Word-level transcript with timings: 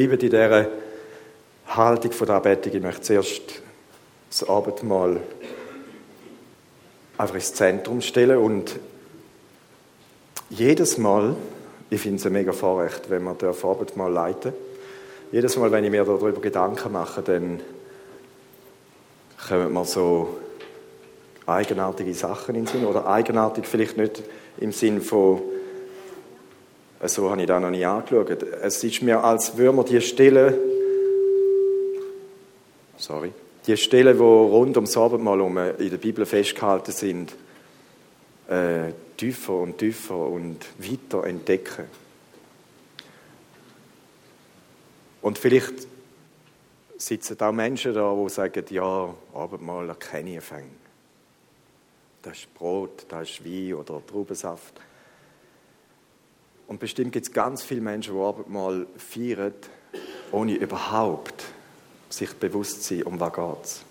bleiben 0.00 0.12
in 0.12 0.18
dieser 0.20 0.66
Haltung 1.66 2.12
von 2.12 2.26
der 2.28 2.36
Anbetung. 2.36 2.72
Ich 2.72 2.80
möchte 2.80 3.00
zuerst 3.00 3.42
das 4.30 4.48
Abendmahl 4.48 5.18
einfach 7.16 7.34
ins 7.34 7.52
Zentrum 7.52 8.00
stellen 8.00 8.38
und 8.38 8.78
jedes 10.50 10.98
Mal, 10.98 11.34
ich 11.90 12.00
finde 12.00 12.18
es 12.18 12.26
ein 12.26 12.32
mega 12.32 12.52
Vorrecht, 12.52 13.10
wenn 13.10 13.24
man 13.24 13.38
das 13.38 13.64
Abendmahl 13.64 14.12
leiten 14.12 14.52
Jedes 15.32 15.56
Mal, 15.56 15.72
wenn 15.72 15.82
ich 15.82 15.90
mir 15.90 16.04
darüber 16.04 16.40
Gedanken 16.40 16.92
mache, 16.92 17.20
dann 17.22 17.60
kommen 19.48 19.72
mir 19.72 19.84
so 19.84 20.38
eigenartige 21.44 22.14
Sachen 22.14 22.54
in 22.54 22.66
den 22.66 22.72
Sinn. 22.72 22.86
Oder 22.86 23.08
eigenartig 23.08 23.66
vielleicht 23.66 23.96
nicht 23.96 24.22
im 24.58 24.70
Sinn 24.70 25.00
von 25.00 25.42
so 27.06 27.30
habe 27.30 27.40
ich 27.40 27.46
das 27.46 27.60
noch 27.60 27.70
nie 27.70 27.84
angeschaut. 27.84 28.42
Es 28.42 28.82
ist 28.82 29.02
mir, 29.02 29.22
als 29.22 29.56
würde 29.56 29.72
man 29.72 29.84
die 29.84 30.00
Stelle, 30.00 30.58
sorry, 32.96 33.32
die 33.66 33.76
Stellen, 33.76 34.16
die 34.16 34.22
rund 34.22 34.76
ums 34.76 34.96
Abendmahl 34.96 35.38
herum 35.38 35.58
in 35.58 35.90
der 35.90 35.98
Bibel 35.98 36.26
festgehalten 36.26 36.92
sind, 36.92 37.34
äh, 38.48 38.92
tiefer 39.16 39.54
und 39.54 39.78
tiefer 39.78 40.16
und 40.16 40.64
weiter 40.78 41.24
entdecken. 41.24 41.84
Und 45.22 45.38
vielleicht 45.38 45.86
sitzen 46.96 47.40
auch 47.40 47.52
Menschen 47.52 47.94
da, 47.94 48.14
die 48.14 48.28
sagen, 48.28 48.64
ja, 48.70 49.14
Abendmahl 49.34 49.94
kenne 49.96 50.38
ich 50.38 50.42
fängt. 50.42 50.72
Das 52.22 52.38
ist 52.38 52.54
Brot, 52.54 53.06
das 53.08 53.30
ist 53.30 53.44
Wein 53.44 53.74
oder 53.74 54.02
Traubensaft. 54.04 54.80
Und 56.68 56.78
bestimmt 56.80 57.12
gibt 57.12 57.26
es 57.26 57.32
ganz 57.32 57.62
viele 57.62 57.80
Menschen, 57.80 58.14
die 58.14 58.20
Abendmahl 58.20 58.86
feiern, 58.96 59.54
ohne 60.30 60.54
überhaupt 60.54 61.46
sich 62.10 62.34
bewusst 62.34 62.84
zu 62.84 62.94
sein, 62.94 63.04
um 63.04 63.18
was 63.18 63.32
geht. 63.32 63.84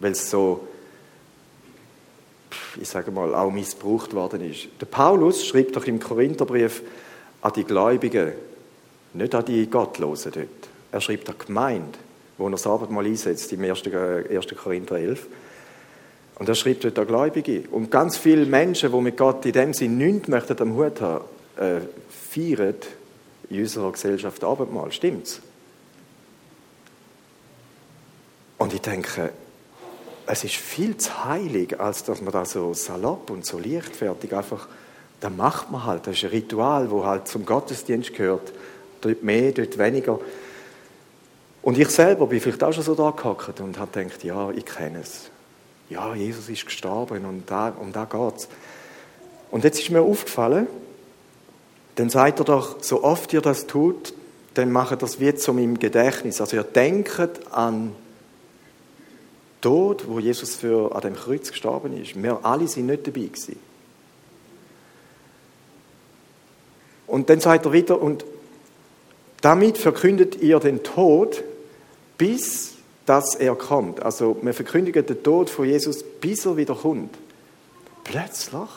Weil 0.00 0.12
es 0.12 0.30
so, 0.30 0.68
ich 2.78 2.88
sage 2.88 3.10
mal, 3.10 3.34
auch 3.34 3.50
missbraucht 3.50 4.12
worden 4.12 4.48
ist. 4.48 4.68
Der 4.80 4.86
Paulus 4.86 5.46
schreibt 5.46 5.76
doch 5.76 5.86
im 5.86 5.98
Korintherbrief 5.98 6.82
an 7.40 7.52
die 7.56 7.64
Gläubigen, 7.64 8.32
nicht 9.14 9.34
an 9.34 9.44
die 9.46 9.68
Gottlosen 9.68 10.32
dort. 10.32 10.48
Er 10.92 11.00
schreibt 11.00 11.26
der 11.26 11.34
Gemeinde, 11.36 11.98
wo 12.36 12.46
er 12.46 12.50
das 12.50 12.66
Abendmahl 12.66 13.06
einsetzt, 13.06 13.50
im 13.54 13.64
1. 13.64 13.82
1. 13.82 14.46
Korinther 14.62 14.96
11. 14.96 15.26
Und 16.34 16.48
er 16.48 16.54
schreibt 16.54 16.84
dort 16.84 16.98
der 16.98 17.06
Gläubige. 17.06 17.64
Und 17.70 17.90
ganz 17.90 18.18
viele 18.18 18.44
Menschen, 18.44 18.92
die 18.92 19.00
mit 19.00 19.16
Gott 19.16 19.46
in 19.46 19.52
dem 19.52 19.72
Sinn 19.72 19.96
nichts 19.96 20.28
möchten 20.28 20.60
am 20.60 20.74
Hut 20.76 21.00
haben, 21.00 21.24
äh, 21.56 21.80
feiern 22.08 22.76
in 23.50 23.60
unserer 23.60 23.92
Gesellschaft 23.92 24.42
Abendmahl. 24.44 24.92
Stimmt's? 24.92 25.40
Und 28.58 28.72
ich 28.72 28.80
denke, 28.80 29.30
es 30.26 30.44
ist 30.44 30.54
viel 30.54 30.96
zu 30.96 31.24
heilig, 31.24 31.78
als 31.78 32.04
dass 32.04 32.22
man 32.22 32.32
da 32.32 32.44
so 32.44 32.72
salopp 32.72 33.30
und 33.30 33.44
so 33.44 33.58
leichtfertig 33.58 34.34
einfach, 34.34 34.68
da 35.20 35.28
macht 35.30 35.70
man 35.70 35.84
halt. 35.84 36.06
Das 36.06 36.16
ist 36.16 36.24
ein 36.24 36.30
Ritual, 36.30 36.90
wo 36.90 37.04
halt 37.04 37.28
zum 37.28 37.44
Gottesdienst 37.44 38.14
gehört. 38.14 38.52
Dort 39.00 39.22
mehr, 39.22 39.52
dort 39.52 39.76
weniger. 39.76 40.18
Und 41.60 41.78
ich 41.78 41.88
selber 41.88 42.26
bin 42.26 42.40
vielleicht 42.40 42.62
auch 42.62 42.72
schon 42.72 42.84
so 42.84 42.94
da 42.94 43.10
gehockt 43.10 43.60
und 43.60 43.78
habe 43.78 44.02
gedacht, 44.02 44.24
ja, 44.24 44.50
ich 44.50 44.64
kenne 44.64 45.00
es. 45.00 45.30
Ja, 45.90 46.14
Jesus 46.14 46.48
ist 46.48 46.64
gestorben 46.64 47.24
und 47.24 47.50
da, 47.50 47.68
um 47.68 47.92
da 47.92 48.04
geht's. 48.04 48.48
Und 49.50 49.64
jetzt 49.64 49.78
ist 49.78 49.90
mir 49.90 50.02
aufgefallen, 50.02 50.66
dann 51.96 52.10
sagt 52.10 52.40
er 52.40 52.44
doch, 52.44 52.82
so 52.82 53.04
oft 53.04 53.32
ihr 53.32 53.40
das 53.40 53.66
tut, 53.66 54.14
dann 54.54 54.72
macht 54.72 55.02
das 55.02 55.20
wie 55.20 55.34
zum 55.34 55.58
im 55.58 55.78
Gedächtnis. 55.78 56.40
Also 56.40 56.56
ihr 56.56 56.64
denkt 56.64 57.52
an 57.52 57.92
Tod, 59.60 60.06
wo 60.08 60.18
Jesus 60.18 60.56
für 60.56 60.94
an 60.94 61.00
dem 61.02 61.14
Kreuz 61.14 61.50
gestorben 61.50 61.96
ist. 62.00 62.20
Wir 62.20 62.44
alle 62.44 62.68
sind 62.68 62.86
nicht 62.86 63.06
dabei 63.06 63.20
gewesen. 63.20 63.58
Und 67.06 67.30
dann 67.30 67.40
sagt 67.40 67.66
er 67.66 67.72
wieder, 67.72 68.00
und 68.00 68.24
damit 69.40 69.78
verkündet 69.78 70.40
ihr 70.42 70.58
den 70.58 70.82
Tod, 70.82 71.44
bis 72.18 72.72
dass 73.06 73.34
er 73.34 73.54
kommt. 73.54 74.02
Also 74.02 74.36
wir 74.42 74.54
verkündigen 74.54 75.04
den 75.04 75.22
Tod 75.22 75.50
von 75.50 75.66
Jesus, 75.66 76.02
bis 76.02 76.46
er 76.46 76.56
wieder 76.56 76.74
kommt. 76.74 77.14
Plötzlich 78.02 78.68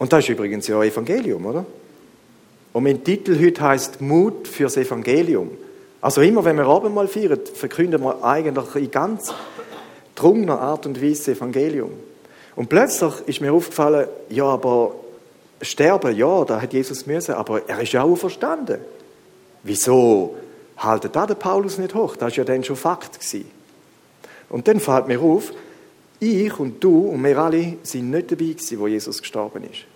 und 0.00 0.10
das 0.14 0.24
ist 0.24 0.30
übrigens 0.30 0.66
ja 0.66 0.82
Evangelium, 0.82 1.44
oder? 1.44 1.66
Und 2.72 2.84
mein 2.84 3.02
Titel 3.02 3.38
heute 3.40 3.60
heißt 3.62 4.00
Mut 4.00 4.46
fürs 4.46 4.76
Evangelium. 4.76 5.50
Also 6.00 6.20
immer, 6.20 6.44
wenn 6.44 6.56
wir 6.56 6.66
Abendmahl 6.66 7.08
feiern, 7.08 7.40
verkünden 7.54 8.00
wir 8.02 8.24
eigentlich 8.24 8.74
in 8.76 8.90
ganz 8.90 9.34
drungener 10.14 10.60
Art 10.60 10.86
und 10.86 11.02
Weise 11.02 11.32
Evangelium. 11.32 11.90
Und 12.56 12.68
plötzlich 12.68 13.12
ist 13.26 13.40
mir 13.40 13.52
aufgefallen, 13.52 14.08
ja, 14.28 14.44
aber 14.44 14.94
sterben, 15.60 16.16
ja, 16.16 16.44
da 16.44 16.60
hat 16.60 16.72
Jesus 16.72 17.06
müssen, 17.06 17.34
aber 17.34 17.68
er 17.68 17.80
ist 17.80 17.92
ja 17.92 18.02
auch 18.02 18.16
verstanden. 18.16 18.78
Wieso 19.62 20.36
haltet 20.76 21.14
da 21.16 21.26
der 21.26 21.34
Paulus 21.34 21.78
nicht 21.78 21.94
hoch? 21.94 22.16
Das 22.16 22.32
war 22.32 22.38
ja 22.38 22.44
dann 22.44 22.64
schon 22.64 22.76
Fakt 22.76 23.20
gewesen. 23.20 23.50
Und 24.48 24.66
dann 24.68 24.80
fällt 24.80 25.06
mir 25.06 25.20
auf, 25.20 25.52
ich 26.18 26.58
und 26.58 26.82
du 26.82 27.08
und 27.08 27.22
wir 27.24 27.38
alle 27.38 27.76
sind 27.82 28.10
nicht 28.10 28.30
dabei 28.30 28.44
gewesen, 28.44 28.78
wo 28.78 28.86
Jesus 28.86 29.20
gestorben 29.20 29.64
ist. 29.64 29.86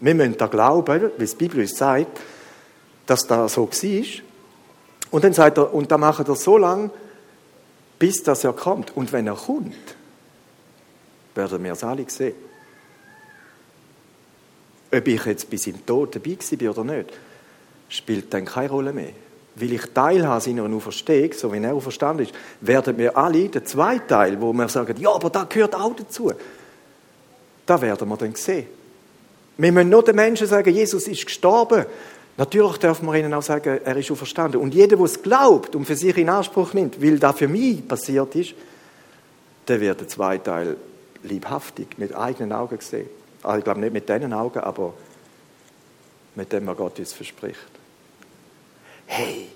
Wir 0.00 0.14
müssen 0.14 0.36
da 0.36 0.46
glauben, 0.46 0.86
weil 0.86 1.10
die 1.18 1.36
Bibel 1.36 1.60
uns 1.60 1.76
sagt, 1.76 2.20
dass 3.06 3.26
das 3.26 3.54
so 3.54 3.68
war. 3.68 4.22
Und 5.10 5.24
dann 5.24 5.32
sagt 5.32 5.58
er, 5.58 5.72
und 5.72 5.90
dann 5.90 6.00
macht 6.00 6.28
er 6.28 6.34
so 6.34 6.58
lange, 6.58 6.90
bis 7.98 8.22
dass 8.22 8.44
er 8.44 8.52
kommt. 8.52 8.96
Und 8.96 9.12
wenn 9.12 9.26
er 9.26 9.34
kommt, 9.34 9.74
werden 11.34 11.64
wir 11.64 11.72
es 11.72 11.84
alle 11.84 12.08
sehen. 12.08 12.34
Ob 14.92 15.06
ich 15.06 15.24
jetzt 15.24 15.50
bis 15.50 15.66
im 15.66 15.84
Tod 15.84 16.14
dabei 16.14 16.36
war 16.38 16.70
oder 16.70 16.84
nicht, 16.84 17.12
spielt 17.88 18.32
dann 18.32 18.44
keine 18.44 18.70
Rolle 18.70 18.92
mehr. 18.92 19.10
Weil 19.54 19.72
ich 19.72 19.86
teilhabe 19.94 20.40
seiner 20.40 20.64
Auferstehung, 20.64 21.32
so 21.32 21.52
wie 21.52 21.62
er 21.62 21.74
auferstanden 21.74 22.26
ist, 22.26 22.34
werden 22.60 22.96
wir 22.98 23.16
alle, 23.16 23.48
der 23.48 23.64
zweite 23.64 24.06
Teil, 24.06 24.40
wo 24.40 24.52
wir 24.52 24.68
sagen, 24.68 24.96
ja, 24.98 25.10
aber 25.10 25.30
da 25.30 25.44
gehört 25.44 25.74
auch 25.74 25.94
dazu, 25.96 26.30
da 27.64 27.80
werden 27.80 28.08
wir 28.08 28.16
dann 28.16 28.34
sehen. 28.34 28.66
Wir 29.58 29.72
müssen 29.72 29.88
nur 29.88 30.04
den 30.04 30.16
Menschen 30.16 30.46
sagen, 30.46 30.74
Jesus 30.74 31.08
ist 31.08 31.24
gestorben. 31.24 31.86
Natürlich 32.36 32.76
dürfen 32.76 33.06
wir 33.06 33.14
ihnen 33.14 33.32
auch 33.32 33.42
sagen, 33.42 33.80
er 33.82 33.96
ist 33.96 34.10
auferstanden. 34.10 34.60
Und 34.60 34.74
jeder, 34.74 34.96
der 34.96 35.06
es 35.06 35.22
glaubt 35.22 35.74
und 35.74 35.86
für 35.86 35.96
sich 35.96 36.16
in 36.18 36.28
Anspruch 36.28 36.74
nimmt, 36.74 37.02
weil 37.02 37.18
das 37.18 37.38
für 37.38 37.48
mich 37.48 37.86
passiert 37.88 38.34
ist, 38.34 38.54
der 39.66 39.80
wird 39.80 40.00
den 40.00 40.08
zweiten 40.08 40.44
Teil 40.44 40.76
liebhaftig 41.22 41.96
mit 41.96 42.14
eigenen 42.14 42.52
Augen 42.52 42.78
sehen. 42.80 43.08
Also 43.42 43.58
ich 43.58 43.64
glaube 43.64 43.80
nicht 43.80 43.92
mit 43.92 44.08
deinen 44.08 44.32
Augen, 44.32 44.58
aber 44.60 44.92
mit 46.34 46.52
dem, 46.52 46.66
was 46.66 46.76
Gott 46.76 46.98
uns 46.98 47.14
verspricht. 47.14 47.58
Hey, 49.06 49.48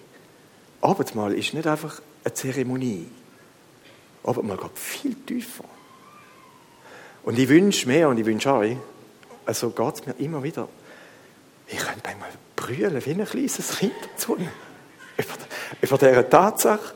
Abendmahl 0.81 1.35
ist 1.35 1.53
nicht 1.53 1.67
einfach 1.67 2.01
eine 2.25 2.33
Zeremonie. 2.33 3.07
Abendmahl 4.25 4.57
geht 4.57 4.79
viel 4.79 5.15
tiefer. 5.27 5.65
Und 7.23 7.39
ich 7.39 7.49
wünsche 7.49 7.87
mir 7.87 8.09
und 8.09 8.19
ich 8.19 8.25
wünsche 8.25 8.53
euch, 8.53 8.77
also 9.51 9.71
geht 9.71 9.95
es 9.95 10.07
mir 10.07 10.15
immer 10.25 10.45
wieder. 10.45 10.69
Ich 11.67 11.79
könnte 11.79 12.01
manchmal 12.05 12.31
brüllen 12.55 13.05
wie 13.05 13.11
ein 13.11 13.25
kleines 13.25 13.79
Kind. 13.79 13.93
Über, 14.29 14.45
über 15.83 15.99
diese 15.99 16.29
Tatsache, 16.31 16.95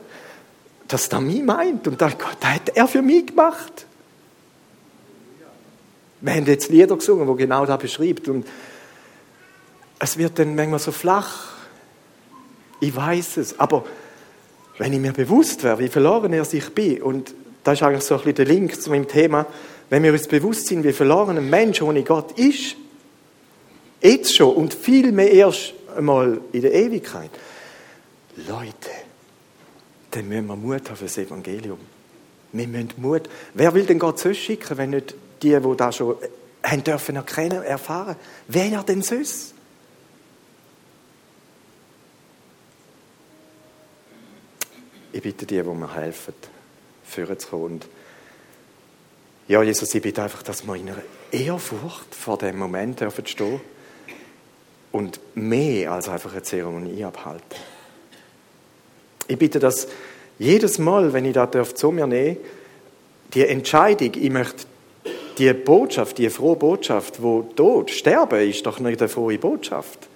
dass 0.87 1.07
er 1.09 1.19
mich 1.19 1.43
meint 1.43 1.85
und 1.85 2.01
das, 2.01 2.13
das 2.17 2.49
hat 2.49 2.69
er 2.73 2.87
für 2.87 3.01
mich 3.01 3.27
gemacht. 3.27 3.85
Wir 6.21 6.33
haben 6.33 6.45
jetzt 6.45 6.69
Lieder 6.69 6.95
gesungen, 6.95 7.27
wo 7.27 7.35
genau 7.35 7.65
das 7.65 7.77
beschreibt 7.77 8.29
und 8.29 8.47
es 9.99 10.17
wird 10.17 10.39
dann 10.39 10.55
manchmal 10.55 10.79
so 10.79 10.93
flach. 10.93 11.49
Ich 12.79 12.95
weiß 12.95 13.37
es, 13.37 13.59
aber 13.59 13.85
wenn 14.77 14.93
ich 14.93 14.99
mir 14.99 15.11
bewusst 15.11 15.63
wäre, 15.63 15.79
wie 15.79 15.89
verloren 15.89 16.31
er 16.31 16.45
sich 16.45 16.73
bin 16.73 17.01
und 17.01 17.35
das 17.65 17.79
ist 17.79 17.83
eigentlich 17.83 18.03
so 18.03 18.15
ein 18.15 18.19
bisschen 18.19 18.35
der 18.35 18.45
Link 18.45 18.81
zu 18.81 18.89
meinem 18.91 19.09
Thema, 19.09 19.45
wenn 19.95 20.03
wir 20.03 20.11
uns 20.11 20.27
bewusst 20.27 20.67
sind, 20.67 20.83
wie 20.83 20.91
verloren 20.91 21.37
ein 21.37 21.49
Mensch 21.49 21.81
ohne 21.81 22.03
Gott 22.03 22.37
ist, 22.37 22.75
jetzt 24.01 24.35
schon 24.35 24.53
und 24.53 24.73
viel 24.73 25.13
mehr 25.13 25.31
erst 25.31 25.73
einmal 25.95 26.41
in 26.51 26.63
der 26.63 26.73
Ewigkeit, 26.73 27.29
Leute, 28.45 28.91
dann 30.11 30.27
müssen 30.27 30.47
wir 30.47 30.57
Mut 30.57 30.89
haben 30.89 30.97
für 30.97 31.05
das 31.05 31.17
Evangelium. 31.17 31.79
Wir 32.51 32.67
müssen 32.67 32.89
Mut. 32.97 33.29
Wer 33.53 33.73
will 33.73 33.85
denn 33.85 33.97
Gott 33.97 34.19
sonst 34.19 34.39
schicken, 34.39 34.77
wenn 34.77 34.89
nicht 34.89 35.15
die, 35.41 35.57
die 35.57 35.77
da 35.77 35.93
schon 35.93 36.17
haben 36.61 36.83
dürfen 36.83 37.15
erkennen, 37.15 37.63
erfahren? 37.63 38.17
Wer 38.49 38.83
denn 38.83 39.01
sonst? 39.01 39.53
Ich 45.13 45.21
bitte 45.21 45.45
die, 45.45 45.55
die 45.55 45.63
mir 45.63 45.95
helfen, 45.95 46.33
führen 47.05 47.39
zu 47.39 47.47
kommen. 47.47 47.79
Ja, 49.47 49.61
Jesus, 49.61 49.93
ich 49.93 50.01
bitte 50.01 50.23
einfach, 50.23 50.41
dass 50.41 50.65
wir 50.65 50.75
in 50.75 50.89
einer 50.89 51.03
Ehrfurcht 51.31 52.15
vor 52.15 52.39
dem 52.39 52.57
Moment 52.57 52.99
dürfen 52.99 53.27
stehen 53.27 53.61
und 54.91 55.19
mehr 55.35 55.91
als 55.91 56.09
einfach 56.09 56.31
eine 56.31 56.41
Zeremonie 56.41 57.03
abhalten. 57.03 57.43
Ich 59.27 59.37
bitte 59.37 59.59
das 59.59 59.87
jedes 60.39 60.79
Mal, 60.79 61.13
wenn 61.13 61.25
ich 61.25 61.33
das 61.33 61.75
zu 61.75 61.91
mir 61.91 62.07
nehme, 62.07 62.37
die 63.35 63.45
Entscheidung, 63.45 64.11
ich 64.15 64.31
möchte 64.31 64.65
die 65.37 65.53
Botschaft, 65.53 66.17
die 66.17 66.29
frohe 66.31 66.55
Botschaft, 66.55 67.21
wo 67.21 67.43
Tod, 67.55 67.91
Sterben 67.91 68.49
ist 68.49 68.65
doch 68.65 68.79
nicht 68.79 68.99
eine 68.99 69.09
frohe 69.09 69.37
Botschaft. 69.37 70.07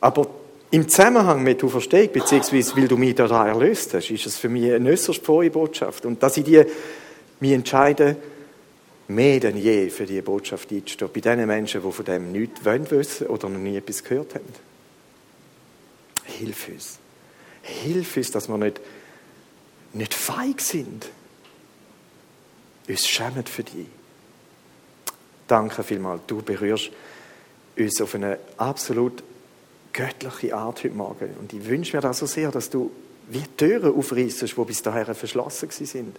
Aber 0.00 0.26
im 0.70 0.88
Zusammenhang 0.90 1.42
mit 1.42 1.64
Auferstehung, 1.64 2.10
beziehungsweise 2.12 2.76
weil 2.76 2.88
du 2.88 2.98
mich 2.98 3.14
da 3.14 3.46
erlöst 3.46 3.94
hast, 3.94 4.10
ist 4.10 4.26
es 4.26 4.36
für 4.36 4.50
mich 4.50 4.70
eine 4.70 4.90
äußerst 4.90 5.24
frohe 5.24 5.48
Botschaft. 5.48 6.04
Und 6.04 6.22
dass 6.22 6.36
ich 6.36 6.44
die, 6.44 6.64
mich 7.40 7.52
entscheide, 7.52 8.16
mehr 9.08 9.40
denn 9.40 9.56
je 9.56 9.90
für 9.90 10.06
diese 10.06 10.22
Botschaft 10.22 10.70
einzustehen, 10.72 11.10
bei 11.12 11.20
den 11.20 11.46
Menschen, 11.46 11.82
die 11.82 11.92
von 11.92 12.04
dem 12.04 12.32
nichts 12.32 12.64
wollen 12.64 12.90
wissen 12.90 13.26
oder 13.26 13.48
noch 13.48 13.58
nie 13.58 13.76
etwas 13.76 14.02
gehört 14.04 14.34
haben. 14.34 14.52
Hilf 16.24 16.68
uns. 16.68 16.98
Hilf 17.62 18.16
uns, 18.16 18.30
dass 18.30 18.48
wir 18.48 18.58
nicht, 18.58 18.80
nicht 19.92 20.14
feig 20.14 20.60
sind. 20.60 21.08
Uns 22.88 23.06
schämen 23.06 23.46
für 23.46 23.64
dich. 23.64 23.86
Danke 25.46 25.82
vielmals. 25.82 26.22
Du 26.26 26.42
berührst 26.42 26.90
uns 27.76 28.00
auf 28.00 28.14
eine 28.14 28.38
absolut 28.56 29.22
göttliche 29.92 30.56
Art 30.56 30.82
heute 30.82 30.94
Morgen. 30.94 31.34
Und 31.38 31.52
ich 31.52 31.66
wünsche 31.66 31.96
mir 31.96 32.00
das 32.00 32.18
so 32.18 32.26
sehr, 32.26 32.50
dass 32.50 32.70
du 32.70 32.90
wie 33.28 33.44
Türen 33.56 33.94
aufreißt, 33.94 34.42
die 34.42 34.64
bis 34.64 34.82
dahin 34.82 35.14
verschlossen 35.14 35.70
sind. 35.70 36.16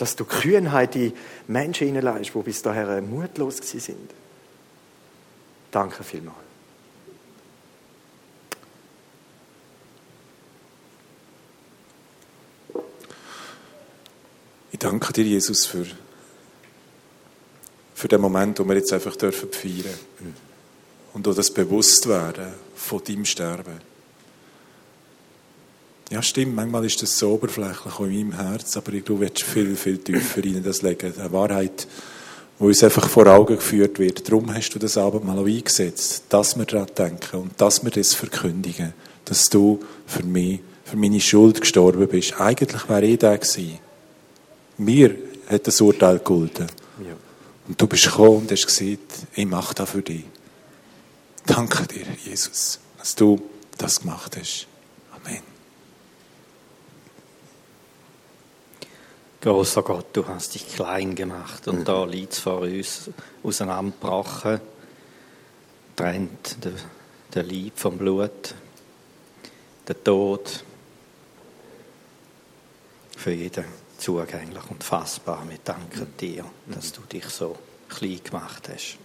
Dass 0.00 0.16
du 0.16 0.24
Kühnheit 0.24 0.96
in 0.96 1.12
Menschen 1.46 1.88
hineinleist, 1.88 2.34
die 2.34 2.42
bis 2.42 2.62
dahin 2.62 3.10
mutlos 3.10 3.58
sind. 3.58 4.10
Danke 5.70 6.02
vielmals. 6.02 6.38
Ich 14.72 14.78
danke 14.78 15.12
dir, 15.12 15.24
Jesus, 15.24 15.66
für 15.66 15.84
für 18.00 18.08
den 18.08 18.22
Moment, 18.22 18.58
wo 18.58 18.64
wir 18.64 18.76
jetzt 18.76 18.94
einfach 18.94 19.14
dürfen 19.14 19.52
feiern 19.52 19.98
und 21.12 21.28
auch 21.28 21.34
das 21.34 21.52
Bewusstwerden 21.52 22.54
von 22.74 23.04
deinem 23.04 23.26
Sterben. 23.26 23.89
Ja, 26.10 26.20
stimmt, 26.22 26.56
manchmal 26.56 26.84
ist 26.84 27.00
das 27.02 27.16
so 27.16 27.30
oberflächlich 27.34 27.94
auch 27.94 28.00
in 28.00 28.30
meinem 28.30 28.32
Herz, 28.32 28.76
aber 28.76 28.92
ich 28.92 29.04
glaube, 29.04 29.20
du 29.26 29.28
willst 29.28 29.44
viel, 29.44 29.76
viel 29.76 29.98
tiefer 29.98 30.44
in 30.44 30.60
das 30.60 30.82
legen. 30.82 31.14
Eine 31.16 31.30
Wahrheit, 31.30 31.86
die 32.58 32.64
uns 32.64 32.82
einfach 32.82 33.08
vor 33.08 33.28
Augen 33.28 33.54
geführt 33.54 34.00
wird. 34.00 34.28
Darum 34.28 34.52
hast 34.52 34.70
du 34.70 34.80
das 34.80 34.98
Abend 34.98 35.24
mal 35.24 35.38
auch 35.38 35.46
eingesetzt, 35.46 36.24
dass 36.28 36.58
wir 36.58 36.64
daran 36.64 36.88
denken 36.98 37.36
und 37.36 37.60
dass 37.60 37.84
wir 37.84 37.92
das 37.92 38.14
verkündigen, 38.14 38.92
dass 39.24 39.48
du 39.48 39.78
für 40.04 40.24
mich, 40.24 40.58
für 40.84 40.96
meine 40.96 41.20
Schuld 41.20 41.60
gestorben 41.60 42.08
bist. 42.08 42.40
Eigentlich 42.40 42.88
wäre 42.88 43.06
ich 43.06 43.18
der 43.18 43.38
gewesen. 43.38 43.78
Mir 44.78 45.14
hat 45.48 45.64
das 45.68 45.80
Urteil 45.80 46.18
gegolten. 46.18 46.66
Ja. 47.04 47.14
Und 47.68 47.80
du 47.80 47.86
bist 47.86 48.06
gekommen 48.06 48.38
und 48.38 48.50
hast 48.50 48.66
gesagt, 48.66 49.26
ich 49.36 49.46
mache 49.46 49.76
das 49.76 49.88
für 49.88 50.02
dich. 50.02 50.24
Danke 51.46 51.86
dir, 51.86 52.06
Jesus, 52.24 52.80
dass 52.98 53.14
du 53.14 53.40
das 53.78 54.00
gemacht 54.00 54.36
hast. 54.36 54.66
Amen. 55.12 55.40
Großer 59.40 59.82
Gott, 59.82 60.08
du 60.12 60.26
hast 60.28 60.54
dich 60.54 60.68
klein 60.68 61.14
gemacht 61.14 61.66
und 61.66 61.80
mhm. 61.80 61.84
da 61.84 62.04
liegt 62.04 62.34
es 62.34 62.40
vor 62.40 62.60
uns 62.60 63.08
auseinandergebrochen, 63.42 64.60
trennt 65.96 66.62
der, 66.62 66.72
der 67.32 67.42
Lieb 67.44 67.78
vom 67.78 67.96
Blut, 67.96 68.54
der 69.88 70.04
Tod 70.04 70.62
für 73.16 73.32
jeden 73.32 73.64
zugänglich 73.96 74.70
und 74.70 74.84
fassbar. 74.84 75.42
Wir 75.48 75.58
danken 75.64 76.12
dir, 76.20 76.44
dass 76.66 76.92
du 76.92 77.00
dich 77.02 77.24
so 77.24 77.56
klein 77.88 78.20
gemacht 78.22 78.68
hast. 78.68 78.98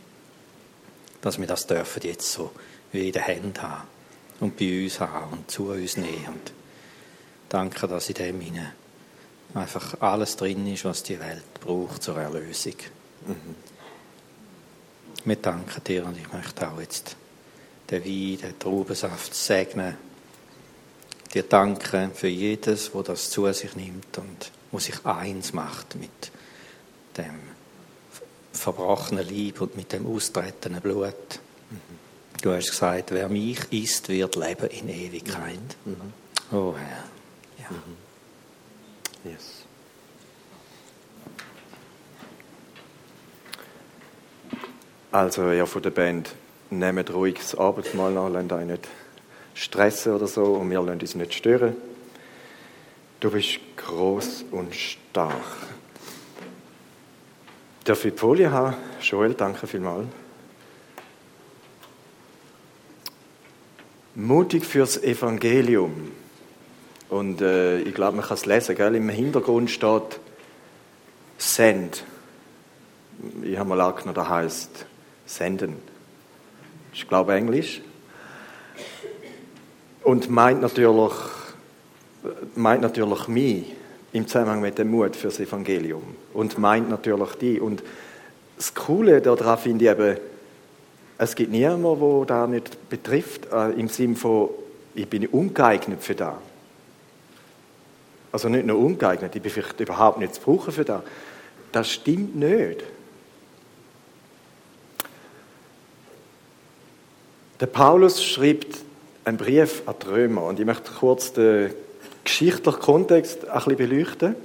Dass 1.22 1.40
wir 1.40 1.48
das 1.48 1.66
dürfen 1.66 2.02
jetzt 2.04 2.30
so 2.30 2.52
wie 2.92 3.08
in 3.08 3.14
den 3.14 3.24
Händen 3.24 3.62
haben 3.62 3.88
und 4.42 4.58
bei 4.58 4.84
uns 4.84 5.00
haben 5.00 5.32
und 5.32 5.50
zu 5.50 5.70
uns 5.70 5.96
nehmen. 5.96 6.28
Und 6.28 6.54
danke, 7.48 7.88
dass 7.88 8.10
in 8.10 8.16
dem 8.16 8.42
hinein 8.42 8.74
einfach 9.56 10.02
alles 10.02 10.36
drin 10.36 10.68
ist, 10.68 10.86
was 10.86 11.04
die 11.04 11.20
Welt 11.20 11.60
braucht 11.62 12.04
zur 12.04 12.18
Erlösung. 12.18 12.76
Mhm. 13.26 13.56
Wir 15.24 15.38
danken 15.38 15.84
dir 15.84 16.06
und 16.06 16.18
ich 16.18 16.32
möchte 16.32 16.70
auch 16.70 16.80
jetzt 16.80 17.16
den 17.90 18.04
Wein, 18.04 18.38
den 18.38 18.60
Traubensaft 18.60 19.34
segnen. 19.34 19.98
Dir 21.34 21.44
danken 21.44 22.14
für 22.14 22.28
jedes, 22.28 22.94
wo 22.94 23.02
das 23.02 23.30
zu 23.30 23.52
sich 23.52 23.76
nimmt 23.76 24.18
und 24.18 24.52
wo 24.72 24.80
sich 24.80 25.06
eins 25.06 25.54
macht 25.54 25.96
mit 25.96 26.32
dem 27.18 27.40
verbrochenen 28.54 29.28
Lieb 29.28 29.62
und 29.62 29.76
mit 29.76 29.92
dem 29.92 30.06
austretenden 30.06 30.82
Blut. 30.82 31.40
Mhm. 31.72 31.80
Du 32.42 32.52
hast 32.52 32.70
gesagt, 32.70 33.12
wer 33.12 33.30
mich 33.30 33.60
isst, 33.72 34.10
wird 34.10 34.36
leben 34.36 34.70
in 34.70 34.90
Ewigkeit. 34.90 35.60
Mhm. 35.86 35.92
mhm. 35.92 36.14
Oh 36.52 36.76
Herr. 36.78 37.06
Ja. 37.58 37.76
Yes. 39.26 39.66
Also, 45.12 45.52
ja, 45.52 45.66
von 45.66 45.82
der 45.82 45.90
Band, 45.90 46.36
nehmt 46.70 47.12
ruhig 47.12 47.36
das 47.36 47.56
Abendmahl 47.56 48.16
an, 48.18 48.34
lasst 48.34 48.52
euch 48.52 48.66
nicht 48.66 48.88
stressen 49.56 50.14
oder 50.14 50.28
so 50.28 50.56
und 50.56 50.70
wir 50.70 50.82
lassen 50.82 51.00
uns 51.00 51.16
nicht 51.16 51.34
stören. 51.34 51.76
Du 53.20 53.32
bist 53.32 53.60
groß 53.78 54.46
und 54.52 54.76
stark. 54.76 55.42
Darf 57.86 58.06
ich 58.06 58.14
die 58.14 58.20
Folie 58.20 58.52
haben? 58.52 58.76
Joel, 59.02 59.34
danke 59.34 59.66
vielmals. 59.66 60.08
Mutig 64.14 64.66
fürs 64.66 65.02
Evangelium. 65.02 66.12
Und 67.10 67.42
äh, 67.42 67.80
ich 67.80 67.94
glaube, 67.94 68.18
man 68.18 68.26
kann 68.26 68.36
es 68.36 68.46
lesen. 68.46 68.76
Gell? 68.76 68.96
Im 68.96 69.10
Hintergrund 69.10 69.70
steht 69.70 70.20
Send. 71.38 72.04
Ich 73.44 73.58
habe 73.58 73.70
mal 73.70 73.82
angenommen, 73.82 74.16
das 74.16 74.30
heißt 74.30 74.86
senden. 75.26 75.78
Ich 76.94 77.08
glaube 77.08 77.34
Englisch. 77.34 77.82
Und 80.04 80.30
meint 80.30 80.62
natürlich 80.62 81.12
meint 82.56 82.82
natürlich 82.82 83.28
mich 83.28 83.66
im 84.14 84.28
Zusammenhang 84.28 84.62
mit 84.62 84.78
dem 84.78 84.92
Mut 84.92 85.16
fürs 85.16 85.40
Evangelium 85.40 86.04
und 86.34 86.58
meint 86.58 86.90
natürlich 86.90 87.36
die. 87.36 87.60
Und 87.60 87.84
das 88.56 88.74
Coole 88.74 89.22
daran 89.22 89.58
finde 89.58 89.86
ich 89.86 89.92
eben, 89.92 90.18
es 91.18 91.36
gibt 91.36 91.52
niemanden, 91.52 92.26
der 92.26 92.26
das 92.26 92.50
nicht 92.50 92.90
betrifft, 92.90 93.52
äh, 93.52 93.72
im 93.72 93.88
Sinne 93.88 94.16
von, 94.16 94.50
ich 94.94 95.08
bin 95.08 95.28
ungeeignet 95.28 96.04
für 96.04 96.16
das. 96.16 96.36
Also 98.36 98.50
nicht 98.50 98.66
nur 98.66 98.78
ungeeignet, 98.78 99.34
ich 99.34 99.42
bin 99.42 99.50
vielleicht 99.50 99.80
überhaupt 99.80 100.20
nicht 100.20 100.36
zu 100.36 100.42
brauchen 100.42 100.74
für 100.74 100.84
das. 100.84 101.04
Das 101.72 101.90
stimmt 101.90 102.36
nicht. 102.36 102.84
Der 107.62 107.68
Paulus 107.68 108.22
schreibt 108.22 108.80
einen 109.24 109.38
Brief 109.38 109.84
an 109.86 109.96
die 110.04 110.08
Römer 110.08 110.44
und 110.44 110.60
ich 110.60 110.66
möchte 110.66 110.92
kurz 110.92 111.32
den 111.32 111.74
geschichtlichen 112.26 112.78
Kontext 112.78 113.48
ein 113.48 113.54
bisschen 113.54 113.78
beleuchten. 113.78 114.36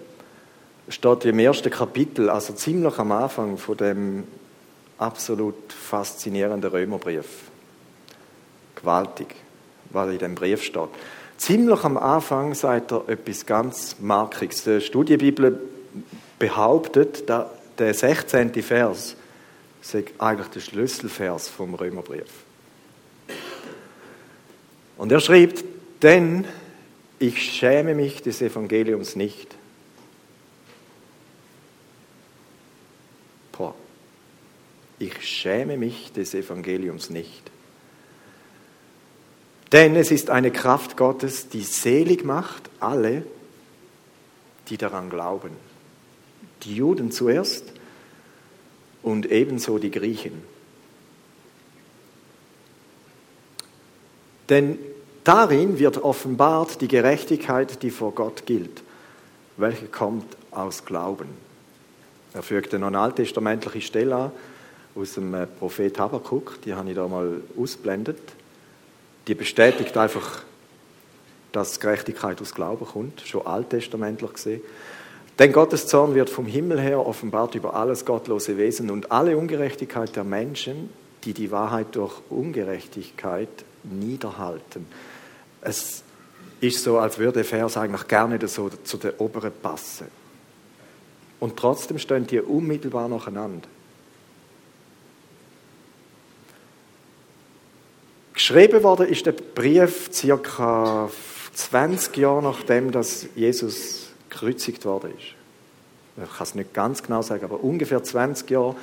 Es 0.86 0.94
steht 0.94 1.24
im 1.24 1.40
ersten 1.40 1.70
Kapitel, 1.70 2.30
also 2.30 2.52
ziemlich 2.52 2.96
am 2.96 3.10
Anfang 3.10 3.58
von 3.58 3.76
dem 3.76 4.22
absolut 4.98 5.72
faszinierenden 5.72 6.70
Römerbrief. 6.70 7.26
Gewaltig, 8.76 9.34
was 9.90 10.12
in 10.12 10.18
dem 10.18 10.36
Brief 10.36 10.62
steht. 10.62 10.90
Ziemlich 11.40 11.84
am 11.84 11.96
Anfang 11.96 12.54
sagt 12.54 12.92
er 12.92 13.08
etwas 13.08 13.46
ganz 13.46 13.96
Markiges. 13.98 14.64
Die 14.64 14.82
Studienbibel 14.82 15.58
behauptet, 16.38 17.30
dass 17.30 17.46
der 17.78 17.94
16. 17.94 18.52
Vers 18.62 19.16
sei 19.80 20.04
eigentlich 20.18 20.48
der 20.48 20.60
Schlüsselvers 20.60 21.48
vom 21.48 21.74
Römerbrief. 21.74 22.26
Und 24.98 25.10
er 25.12 25.20
schreibt, 25.20 25.64
denn 26.02 26.44
ich 27.18 27.40
schäme 27.40 27.94
mich 27.94 28.20
des 28.20 28.42
Evangeliums 28.42 29.16
nicht. 29.16 29.56
Boah. 33.52 33.74
Ich 34.98 35.26
schäme 35.26 35.78
mich 35.78 36.12
des 36.12 36.34
Evangeliums 36.34 37.08
nicht. 37.08 37.50
Denn 39.72 39.94
es 39.96 40.10
ist 40.10 40.30
eine 40.30 40.50
Kraft 40.50 40.96
Gottes, 40.96 41.48
die 41.48 41.62
selig 41.62 42.24
macht 42.24 42.70
alle, 42.80 43.24
die 44.68 44.76
daran 44.76 45.10
glauben. 45.10 45.50
Die 46.62 46.74
Juden 46.74 47.12
zuerst 47.12 47.72
und 49.02 49.30
ebenso 49.30 49.78
die 49.78 49.90
Griechen. 49.90 50.42
Denn 54.48 54.78
Darin 55.24 55.78
wird 55.78 56.02
offenbart 56.02 56.80
die 56.80 56.88
Gerechtigkeit, 56.88 57.82
die 57.82 57.90
vor 57.90 58.14
Gott 58.14 58.46
gilt, 58.46 58.82
welche 59.58 59.86
kommt 59.86 60.36
aus 60.50 60.84
Glauben. 60.84 61.28
Er 62.32 62.78
noch 62.78 62.86
eine 62.86 62.98
alttestamentliche 62.98 63.86
Stelle 63.86 64.32
aus 64.94 65.14
dem 65.14 65.34
äh, 65.34 65.46
Prophet 65.46 65.98
Habakkuk, 65.98 66.62
die 66.64 66.74
habe 66.74 66.88
ich 66.88 66.96
da 66.96 67.06
mal 67.06 67.42
ausblendet. 67.56 68.18
Die 69.26 69.34
bestätigt 69.34 69.96
einfach, 69.96 70.42
dass 71.52 71.80
Gerechtigkeit 71.80 72.40
aus 72.40 72.54
Glauben 72.54 72.86
kommt, 72.86 73.20
schon 73.22 73.46
alttestamentlich 73.46 74.32
gesehen. 74.32 74.60
Denn 75.38 75.52
Gottes 75.52 75.86
Zorn 75.86 76.14
wird 76.14 76.28
vom 76.28 76.46
Himmel 76.46 76.80
her 76.80 77.04
offenbart 77.04 77.54
über 77.54 77.74
alles 77.74 78.04
gottlose 78.04 78.56
Wesen 78.58 78.90
und 78.90 79.10
alle 79.10 79.36
Ungerechtigkeit 79.36 80.14
der 80.14 80.24
Menschen, 80.24 80.90
die 81.24 81.32
die 81.32 81.50
Wahrheit 81.50 81.96
durch 81.96 82.12
Ungerechtigkeit 82.28 83.48
niederhalten. 83.84 84.86
Es 85.62 86.02
ist 86.60 86.82
so, 86.82 86.98
als 86.98 87.18
würde 87.18 87.44
Vers 87.44 87.76
eigentlich 87.76 88.06
gerne 88.06 88.38
so 88.48 88.68
zu 88.68 88.96
der 88.98 89.20
oberen 89.20 89.52
passen. 89.62 90.08
Und 91.38 91.56
trotzdem 91.56 91.98
stehen 91.98 92.26
die 92.26 92.40
unmittelbar 92.40 93.08
nacheinander. 93.08 93.66
Geschrieben 98.40 98.82
worden 98.82 99.06
ist 99.08 99.26
der 99.26 99.32
Brief 99.32 100.08
circa 100.10 101.10
20 101.52 102.16
Jahre 102.16 102.42
nachdem, 102.42 102.90
dass 102.90 103.26
Jesus 103.36 104.08
gekreuzigt 104.30 104.86
worden 104.86 105.10
ist. 105.10 105.34
Ich 106.24 106.38
kann 106.38 106.46
es 106.46 106.54
nicht 106.54 106.72
ganz 106.72 107.02
genau 107.02 107.20
sagen, 107.20 107.44
aber 107.44 107.62
ungefähr 107.62 108.02
20 108.02 108.48
Jahre. 108.48 108.76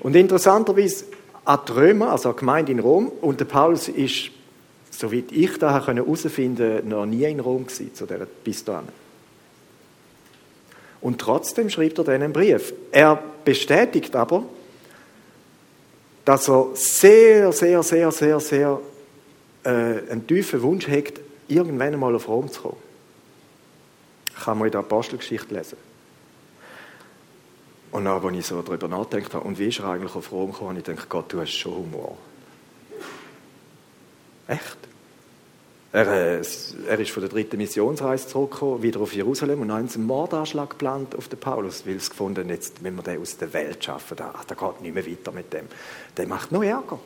Und 0.00 0.16
interessanterweise 0.16 1.06
an 1.46 1.60
die 1.66 1.72
Römer, 1.72 2.12
also 2.12 2.28
an 2.28 2.34
die 2.34 2.40
Gemeinde 2.40 2.72
in 2.72 2.78
Rom, 2.78 3.08
und 3.22 3.40
der 3.40 3.46
Paulus 3.46 3.88
ist, 3.88 4.32
soweit 4.90 5.32
ich 5.32 5.56
da 5.56 5.82
herausfinden 5.86 6.86
noch 6.86 7.06
nie 7.06 7.24
in 7.24 7.40
Rom 7.40 7.66
gewesen, 7.66 7.94
zu 7.94 8.04
dieser, 8.04 8.26
bis 8.26 8.62
dahin. 8.66 8.88
Und 11.00 11.18
trotzdem 11.18 11.70
schreibt 11.70 11.98
er 12.00 12.08
einen 12.10 12.34
Brief. 12.34 12.74
Er 12.92 13.18
bestätigt 13.46 14.14
aber, 14.14 14.44
dass 16.26 16.50
er 16.50 16.66
sehr, 16.74 17.50
sehr, 17.52 17.82
sehr, 17.82 18.12
sehr, 18.12 18.40
sehr 18.40 18.78
äh, 19.70 20.10
einen 20.10 20.26
tiefen 20.26 20.62
Wunsch 20.62 20.88
hat, 20.88 21.20
irgendwann 21.48 21.94
einmal 21.94 22.14
auf 22.14 22.28
Rom 22.28 22.50
zu 22.50 22.62
kommen. 22.62 22.76
Kann 24.44 24.58
man 24.58 24.66
in 24.66 24.72
der 24.72 24.80
Apostelgeschichte 24.80 25.54
lesen. 25.54 25.76
Und 27.90 28.04
dann, 28.04 28.24
als 28.24 28.36
ich 28.36 28.46
so 28.46 28.62
darüber 28.62 28.88
nachgedacht 28.88 29.34
habe, 29.34 29.46
und 29.46 29.58
wie 29.58 29.68
ist 29.68 29.80
er 29.80 29.86
eigentlich 29.86 30.14
auf 30.14 30.30
Rom 30.30 30.52
gekommen, 30.52 30.70
habe 30.70 30.78
ich 30.78 30.84
gedacht, 30.84 31.08
Gott, 31.08 31.32
du 31.32 31.40
hast 31.40 31.50
schon 31.50 31.74
Humor. 31.74 32.16
Echt? 34.46 34.76
Er, 35.92 36.06
äh, 36.06 36.42
er 36.86 37.00
ist 37.00 37.10
von 37.10 37.20
der 37.20 37.30
dritten 37.30 37.56
Missionsreise 37.56 38.28
zurückgekommen, 38.28 38.82
wieder 38.82 39.00
auf 39.00 39.12
Jerusalem 39.12 39.60
und 39.62 39.72
hat 39.72 39.94
einen 39.96 40.06
Mordanschlag 40.06 40.70
geplant 40.70 41.16
auf 41.16 41.26
den 41.26 41.40
Paulus, 41.40 41.84
weil 41.84 41.96
es 41.96 42.10
gefunden 42.10 42.48
jetzt, 42.48 42.84
wenn 42.84 42.94
wir 42.94 43.02
den 43.02 43.20
aus 43.20 43.36
der 43.38 43.52
Welt 43.52 43.82
schaffen, 43.82 44.16
da, 44.16 44.32
da 44.46 44.54
geht 44.54 44.82
nicht 44.82 44.94
mehr 44.94 45.06
weiter 45.06 45.32
mit 45.32 45.52
dem. 45.52 45.66
Der 46.16 46.28
macht 46.28 46.52
noch 46.52 46.62
Ärger. 46.62 47.00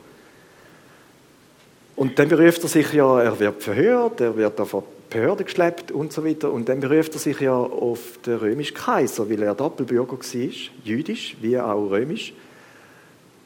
Und 1.95 2.19
dann 2.19 2.27
beruft 2.27 2.63
er 2.63 2.69
sich 2.69 2.91
ja, 2.93 3.21
er 3.21 3.39
wird 3.39 3.63
verhört, 3.63 4.19
er 4.19 4.35
wird 4.35 4.59
die 4.59 4.81
Behörde 5.09 5.45
geschleppt 5.45 5.91
und 5.91 6.11
so 6.11 6.25
weiter. 6.25 6.51
Und 6.51 6.67
dann 6.67 6.81
beruft 6.81 7.13
er 7.13 7.19
sich 7.19 7.39
ja 7.39 7.55
auf 7.55 8.19
den 8.25 8.37
römischen 8.37 8.75
Kaiser, 8.75 9.29
weil 9.29 9.41
er 9.43 9.55
Doppelbürger 9.55 10.17
war, 10.17 10.49
jüdisch 10.83 11.37
wie 11.41 11.57
auch 11.57 11.89
römisch. 11.89 12.33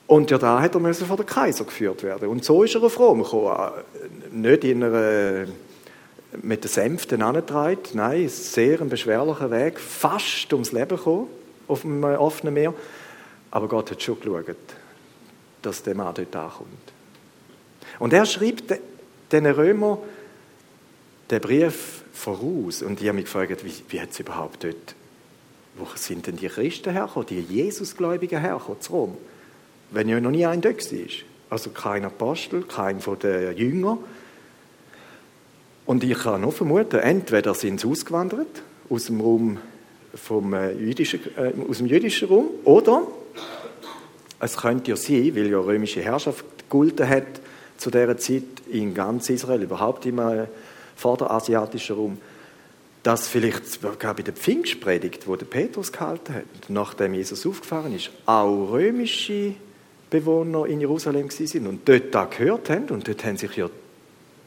Und 0.08 0.32
ja, 0.32 0.40
da 0.40 0.60
hat 0.60 0.74
er 0.74 0.80
müssen 0.80 1.06
vor 1.06 1.18
den 1.18 1.28
Kaiser 1.28 1.66
geführt 1.66 2.02
werden. 2.02 2.30
Und 2.30 2.44
so 2.44 2.64
ist 2.64 2.74
er 2.74 2.82
auf 2.82 2.98
Rom 2.98 3.22
gekommen. 3.22 3.54
Nicht 4.32 4.64
in 4.64 4.84
einer, 4.84 5.46
mit 6.42 6.64
den 6.64 6.70
Sänften 6.70 7.22
angetragen, 7.22 7.78
nein, 7.94 8.28
sehr 8.28 8.82
ein 8.82 8.90
beschwerlicher 8.90 9.52
Weg, 9.52 9.80
fast 9.80 10.52
ums 10.54 10.72
Leben 10.72 10.98
gekommen, 10.98 11.28
auf 11.68 11.82
dem 11.82 12.04
offenen 12.04 12.56
Meer. 12.56 12.74
Aber 13.52 13.68
Gott 13.68 13.92
hat 13.92 14.02
schon 14.02 14.20
geschaut, 14.20 14.56
dass 15.62 15.84
der 15.84 15.94
Mann 15.94 16.16
dort 16.16 16.36
ankommt. 16.36 16.99
Und 18.00 18.14
er 18.14 18.26
schreibt 18.26 18.74
den 19.32 19.46
Römer 19.46 20.00
den 21.30 21.42
Brief 21.42 22.04
voraus. 22.14 22.82
Und 22.82 23.02
ich 23.02 23.08
habe 23.08 23.18
mich 23.18 23.26
gefragt, 23.26 23.64
wie, 23.64 23.74
wie 23.90 24.02
hat 24.02 24.12
es 24.12 24.20
überhaupt 24.20 24.64
dort, 24.64 24.96
wo 25.76 25.88
sind 25.96 26.28
denn 26.28 26.38
die 26.38 26.48
Christen 26.48 26.92
hergekommen, 26.92 27.28
die 27.28 27.40
Jesusgläubigen 27.42 28.40
hergekommen 28.40 28.82
zu 28.82 28.92
Rom? 28.92 29.18
Wenn 29.92 30.10
ja 30.10 30.20
noch 30.20 30.32
nie 30.32 30.46
ein 30.46 30.62
dort 30.62 30.92
war. 30.92 31.08
Also 31.50 31.72
kein 31.72 32.06
Apostel, 32.06 32.64
kein 32.64 33.00
von 33.00 33.18
den 33.20 33.56
Jüngern. 33.58 34.00
Und 35.86 36.04
ich 36.04 36.18
kann 36.18 36.42
nur 36.42 36.52
vermuten, 36.52 37.00
entweder 37.00 37.56
sind 37.56 37.80
sie 37.80 37.88
ausgewandert 37.88 38.62
aus 38.90 39.06
dem 39.06 39.22
Raum 39.22 39.58
vom 40.14 40.54
äh, 40.54 40.74
jüdischen, 40.74 41.20
äh, 41.36 41.54
aus 41.68 41.78
dem 41.78 41.88
jüdischen 41.88 42.28
Raum, 42.28 42.50
oder 42.64 43.08
es 44.40 44.58
könnte 44.58 44.92
ja 44.92 44.98
sein, 44.98 45.36
weil 45.36 45.50
ja 45.50 45.60
römische 45.60 46.02
Herrschaft 46.02 46.46
gegolten 46.70 47.08
hat, 47.08 47.42
zu 47.80 47.90
dieser 47.90 48.18
Zeit 48.18 48.44
in 48.70 48.94
ganz 48.94 49.30
Israel, 49.30 49.64
überhaupt 49.64 50.06
im 50.06 50.20
äh, 50.20 50.46
vorderasiatischen 50.96 51.96
Raum, 51.96 52.18
dass 53.04 53.30
vielleicht 53.30 53.66
sogar 53.66 54.14
bei 54.14 54.24
der 54.24 54.34
Pfingstpredigt, 54.34 55.28
wo 55.28 55.38
der 55.38 55.46
Petrus 55.46 55.92
gehalten 55.92 56.36
hat, 56.36 56.44
nachdem 56.68 57.14
Jesus 57.14 57.46
aufgefahren 57.48 57.96
ist, 57.96 58.12
auch 58.26 58.72
römische 58.72 59.54
Bewohner 60.10 60.66
in 60.66 60.82
Jerusalem 60.82 61.30
sind 61.30 61.68
und 61.68 61.88
dort 61.88 62.14
da 62.14 62.26
gehört 62.26 62.70
haben 62.70 62.90
und 62.90 63.08
dort 63.08 63.24
haben 63.24 63.38
sich 63.38 63.56
ja 63.56 63.70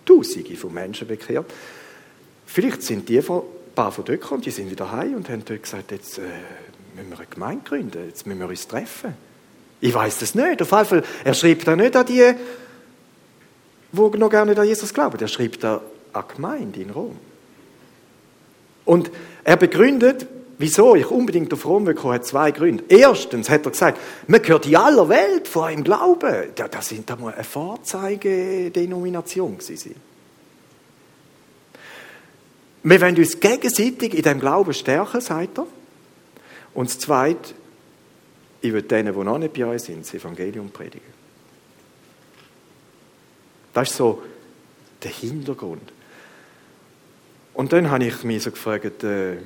Tausende 0.04 0.56
von 0.56 0.74
Menschen 0.74 1.06
bekehrt. 1.06 1.46
Vielleicht 2.44 2.82
sind 2.82 3.08
die 3.08 3.18
ein 3.18 3.42
paar 3.74 3.92
von 3.92 4.04
dort 4.04 4.20
gekommen, 4.20 4.42
die 4.42 4.50
sind 4.50 4.70
wieder 4.70 4.90
heim 4.90 5.14
und 5.14 5.30
haben 5.30 5.44
dort 5.44 5.62
gesagt, 5.62 5.92
jetzt 5.92 6.18
äh, 6.18 6.22
müssen 6.96 7.10
wir 7.10 7.18
eine 7.18 7.26
Gemeinde 7.30 7.62
gründen, 7.64 8.06
jetzt 8.08 8.26
müssen 8.26 8.40
wir 8.40 8.48
uns 8.48 8.66
treffen. 8.66 9.14
Ich 9.80 9.94
weiß 9.94 10.18
das 10.18 10.34
nicht. 10.34 10.60
Auf 10.60 10.70
jeden 10.72 10.84
Fall, 10.84 11.04
er 11.24 11.34
schreibt 11.34 11.66
da 11.66 11.76
nicht 11.76 11.96
an 11.96 12.04
die 12.04 12.34
wo 13.92 14.08
noch 14.08 14.30
gar 14.30 14.44
nicht 14.44 14.58
an 14.58 14.66
Jesus 14.66 14.92
glauben. 14.92 15.20
Er 15.20 15.28
schreibt 15.28 15.62
da 15.62 15.80
an 16.12 16.24
Gemeinde 16.34 16.80
in 16.80 16.90
Rom. 16.90 17.16
Und 18.84 19.12
er 19.44 19.56
begründet, 19.56 20.26
wieso 20.58 20.96
ich 20.96 21.08
unbedingt 21.10 21.52
auf 21.52 21.66
Rom 21.66 21.84
gekommen 21.84 22.14
hat 22.14 22.26
zwei 22.26 22.50
Gründe. 22.50 22.82
Erstens 22.88 23.50
hat 23.50 23.66
er 23.66 23.70
gesagt, 23.70 24.00
man 24.26 24.42
gehört 24.42 24.66
in 24.66 24.74
aller 24.76 25.08
Welt 25.08 25.46
vor 25.48 25.66
einem 25.66 25.84
Glauben. 25.84 26.48
Das 26.54 26.88
sind 26.88 27.10
da 27.10 27.16
mal 27.16 27.34
eine 27.34 27.44
Vorzeigedenomination 27.44 29.58
gewesen. 29.58 29.94
Wir 32.84 33.00
wollen 33.00 33.16
uns 33.16 33.38
gegenseitig 33.38 34.12
in 34.14 34.22
dem 34.22 34.40
Glauben 34.40 34.74
stärken, 34.74 35.20
sagt 35.20 35.58
er. 35.58 35.68
Und 36.74 36.88
das 36.88 36.98
Zweite, 36.98 37.54
ich 38.60 38.72
will 38.72 38.82
denen, 38.82 39.14
die 39.14 39.24
noch 39.24 39.38
nicht 39.38 39.54
bei 39.54 39.64
euch 39.66 39.82
sind, 39.82 40.00
das 40.00 40.14
Evangelium 40.14 40.70
predigen. 40.70 41.21
Das 43.72 43.90
ist 43.90 43.96
so 43.96 44.22
der 45.02 45.10
Hintergrund. 45.10 45.92
Und 47.54 47.72
dann 47.72 47.90
habe 47.90 48.04
ich 48.04 48.24
mich 48.24 48.42
so 48.42 48.50
gefragt, 48.50 49.04
äh, 49.04 49.36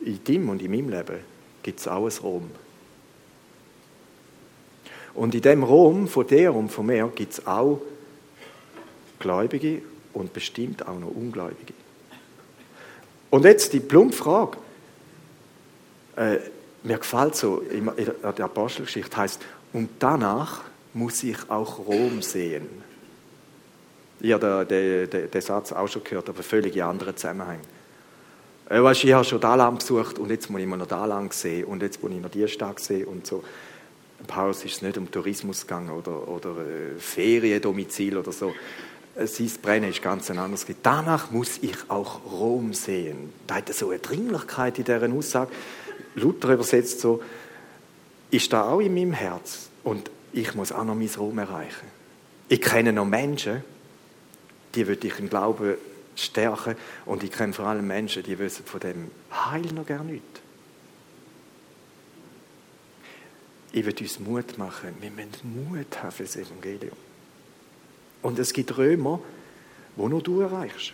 in 0.00 0.22
deinem 0.24 0.50
und 0.50 0.62
in 0.62 0.70
meinem 0.70 0.90
Leben 0.90 1.20
gibt 1.62 1.80
es 1.80 1.88
auch 1.88 2.06
ein 2.06 2.12
Rom. 2.22 2.50
Und 5.14 5.34
in 5.34 5.42
dem 5.42 5.62
Rom 5.62 6.08
von 6.08 6.26
dir 6.26 6.54
und 6.54 6.70
von 6.70 6.86
mir 6.86 7.10
gibt 7.14 7.32
es 7.34 7.46
auch 7.46 7.80
Gläubige 9.18 9.80
und 10.12 10.32
bestimmt 10.32 10.86
auch 10.86 10.98
noch 10.98 11.14
Ungläubige. 11.14 11.72
Und 13.30 13.44
jetzt 13.44 13.72
die 13.72 13.80
plumpe 13.80 14.16
Frage. 14.16 14.58
Äh, 16.16 16.38
mir 16.82 16.98
gefällt 16.98 17.34
so, 17.34 17.60
in 17.60 17.90
der 17.96 18.44
Apostelgeschichte 18.44 19.16
heißt 19.16 19.40
und 19.72 19.88
danach 19.98 20.60
muss 20.94 21.22
ich 21.22 21.50
auch 21.50 21.78
Rom 21.78 22.22
sehen. 22.22 22.66
Ich 24.20 24.32
habe 24.32 24.64
den, 24.68 25.10
den, 25.10 25.30
den 25.30 25.40
Satz 25.40 25.72
auch 25.72 25.88
schon 25.88 26.04
gehört, 26.04 26.28
aber 26.28 26.42
völlig 26.42 26.76
in 26.76 26.82
anderen 26.82 27.16
Zusammenhängen. 27.16 27.64
Äh, 28.68 28.82
weißt, 28.82 29.04
ich 29.04 29.12
habe 29.12 29.24
schon 29.24 29.40
da 29.40 29.54
lang 29.54 29.76
besucht 29.78 30.18
und 30.18 30.30
jetzt 30.30 30.48
muss 30.48 30.60
ich 30.60 30.66
noch 30.66 30.86
da 30.86 31.04
lang 31.04 31.32
sehen 31.32 31.64
und 31.64 31.82
jetzt 31.82 32.02
muss 32.02 32.12
ich 32.12 32.20
noch 32.20 32.30
die 32.30 32.48
Stadt 32.48 32.80
sehen 32.80 33.06
und 33.06 33.26
so. 33.26 33.44
Paulus 34.26 34.64
ist 34.64 34.76
es 34.76 34.82
nicht 34.82 34.96
um 34.96 35.10
Tourismus 35.10 35.62
gegangen 35.62 35.90
oder, 35.90 36.26
oder 36.26 36.50
äh, 36.50 36.98
Feriendomizil 36.98 38.16
oder 38.16 38.32
so. 38.32 38.54
Äh, 39.16 39.26
sein 39.26 39.50
Brennen 39.60 39.90
ist 39.90 40.02
ganz 40.02 40.30
ein 40.30 40.38
anderes. 40.38 40.66
Danach 40.82 41.30
muss 41.30 41.58
ich 41.60 41.76
auch 41.88 42.20
Rom 42.32 42.72
sehen. 42.72 43.32
Da 43.46 43.56
hat 43.56 43.68
er 43.68 43.74
so 43.74 43.90
eine 43.90 43.98
Dringlichkeit 43.98 44.78
in 44.78 44.84
dieser 44.84 45.12
Aussage. 45.12 45.52
Luther 46.14 46.54
übersetzt 46.54 47.00
so, 47.00 47.22
ist 48.30 48.52
da 48.52 48.70
auch 48.70 48.80
in 48.80 48.94
meinem 48.94 49.12
Herz. 49.12 49.68
Und 49.82 50.10
ich 50.34 50.54
muss 50.54 50.72
auch 50.72 50.84
noch 50.84 50.96
mein 50.96 51.10
Rom 51.16 51.38
erreichen. 51.38 51.86
Ich 52.48 52.60
kenne 52.60 52.92
noch 52.92 53.06
Menschen, 53.06 53.62
die 54.74 54.86
würde 54.86 55.06
ich 55.06 55.18
im 55.18 55.30
Glauben 55.30 55.74
stärken 56.16 56.74
und 57.06 57.22
ich 57.22 57.30
kenne 57.30 57.52
vor 57.52 57.66
allem 57.66 57.86
Menschen, 57.86 58.22
die 58.24 58.38
wissen 58.38 58.64
von 58.66 58.80
dem 58.80 59.10
Heil 59.30 59.66
noch 59.72 59.86
gar 59.86 60.02
nicht. 60.02 60.22
Ich 63.72 63.84
würde 63.84 64.02
uns 64.02 64.20
Mut 64.20 64.58
machen. 64.58 64.90
Wir 65.00 65.10
müssen 65.10 65.68
Mut 65.68 66.02
haben 66.02 66.12
für 66.12 66.24
das 66.24 66.36
Evangelium. 66.36 66.96
Und 68.22 68.38
es 68.38 68.52
gibt 68.52 68.76
Römer, 68.76 69.20
wo 69.96 70.08
nur 70.08 70.22
du 70.22 70.40
erreichst. 70.40 70.92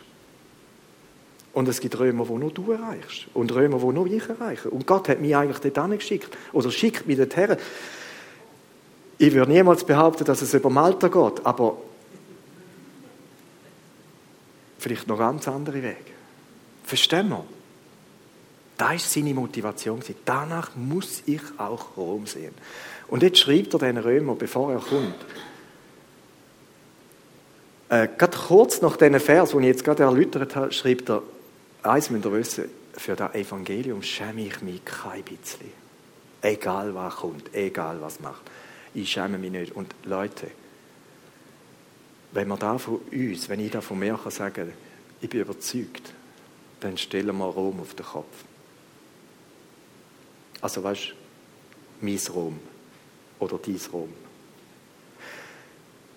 Und 1.52 1.68
es 1.68 1.80
gibt 1.80 1.98
Römer, 1.98 2.28
wo 2.28 2.38
nur 2.38 2.50
du 2.50 2.72
erreichst. 2.72 3.26
Und 3.34 3.52
Römer, 3.52 3.82
wo 3.82 3.92
nur 3.92 4.06
ich 4.06 4.26
erreiche. 4.28 4.70
Und 4.70 4.86
Gott 4.86 5.08
hat 5.08 5.20
mich 5.20 5.34
eigentlich 5.36 5.72
dort 5.72 5.90
geschickt. 5.90 6.36
Oder 6.52 6.70
schickt 6.70 7.06
mich 7.06 7.16
dorthin. 7.16 7.56
Ich 9.20 9.34
würde 9.34 9.52
niemals 9.52 9.84
behaupten, 9.84 10.24
dass 10.24 10.40
es 10.40 10.54
über 10.54 10.70
Malta 10.70 11.08
geht, 11.08 11.44
aber 11.44 11.76
vielleicht 14.78 15.06
noch 15.08 15.18
ganz 15.18 15.46
andere 15.46 15.82
Wege. 15.82 15.96
Verstehen 16.84 17.28
wir? 17.28 17.44
Da 18.78 18.92
war 18.92 18.98
seine 18.98 19.34
Motivation. 19.34 20.00
Danach 20.24 20.74
muss 20.74 21.22
ich 21.26 21.42
auch 21.58 21.98
Rom 21.98 22.26
sehen. 22.26 22.54
Und 23.08 23.22
jetzt 23.22 23.40
schreibt 23.40 23.74
er 23.74 23.80
den 23.80 23.98
Römer, 23.98 24.36
bevor 24.36 24.72
er 24.72 24.78
kommt. 24.78 25.16
Äh, 27.90 28.08
gerade 28.16 28.38
kurz 28.38 28.80
nach 28.80 28.96
diesen 28.96 29.20
Vers, 29.20 29.50
den 29.50 29.60
ich 29.60 29.66
jetzt 29.66 29.84
gerade 29.84 30.02
erläutert 30.04 30.56
habe, 30.56 30.72
schreibt 30.72 31.10
er, 31.10 31.22
eins 31.82 32.08
müsst 32.08 32.24
ihr 32.24 32.32
wissen, 32.32 32.64
für 32.94 33.16
das 33.16 33.34
Evangelium 33.34 34.02
schäme 34.02 34.46
ich 34.46 34.62
mich 34.62 34.82
kein 34.82 35.22
bisschen. 35.24 35.72
Egal 36.40 36.94
was 36.94 37.16
kommt, 37.16 37.54
egal 37.54 38.00
was 38.00 38.18
macht. 38.20 38.40
Ich 38.94 39.10
schäme 39.10 39.38
mich 39.38 39.50
nicht. 39.50 39.72
Und 39.72 39.94
Leute, 40.04 40.50
wenn 42.32 42.48
wir 42.48 42.56
da 42.56 42.78
von 42.78 43.00
uns, 43.12 43.48
wenn 43.48 43.60
ich 43.60 43.70
da 43.70 43.80
von 43.80 43.98
mir 43.98 44.18
kann 44.22 44.32
sagen 44.32 44.72
ich 45.22 45.28
bin 45.28 45.40
überzeugt, 45.40 46.14
dann 46.80 46.96
stellen 46.96 47.36
wir 47.36 47.44
Rom 47.44 47.80
auf 47.80 47.94
den 47.94 48.06
Kopf. 48.06 48.44
Also 50.62 50.82
weißt 50.82 51.10
du, 51.10 51.14
mein 52.00 52.18
Rom 52.32 52.58
oder 53.38 53.58
dein 53.58 53.78
Rom. 53.92 54.12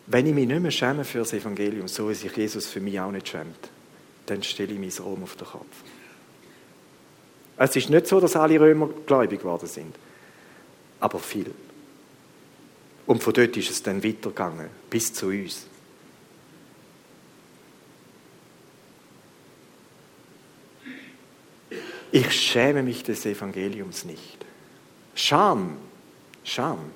Wenn 0.07 0.25
ich 0.27 0.33
mich 0.33 0.47
nicht 0.47 0.61
mehr 0.61 0.71
schäme 0.71 1.03
für 1.03 1.19
das 1.19 1.33
Evangelium, 1.33 1.87
so 1.87 2.09
wie 2.09 2.13
sich 2.13 2.35
Jesus 2.35 2.67
für 2.67 2.79
mich 2.79 2.99
auch 2.99 3.11
nicht 3.11 3.27
schämt, 3.27 3.69
dann 4.25 4.43
stelle 4.43 4.73
ich 4.73 4.79
mein 4.79 5.05
Rom 5.05 5.23
auf 5.23 5.35
den 5.35 5.47
Kopf. 5.47 5.83
Es 7.57 7.75
ist 7.75 7.89
nicht 7.89 8.07
so, 8.07 8.19
dass 8.19 8.35
alle 8.35 8.59
Römer 8.59 8.89
gläubig 9.05 9.39
geworden 9.39 9.67
sind, 9.67 9.95
aber 10.99 11.19
viel. 11.19 11.51
Und 13.05 13.21
von 13.21 13.33
dort 13.33 13.55
ist 13.57 13.69
es 13.69 13.83
dann 13.83 14.03
weitergegangen, 14.03 14.69
bis 14.89 15.13
zu 15.13 15.27
uns. 15.27 15.67
Ich 22.11 22.31
schäme 22.31 22.83
mich 22.83 23.03
des 23.03 23.25
Evangeliums 23.25 24.05
nicht. 24.05 24.45
Scham, 25.15 25.77
Scham 26.43 26.91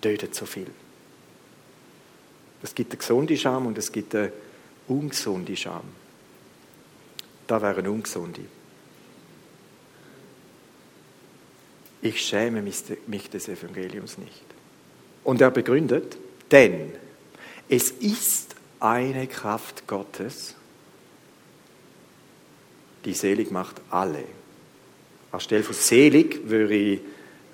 tötet 0.00 0.34
so 0.34 0.46
viel. 0.46 0.70
Es 2.62 2.74
gibt 2.74 2.92
eine 2.92 2.98
gesunde 2.98 3.36
Scham 3.36 3.66
und 3.66 3.78
es 3.78 3.92
gibt 3.92 4.14
eine 4.14 4.32
ungesunde 4.88 5.56
Scham. 5.56 5.84
Da 7.46 7.60
wäre 7.60 7.78
eine 7.78 7.90
ungesunde. 7.90 8.44
Ich 12.02 12.20
schäme 12.22 12.62
mich 12.62 13.30
des 13.30 13.48
Evangeliums 13.48 14.16
nicht. 14.18 14.49
Und 15.24 15.40
er 15.40 15.50
begründet, 15.50 16.16
denn 16.50 16.92
es 17.68 17.90
ist 17.90 18.54
eine 18.80 19.26
Kraft 19.26 19.86
Gottes, 19.86 20.54
die 23.04 23.14
selig 23.14 23.50
macht 23.50 23.80
alle. 23.90 24.24
Anstelle 25.32 25.62
von 25.62 25.74
selig 25.74 26.48
würde 26.48 26.74
ich, 26.74 27.00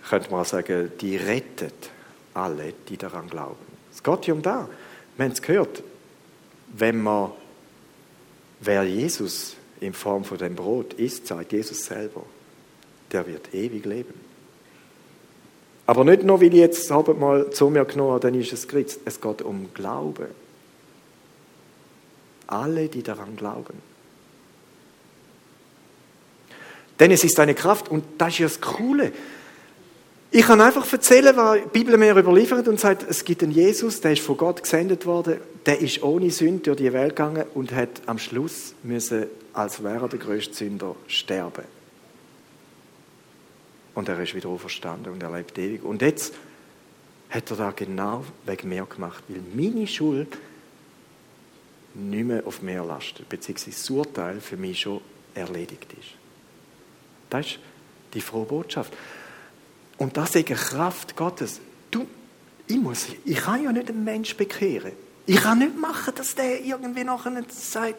könnte 0.09 0.31
man 0.31 0.45
sagen, 0.45 0.93
die 1.01 1.17
rettet 1.17 1.91
alle, 2.35 2.73
die 2.89 2.97
daran 2.97 3.29
glauben. 3.29 3.57
Es 3.93 4.03
geht 4.03 4.27
ja 4.27 4.35
um 4.35 4.43
da. 4.43 4.69
Wir 5.17 5.25
haben 5.25 5.33
es 5.33 5.43
gehört. 5.43 5.83
Wenn 6.69 7.03
man, 7.03 7.33
wer 8.61 8.85
Jesus 8.85 9.57
in 9.81 9.93
Form 9.93 10.25
von 10.25 10.39
dem 10.39 10.55
Brot 10.55 10.95
isst, 10.95 11.27
sagt 11.27 11.53
Jesus 11.53 11.85
selber, 11.85 12.25
der 13.13 13.27
wird 13.27 13.55
ewig 13.55 13.85
leben. 13.85 14.15
Aber 15.87 16.05
nicht 16.05 16.25
nur, 16.25 16.41
weil 16.41 16.49
ich 16.49 16.55
jetzt 16.55 16.91
mal 16.91 17.51
zu 17.51 17.71
mir 17.71 17.85
genommen 17.85 18.13
habe, 18.13 18.21
dann 18.21 18.35
ist 18.35 18.53
es 18.53 18.67
geritzt. 18.67 19.01
Es 19.05 19.21
geht 19.21 19.43
um 19.43 19.73
Glauben. 19.73 20.27
Alle, 22.49 22.89
die 22.89 23.03
daran 23.03 23.37
glauben. 23.37 23.75
Denn 26.99 27.11
es 27.11 27.25
ist 27.25 27.39
eine 27.39 27.55
Kraft 27.55 27.91
und 27.91 28.05
das 28.19 28.35
ist 28.35 28.39
ja 28.39 28.47
das 28.47 28.61
Coole. 28.61 29.13
Ich 30.31 30.47
kann 30.47 30.61
einfach 30.61 30.91
erzählen, 30.93 31.37
was 31.37 31.59
die 31.63 31.69
Bibel 31.69 31.97
mir 31.97 32.17
überliefert 32.17 32.67
und 32.69 32.81
sagt, 32.81 33.05
es 33.09 33.25
gibt 33.25 33.43
einen 33.43 33.53
Jesus, 33.53 34.01
der 34.01 34.13
ist 34.13 34.23
von 34.23 34.37
Gott 34.37 34.63
gesendet 34.63 35.07
worden, 35.07 35.39
der 35.67 35.81
ist 35.81 36.03
ohne 36.03 36.31
Sünde 36.31 36.63
durch 36.63 36.79
die 36.79 36.93
Welt 36.93 37.17
gegangen 37.17 37.45
und 37.55 37.73
hat 37.73 38.03
am 38.07 38.19
Schluss 38.19 38.75
müssen, 38.83 39.27
als 39.53 39.83
wäre 39.83 40.09
der 40.09 40.19
größte 40.19 40.55
Sünder, 40.55 40.97
sterben. 41.07 41.76
Und 43.97 44.11
er 44.11 44.21
ist 44.21 44.35
wieder 44.35 44.51
auferstanden 44.51 45.11
und 45.11 45.23
er 45.23 45.33
lebt 45.33 45.57
ewig. 45.57 45.83
Und 45.83 46.03
jetzt 46.03 46.35
hat 47.31 47.51
er 47.51 47.57
da 47.57 47.71
genau 47.71 48.25
wegen 48.45 48.69
mir 48.69 48.85
gemacht, 48.85 49.25
weil 49.27 49.41
meine 49.55 49.87
Schuld 49.87 50.37
nicht 51.95 52.25
mehr 52.25 52.47
auf 52.47 52.61
mir 52.61 52.85
lastet, 52.85 53.27
beziehungsweise 53.31 53.71
das 53.71 53.91
Urteil 53.91 54.41
für 54.43 54.59
mich 54.59 54.83
schon 54.83 55.01
erledigt 55.35 55.91
ist. 55.95 56.11
Das 57.31 57.47
ist 57.47 57.59
die 58.13 58.21
frohe 58.21 58.45
Botschaft. 58.45 58.93
Und 59.97 60.19
das 60.19 60.35
ist 60.35 60.37
eine 60.37 60.57
Kraft 60.57 61.17
Gottes. 61.17 61.63
Du, 61.91 62.07
ich, 62.67 62.77
muss, 62.77 63.07
ich 63.25 63.39
kann 63.39 63.65
ja 63.65 63.73
nicht 63.73 63.89
einen 63.89 64.05
Mensch 64.05 64.37
bekehren. 64.37 64.93
Ich 65.25 65.37
kann 65.37 65.59
nicht 65.59 65.75
machen, 65.75 66.15
dass 66.15 66.35
der 66.35 66.63
irgendwie 66.63 67.03
nachher 67.03 67.33
sagt, 67.49 67.97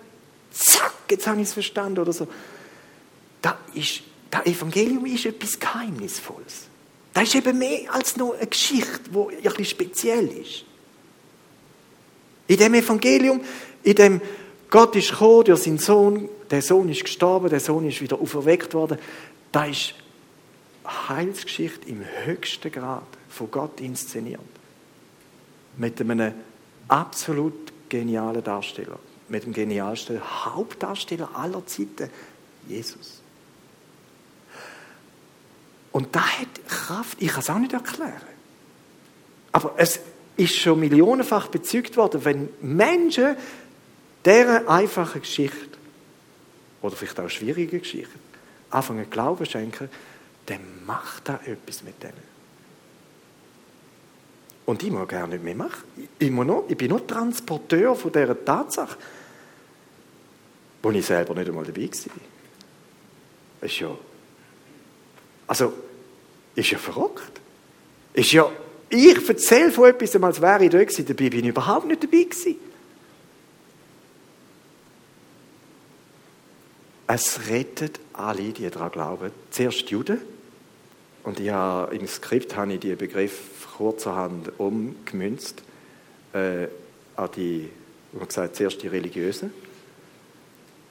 zack, 0.51 0.93
jetzt 1.09 1.25
habe 1.25 1.41
ich 1.41 1.47
es 1.47 1.53
verstanden 1.53 1.97
oder 1.97 2.13
so. 2.13 2.27
Das, 3.41 3.55
ist, 3.73 4.03
das 4.29 4.45
Evangelium 4.45 5.05
ist 5.05 5.25
etwas 5.25 5.59
Geheimnisvolles. 5.59 6.67
Das 7.13 7.23
ist 7.23 7.35
eben 7.35 7.57
mehr 7.57 7.93
als 7.93 8.17
nur 8.17 8.35
eine 8.35 8.47
Geschichte, 8.47 9.09
die 9.09 9.45
etwas 9.45 9.69
speziell 9.69 10.27
ist. 10.27 10.65
In 12.47 12.57
dem 12.57 12.73
Evangelium, 12.75 13.41
in 13.83 13.95
dem 13.95 14.21
Gott 14.69 14.95
ist 14.95 15.11
gekommen 15.11 15.45
durch 15.45 15.63
seinen 15.63 15.77
Sohn, 15.77 16.29
der 16.49 16.61
Sohn 16.61 16.89
ist 16.89 17.03
gestorben, 17.03 17.49
der 17.49 17.59
Sohn 17.59 17.87
ist 17.87 18.01
wieder 18.01 18.19
auferweckt 18.19 18.73
worden. 18.73 18.97
Da 19.51 19.65
ist 19.65 19.95
Heilsgeschichte 20.85 21.87
im 21.89 22.03
höchsten 22.25 22.71
Grad 22.71 23.07
von 23.29 23.51
Gott 23.51 23.81
inszeniert. 23.81 24.41
Mit 25.77 25.99
einem 25.99 26.33
absolut 26.87 27.53
genialen 27.89 28.43
Darsteller. 28.43 28.99
Mit 29.29 29.45
dem 29.45 29.53
genialsten 29.53 30.21
Hauptdarsteller 30.21 31.29
aller 31.33 31.65
Zeiten, 31.65 32.09
Jesus. 32.67 33.21
Und 35.97 36.15
da 36.15 36.21
hat 36.21 36.67
Kraft, 36.67 37.19
ich 37.19 37.29
kann 37.29 37.39
es 37.39 37.49
auch 37.49 37.57
nicht 37.57 37.73
erklären. 37.73 38.21
Aber 39.51 39.73
es 39.77 39.99
ist 40.35 40.55
schon 40.55 40.79
millionenfach 40.79 41.47
bezeugt 41.47 41.97
worden, 41.97 42.23
wenn 42.23 42.49
Menschen 42.61 43.35
dieser 44.23 44.69
einfachen 44.69 45.21
Geschichte 45.21 45.75
oder 46.83 46.95
vielleicht 46.95 47.19
auch 47.19 47.27
schwierige 47.31 47.79
Geschichte 47.79 48.13
anfangen 48.69 49.09
Glauben 49.09 49.43
schenken, 49.47 49.89
dann 50.45 50.59
macht 50.85 51.29
da 51.29 51.39
etwas 51.43 51.81
mit 51.81 52.03
denen. 52.03 52.13
Und 54.67 54.83
ich 54.83 54.91
muss 54.91 55.07
gar 55.07 55.25
nicht 55.25 55.43
mehr 55.43 55.55
machen. 55.55 55.83
Ich, 56.19 56.29
noch, 56.29 56.65
ich 56.67 56.77
bin 56.77 56.89
nur 56.89 57.07
Transporteur 57.07 57.95
von 57.95 58.11
dieser 58.11 58.45
Tatsache, 58.45 58.99
wo 60.83 60.91
ich 60.91 61.03
selber 61.03 61.33
nicht 61.33 61.47
einmal 61.47 61.65
dabei 61.65 61.81
war. 61.81 62.11
Das 63.61 63.71
ist 63.71 63.79
ja. 63.79 63.89
Also, 65.47 65.86
ist 66.57 66.71
ja 66.71 66.77
verrückt. 66.77 67.39
Ist 68.13 68.31
ja. 68.31 68.51
Ich 68.89 69.27
erzähle 69.27 69.71
von 69.71 69.89
etwas, 69.89 70.15
als 70.15 70.41
wäre 70.41 70.65
ich 70.65 70.71
da 70.71 70.79
gewesen, 70.79 71.05
dabei 71.05 71.29
bin 71.29 71.41
ich 71.41 71.49
überhaupt 71.49 71.85
nicht 71.87 72.03
dabei 72.03 72.23
gewesen. 72.23 72.55
Es 77.05 77.47
rettet 77.47 77.99
alle, 78.13 78.51
die 78.53 78.69
daran 78.69 78.91
glauben. 78.91 79.31
Zuerst 79.51 79.89
Juden. 79.89 80.19
Und 81.23 81.39
ich 81.39 81.47
im 81.47 82.07
Skript 82.07 82.55
habe 82.55 82.73
ich 82.73 82.79
diesen 82.79 82.97
Begriff 82.97 83.67
kurzerhand 83.77 84.51
umgemünzt 84.57 85.61
äh, 86.33 86.67
an 87.15 87.29
die, 87.35 87.69
wie 88.11 88.17
man 88.17 88.27
gesagt, 88.27 88.55
zuerst 88.55 88.81
die 88.81 88.87
Religiösen 88.87 89.53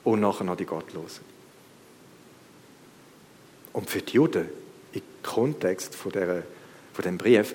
und 0.04 0.20
nachher 0.20 0.48
an 0.48 0.56
die 0.56 0.66
Gottlosen. 0.66 1.24
Und 3.72 3.90
für 3.90 4.02
die 4.02 4.12
Juden, 4.12 4.48
Kontext 5.26 5.94
von, 5.94 6.12
der, 6.12 6.42
von 6.94 7.04
dem 7.04 7.18
Brief, 7.18 7.54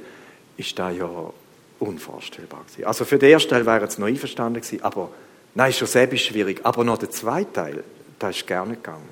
ist 0.57 0.77
das 0.77 0.95
ja 0.95 1.33
unvorstellbar 1.79 2.63
gewesen. 2.65 2.85
Also 2.85 3.05
für 3.05 3.17
den 3.17 3.31
ersten 3.31 3.49
Teil 3.49 3.65
wäre 3.65 3.85
es 3.85 3.97
noch 3.97 4.07
einverstanden 4.07 4.61
gewesen, 4.61 4.83
aber 4.83 5.09
nein, 5.55 5.73
schon 5.73 5.87
selbst 5.87 6.21
schwierig. 6.21 6.61
Aber 6.63 6.83
noch 6.83 6.99
der 6.99 7.09
zweite 7.09 7.51
Teil, 7.51 7.83
da 8.19 8.29
ist 8.29 8.45
gerne 8.45 8.75
gegangen. 8.75 9.09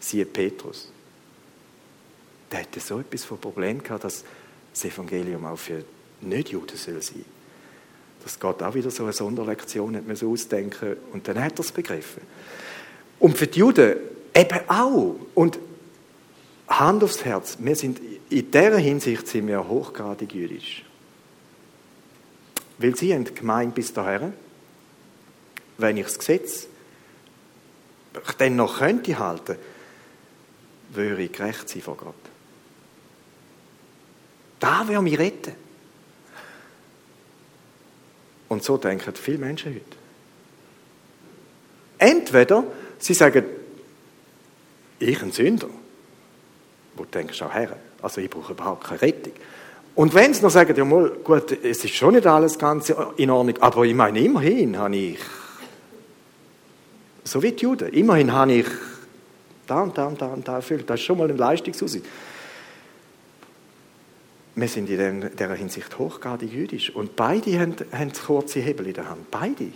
Siehe 0.00 0.26
Petrus. 0.26 0.90
Der 2.50 2.60
hätte 2.60 2.80
so 2.80 2.98
etwas 2.98 3.24
von 3.24 3.38
Problem 3.38 3.82
gehabt, 3.82 4.04
dass 4.04 4.24
das 4.72 4.84
Evangelium 4.84 5.44
auch 5.44 5.58
für 5.58 5.84
Nicht-Juden 6.20 6.76
soll 6.76 7.00
dass 8.24 8.40
Gott 8.40 8.62
auch 8.62 8.74
wieder 8.74 8.90
so 8.90 9.04
eine 9.04 9.12
Sonderlektion 9.12 9.96
hat 9.96 10.06
müssen 10.06 10.28
ausdenken 10.28 10.96
und 11.12 11.28
dann 11.28 11.42
hat 11.42 11.52
er 11.54 11.60
es 11.60 11.72
begriffen. 11.72 12.22
Und 13.18 13.38
für 13.38 13.46
die 13.46 13.60
Juden 13.60 13.96
eben 14.34 14.60
auch. 14.68 15.16
Und 15.34 15.58
Hand 16.68 17.02
aufs 17.02 17.24
Herz, 17.24 17.56
wir 17.60 17.74
sind, 17.74 18.00
in 18.28 18.50
dieser 18.50 18.78
Hinsicht 18.78 19.26
sind 19.26 19.46
wir 19.46 19.66
hochgradig 19.66 20.34
jüdisch. 20.34 20.84
Weil 22.76 22.94
sie 22.94 23.14
haben 23.14 23.24
gemeint 23.24 23.74
bis 23.74 23.92
dahin, 23.92 24.34
wenn 25.78 25.96
ich 25.96 26.06
das 26.06 26.18
Gesetz 26.18 26.66
dann 28.36 28.56
noch 28.56 28.78
könnte 28.78 29.18
halten, 29.18 29.56
würde 30.90 31.22
ich 31.22 31.32
gerecht 31.32 31.68
sein 31.68 31.82
vor 31.82 31.96
Gott. 31.96 32.14
Da 34.60 34.86
würde 34.86 35.02
mich 35.02 35.18
retten. 35.18 35.54
Und 38.48 38.64
so 38.64 38.76
denken 38.76 39.14
viele 39.14 39.38
Menschen 39.38 39.74
heute. 39.74 39.84
Entweder 41.98 42.64
sie 42.98 43.14
sagen, 43.14 43.44
ich 44.98 45.22
ein 45.22 45.32
Sünder, 45.32 45.68
wo 46.98 47.04
du 47.04 47.10
denkst, 47.10 47.40
auch 47.42 47.54
her, 47.54 47.76
also 48.02 48.20
ich 48.20 48.28
brauche 48.28 48.52
überhaupt 48.52 48.84
keine 48.84 49.02
Rettung. 49.02 49.32
Und 49.94 50.14
wenn 50.14 50.32
sie 50.32 50.42
noch 50.42 50.50
sagen, 50.50 50.76
ja 50.76 50.84
mal, 50.84 51.10
gut, 51.24 51.52
es 51.64 51.84
ist 51.84 51.94
schon 51.94 52.14
nicht 52.14 52.26
alles 52.26 52.58
ganz 52.58 52.92
in 53.16 53.30
Ordnung, 53.30 53.56
aber 53.60 53.84
ich 53.84 53.94
meine, 53.94 54.20
immerhin 54.20 54.78
habe 54.78 54.96
ich, 54.96 55.18
so 57.24 57.42
wie 57.42 57.52
die 57.52 57.62
Juden, 57.64 57.88
immerhin 57.88 58.32
habe 58.32 58.52
ich 58.52 58.66
da 59.66 59.82
und 59.82 59.96
da 59.96 60.06
und 60.06 60.20
da 60.20 60.26
und 60.26 60.46
da 60.46 60.56
erfüllt. 60.56 60.88
Das 60.88 60.98
ist 60.98 61.06
schon 61.06 61.18
mal 61.18 61.28
ein 61.28 61.36
Leistungsaussicht. 61.36 62.04
Wir 64.54 64.68
sind 64.68 64.90
in 64.90 65.30
dieser 65.36 65.54
Hinsicht 65.54 65.98
hochgradig 65.98 66.52
jüdisch. 66.52 66.94
Und 66.94 67.14
beide 67.14 67.60
haben, 67.60 67.76
haben 67.92 68.12
kurze 68.12 68.60
Hebel 68.60 68.88
in 68.88 68.94
der 68.94 69.08
Hand. 69.08 69.30
Beide. 69.30 69.72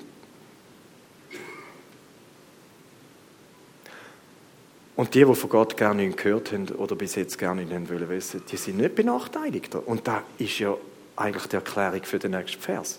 Und 4.94 5.14
die, 5.14 5.24
die 5.24 5.34
von 5.34 5.50
Gott 5.50 5.76
gerne 5.76 6.06
nicht 6.06 6.18
gehört 6.18 6.52
haben 6.52 6.68
oder 6.68 6.94
bis 6.96 7.14
jetzt 7.14 7.38
gerne 7.38 7.64
nicht 7.64 7.90
wollen 7.90 8.08
wissen, 8.08 8.42
die 8.50 8.56
sind 8.56 8.76
nicht 8.76 8.94
benachteiligt. 8.94 9.74
Und 9.74 10.06
das 10.06 10.22
ist 10.38 10.58
ja 10.58 10.76
eigentlich 11.16 11.46
die 11.46 11.56
Erklärung 11.56 12.02
für 12.04 12.18
den 12.18 12.32
nächsten 12.32 12.60
Vers. 12.60 12.98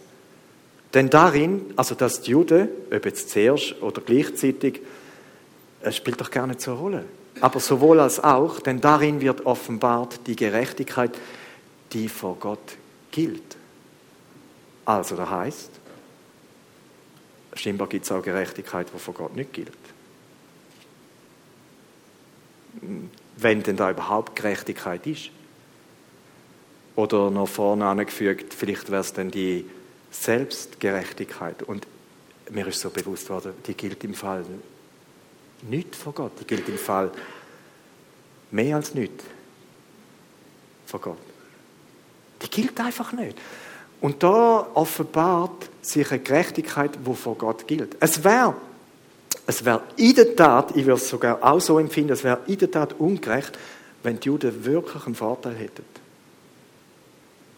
Denn 0.94 1.10
darin, 1.10 1.74
also 1.76 1.96
dass 1.96 2.22
die 2.22 2.32
Juden, 2.32 2.70
ob 2.92 3.06
jetzt 3.06 3.30
zuerst 3.30 3.82
oder 3.82 4.02
gleichzeitig, 4.02 4.82
es 5.82 5.96
spielt 5.96 6.20
doch 6.20 6.32
gar 6.32 6.48
nicht 6.48 6.62
so 6.62 6.72
eine 6.72 6.80
Rolle. 6.80 7.06
Aber 7.42 7.60
sowohl 7.60 8.00
als 8.00 8.24
auch, 8.24 8.60
denn 8.60 8.80
darin 8.80 9.22
wird 9.22 9.46
offenbart 9.46 10.20
die 10.28 10.36
Gerechtigkeit, 10.36 11.12
die 11.92 12.08
vor 12.08 12.38
Gott 12.40 12.78
gilt. 13.12 13.58
Also, 14.86 15.16
das 15.16 15.30
heißt, 15.30 15.70
scheinbar 17.54 17.88
gibt 17.88 18.06
es 18.06 18.12
auch 18.12 18.22
Gerechtigkeit, 18.22 18.88
die 18.94 19.00
vor 19.00 19.14
Gott 19.14 19.36
nicht 19.36 19.54
gilt 19.54 19.72
wenn 23.38 23.64
denn 23.64 23.76
da 23.76 23.92
überhaupt 23.92 24.36
Gerechtigkeit 24.36 25.06
ist. 25.08 25.30
Oder 26.96 27.32
noch 27.32 27.48
vorne 27.48 27.86
angefügt, 27.86 28.54
vielleicht 28.54 28.92
wäre 28.92 29.02
es 29.02 29.14
dann 29.14 29.32
die 29.32 29.66
Selbstgerechtigkeit. 30.12 31.64
Und 31.64 31.88
mir 32.52 32.68
ist 32.68 32.80
so 32.80 32.90
bewusst 32.90 33.30
worden, 33.30 33.54
die 33.66 33.74
gilt 33.74 34.04
im 34.04 34.14
Fall 34.14 34.46
nicht 35.64 35.96
vor 35.96 36.14
Gott, 36.14 36.34
die 36.40 36.46
gilt 36.46 36.68
im 36.70 36.78
Fall 36.78 37.12
mehr 38.52 38.76
als 38.76 38.94
nicht 38.94 39.24
vor 40.86 41.02
Gott. 41.02 41.18
Die 42.42 42.50
gilt 42.50 42.80
einfach 42.80 43.14
nicht. 43.14 43.38
Und 44.02 44.22
da 44.22 44.68
offenbart 44.74 45.70
sich 45.82 46.12
eine 46.12 46.20
Gerechtigkeit, 46.20 46.92
die 47.06 47.14
vor 47.16 47.38
Gott 47.38 47.66
gilt. 47.68 47.96
Es 48.00 48.24
wäre 48.24 48.54
es 49.46 49.66
wäre 49.66 49.82
in 49.98 50.16
der 50.16 50.36
Tat, 50.36 50.72
ich 50.76 50.86
würde 50.86 51.02
es 51.02 51.10
sogar 51.10 51.44
auch 51.44 51.60
so 51.60 51.80
empfinden, 51.80 52.14
es 52.14 52.24
wäre 52.24 52.40
in 52.48 52.58
der 52.58 52.72
Tat 52.72 52.94
ungerecht, 53.00 53.58
wenn 54.02 54.20
die 54.20 54.28
Juden 54.28 54.66
wirklich 54.66 55.06
einen 55.06 55.16
Vorteil 55.16 55.56
hätten. 55.56 55.86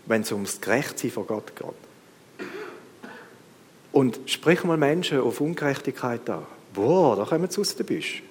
Wenn 0.05 0.21
es 0.21 0.31
ums 0.31 0.61
Gerechtsein 0.61 1.11
vor 1.11 1.25
Gott 1.25 1.55
geht. 1.55 2.47
Und 3.91 4.19
sprich 4.25 4.63
mal 4.63 4.77
Menschen 4.77 5.21
auf 5.21 5.41
Ungerechtigkeit 5.41 6.29
an. 6.29 6.45
Boah, 6.73 7.15
da 7.15 7.25
kommen 7.25 7.49
sie 7.49 7.61
aus 7.61 7.75
der 7.75 7.85
Büsch. 7.85 8.21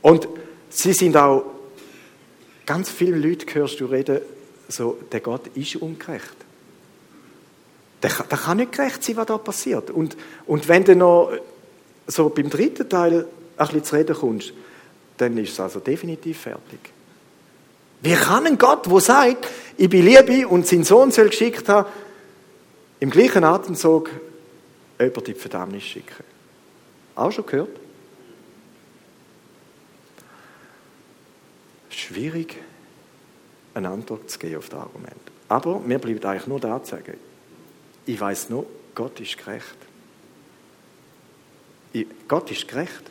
Und 0.00 0.28
sie 0.70 0.92
sind 0.92 1.16
auch, 1.16 1.44
ganz 2.64 2.90
viele 2.90 3.16
Leute 3.18 3.46
hörst 3.54 3.80
du 3.80 3.86
reden, 3.86 4.20
so, 4.68 4.98
der 5.12 5.20
Gott 5.20 5.48
ist 5.54 5.76
ungerecht. 5.76 6.36
Der, 8.02 8.10
der 8.10 8.38
kann 8.38 8.58
nicht 8.58 8.72
gerecht 8.72 9.02
sein, 9.02 9.16
was 9.16 9.26
da 9.26 9.38
passiert. 9.38 9.90
Und, 9.90 10.16
und 10.46 10.68
wenn 10.68 10.84
du 10.84 10.94
noch 10.94 11.32
so 12.08 12.30
beim 12.30 12.50
dritten 12.50 12.88
Teil 12.88 13.26
ein 13.56 13.66
bisschen 13.66 13.84
zu 13.84 13.96
reden 13.96 14.16
kommst, 14.16 14.52
dann 15.18 15.36
ist 15.38 15.52
es 15.52 15.60
also 15.60 15.78
definitiv 15.80 16.40
fertig. 16.40 16.80
Wie 18.00 18.14
kann 18.14 18.46
ein 18.46 18.58
Gott, 18.58 18.86
der 18.86 19.00
sagt, 19.00 19.48
ich 19.76 19.88
bin 19.88 20.04
Liebe 20.04 20.48
und 20.48 20.66
seinen 20.66 20.84
Sohn 20.84 21.10
soll 21.10 21.28
geschickt 21.28 21.68
haben, 21.68 21.88
im 23.00 23.10
gleichen 23.10 23.44
Atemzug 23.44 24.10
über 24.98 25.20
die 25.20 25.34
Verdammnis 25.34 25.82
schicken? 25.82 26.24
Auch 27.14 27.32
schon 27.32 27.46
gehört? 27.46 27.76
Schwierig, 31.90 32.56
eine 33.74 33.88
Antwort 33.90 34.30
zu 34.30 34.38
geben 34.38 34.58
auf 34.58 34.68
das 34.68 34.80
Argument. 34.80 35.16
Aber 35.48 35.80
mir 35.80 35.98
bleibt 35.98 36.24
eigentlich 36.24 36.46
nur 36.46 36.60
da 36.60 36.82
zu 36.82 36.92
sagen, 36.92 37.14
ich 38.06 38.20
weiß 38.20 38.50
nur, 38.50 38.66
Gott 38.94 39.18
ist 39.20 39.36
gerecht. 39.36 39.87
Gott 42.26 42.50
ist 42.50 42.68
gerecht. 42.68 43.10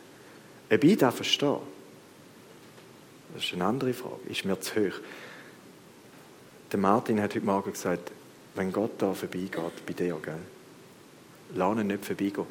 Ob 0.70 0.84
ich 0.84 0.98
das 0.98 1.16
verstehe, 1.16 1.62
das 3.34 3.44
ist 3.44 3.54
eine 3.54 3.66
andere 3.66 3.94
Frage. 3.94 4.20
Ist 4.30 4.46
mir 4.46 4.60
zu 4.60 4.76
hoch. 4.76 5.00
Der 6.72 6.80
Martin 6.80 7.22
hat 7.22 7.36
heute 7.36 7.46
Morgen 7.46 7.72
gesagt, 7.72 8.12
wenn 8.56 8.72
Gott 8.72 8.92
da 8.98 9.14
vorbeigeht, 9.14 9.86
bei 9.86 9.94
dir, 9.94 10.18
gell? 10.22 10.40
Lass 11.56 11.78
ihn 11.78 11.88
nicht 11.88 12.06
vorbeigehen. 12.06 12.46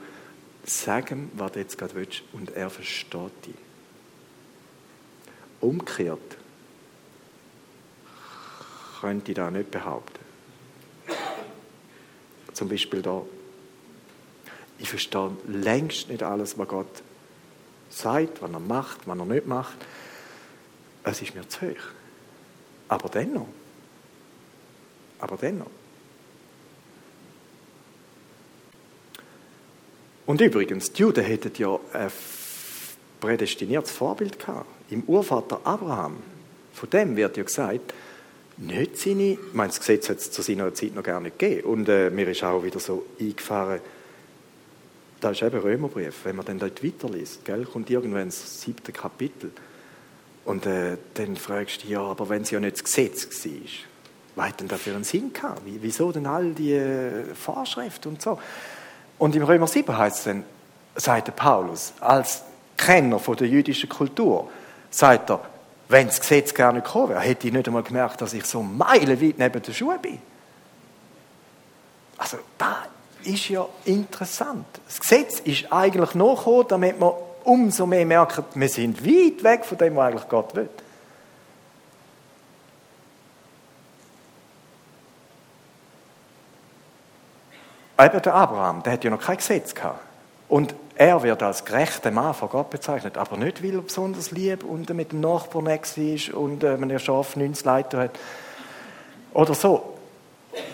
Sag 0.65 1.11
ihm, 1.11 1.31
was 1.35 1.53
du 1.53 1.59
jetzt 1.61 1.79
gerade 1.79 1.95
willst, 1.95 2.23
und 2.33 2.51
er 2.55 2.71
versteht 2.71 3.47
dich. 3.47 3.55
Umgekehrt 5.61 6.39
könnte 9.01 9.31
ich 9.33 9.37
das 9.37 9.53
nicht 9.53 9.71
behaupten. 9.71 10.25
Zum 12.53 12.69
Beispiel 12.69 13.03
da. 13.03 13.23
Ich 14.79 14.89
verstehe 14.89 15.31
längst 15.47 16.09
nicht 16.09 16.23
alles, 16.23 16.59
was 16.59 16.69
Gott 16.69 17.03
sagt, 17.89 18.43
was 18.43 18.51
er 18.51 18.61
macht, 18.61 19.07
was 19.07 19.19
er 19.19 19.25
nicht 19.25 19.47
macht. 19.47 19.77
Es 21.03 21.23
ist 21.23 21.35
mir 21.35 21.49
zu 21.49 21.62
hoch. 21.69 21.83
Aber 22.89 23.09
dennoch. 23.09 23.49
Aber 25.19 25.37
dennoch. 25.37 25.71
Und 30.27 30.41
übrigens, 30.41 30.93
die 30.93 31.03
Juden 31.03 31.25
hätten 31.25 31.53
ja 31.57 31.79
ein 31.93 32.11
prädestiniertes 33.21 33.93
Vorbild 33.93 34.39
gehabt. 34.39 34.67
Im 34.91 35.05
Urvater 35.05 35.61
Abraham. 35.65 36.17
Von 36.75 36.91
dem 36.91 37.17
wird 37.17 37.37
ja 37.37 37.45
gesagt, 37.45 37.95
nicht 38.59 38.99
seine, 38.99 39.33
ich 39.33 39.39
meine, 39.53 39.69
das 39.69 39.79
Gesetz 39.79 40.09
hat 40.09 40.19
es 40.19 40.31
zu 40.31 40.43
seiner 40.43 40.73
Zeit 40.75 40.95
noch 40.95 41.03
gar 41.03 41.21
nicht 41.21 41.39
gegeben. 41.39 41.69
Und 41.69 41.89
äh, 41.89 42.11
mir 42.11 42.29
ist 42.29 42.43
auch 42.43 42.62
wieder 42.62 42.81
so 42.81 43.07
eingefahren, 43.21 43.81
da 45.20 45.31
ist 45.31 45.42
eben 45.42 45.59
Römerbrief. 45.59 46.24
Wenn 46.24 46.37
man 46.37 46.46
dann 46.46 46.59
dort 46.59 46.85
weiterliest, 46.85 47.44
gell, 47.44 47.64
kommt 47.64 47.90
irgendwann 47.90 48.26
das 48.26 48.61
siebte 48.61 48.92
Kapitel. 48.92 49.50
Und 50.44 50.66
äh, 50.66 50.96
dann 51.14 51.37
fragst 51.37 51.85
du 51.85 51.88
ja, 51.88 52.00
aber 52.00 52.29
wenn 52.29 52.42
es 52.42 52.50
ja 52.50 52.61
nicht 52.61 52.76
das 52.76 52.85
Gesetz 52.85 53.44
war, 53.44 53.52
was 54.37 54.48
hat 54.48 54.61
denn 54.61 54.68
da 54.68 54.76
für 54.76 54.94
einen 54.94 55.05
Sinn 55.05 55.33
gehabt? 55.33 55.62
Wieso 55.64 56.12
denn 56.12 56.26
all 56.26 56.52
die 56.52 56.74
äh, 56.74 57.35
Vorschriften 57.35 58.09
und 58.11 58.22
so? 58.22 58.38
Und 59.18 59.35
im 59.35 59.42
Römer 59.42 59.66
7 59.66 59.96
heißt 59.96 60.18
es 60.18 60.24
dann, 60.24 60.44
sagt 60.94 61.29
der 61.29 61.33
Paulus, 61.33 61.94
als 62.00 62.42
Kenner 62.76 63.18
von 63.18 63.37
der 63.37 63.48
jüdischen 63.48 63.88
Kultur, 63.88 64.50
sagt 64.90 65.31
er, 65.31 65.40
wenn 65.88 66.07
das 66.07 66.20
Gesetz 66.20 66.52
gar 66.52 66.72
nicht 66.72 66.85
gekommen 66.85 67.11
wäre, 67.11 67.20
hätte 67.20 67.46
ich 67.46 67.52
nicht 67.52 67.66
einmal 67.66 67.83
gemerkt, 67.83 68.20
dass 68.20 68.35
ich 68.35 68.44
so 68.44 68.62
meilenweit 68.62 69.38
neben 69.38 69.62
der 69.62 69.72
Schuhe 69.72 69.98
bin. 69.98 70.18
Also, 72.18 72.38
da 72.59 72.87
ist 73.27 73.49
ja 73.49 73.67
interessant. 73.85 74.67
Das 74.87 75.01
Gesetz 75.01 75.41
ist 75.41 75.73
eigentlich 75.73 76.15
nachgekommen, 76.15 76.67
damit 76.69 77.01
man 77.01 77.12
umso 77.45 77.87
mehr 77.87 78.07
merkt, 78.07 78.43
wir 78.55 78.69
sind 78.69 79.05
weit 79.05 79.43
weg 79.43 79.65
von 79.65 79.79
dem, 79.79 79.97
was 79.97 80.07
eigentlich 80.07 80.29
Gott 80.29 80.55
will. 80.55 80.69
Eben 87.99 88.23
der 88.23 88.35
Abraham, 88.35 88.83
der 88.83 88.93
hat 88.93 89.05
ja 89.05 89.11
noch 89.11 89.21
kein 89.21 89.39
Gesetz 89.39 89.75
gehabt. 89.75 90.01
Und 90.49 90.75
er 90.97 91.23
wird 91.23 91.43
als 91.43 91.65
gerechter 91.65 92.11
Mann 92.11 92.35
von 92.35 92.49
Gott 92.49 92.71
bezeichnet, 92.71 93.17
aber 93.17 93.37
nicht, 93.37 93.62
weil 93.62 93.75
er 93.75 93.83
besonders 93.83 94.31
lieb 94.31 94.65
und 94.65 94.89
mit 94.91 95.12
dem 95.12 95.21
Nachbarn 95.21 95.67
war 95.67 96.39
und 96.41 96.65
äh, 96.65 96.81
wenn 96.81 96.91
er 96.91 96.99
Schaf 96.99 97.37
90 97.37 97.65
Leiter 97.65 97.99
hat. 97.99 98.19
Oder 99.33 99.55
so. 99.55 99.96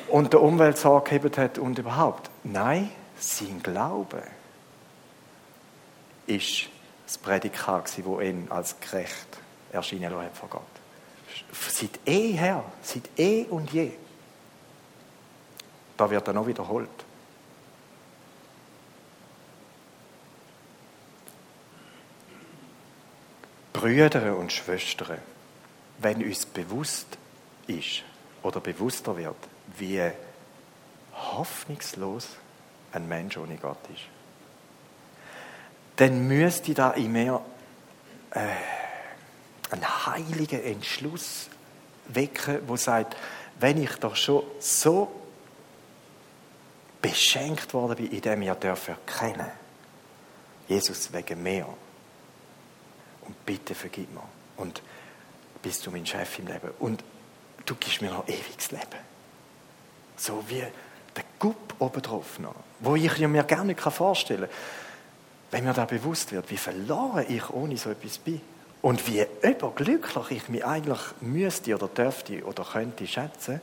Und 0.09 0.33
der 0.33 0.43
Umwelt 0.43 0.79
Sorge 0.79 1.11
gegeben 1.19 1.37
hat 1.43 1.59
und 1.59 1.79
überhaupt. 1.79 2.31
Nein, 2.45 2.91
sein 3.19 3.63
Glaube 3.63 4.23
ist 6.27 6.69
das 7.07 7.19
Prädikat, 7.19 7.85
das 7.85 7.99
ihn 7.99 8.47
als 8.51 8.79
gerecht 8.81 9.39
erscheinen 9.73 10.11
lassen 10.13 10.25
hat 10.25 10.37
vor 10.37 10.49
Gott. 10.49 10.63
Seit 11.69 11.99
eh 12.07 12.33
her, 12.33 12.65
seit 12.83 13.09
eh 13.19 13.45
und 13.45 13.73
je. 13.73 13.93
Da 15.97 16.11
wird 16.11 16.27
er 16.27 16.35
noch 16.35 16.47
wiederholt. 16.47 16.89
Brüder 23.73 24.37
und 24.37 24.53
Schwestern, 24.53 25.19
wenn 25.99 26.23
uns 26.23 26.47
bewusst 26.47 27.19
ist 27.67 28.03
oder 28.43 28.61
bewusster 28.61 29.17
wird, 29.17 29.37
wie 29.79 30.11
hoffnungslos 31.15 32.29
ein 32.93 33.09
Mensch 33.09 33.37
ohne 33.37 33.57
Gott 33.57 33.79
ist, 33.93 34.03
dann 35.97 36.27
müsste 36.27 36.75
da 36.75 36.91
in 36.93 37.13
mir 37.13 37.41
äh, 38.31 38.41
einen 39.71 40.07
heiligen 40.07 40.63
Entschluss 40.63 41.49
wecken, 42.09 42.61
wo 42.67 42.77
sagt, 42.77 43.17
wenn 43.61 43.83
ich 43.83 43.95
doch 43.97 44.17
schon 44.17 44.43
so 44.59 45.13
beschenkt 47.01 47.73
worden 47.75 47.97
bin, 47.97 48.13
indem 48.13 48.43
ich 48.43 48.49
erkennen 48.49 49.51
Jesus 50.69 51.13
wegen 51.13 51.43
mir 51.43 51.67
und 53.23 53.45
bitte 53.45 53.75
vergib 53.75 54.13
mir. 54.13 54.23
Und 54.57 54.83
bist 55.63 55.87
du 55.87 55.91
mein 55.91 56.07
Chef 56.07 56.39
im 56.39 56.47
Leben. 56.47 56.71
Und 56.79 57.03
du 57.65 57.75
gibst 57.77 58.03
mir 58.03 58.11
noch 58.11 58.27
ewiges 58.29 58.71
Leben. 58.71 59.12
So 60.17 60.45
wie 60.49 60.61
der 61.17 61.25
Gupp 61.39 61.75
obendrauf 61.79 62.39
noch. 62.39 62.55
Wo 62.81 62.97
ich 62.97 63.19
mir 63.19 63.45
gerne 63.45 63.67
nicht 63.67 63.81
vorstellen 63.81 64.43
kann. 64.43 64.51
Wenn 65.51 65.65
mir 65.65 65.75
da 65.75 65.85
bewusst 65.85 66.33
wird, 66.33 66.51
wie 66.51 66.57
verloren 66.57 67.27
ich 67.29 67.51
ohne 67.51 67.77
so 67.77 67.91
etwas 67.91 68.19
bin. 68.19 68.41
Und 68.81 69.07
wie 69.07 69.25
überglücklich 69.43 70.31
ich 70.31 70.49
mich 70.49 70.65
eigentlich 70.65 71.01
müsste 71.21 71.75
oder 71.75 71.89
dürfte 71.89 72.45
oder 72.45 72.65
könnte 72.65 73.07
schätzen, 73.07 73.61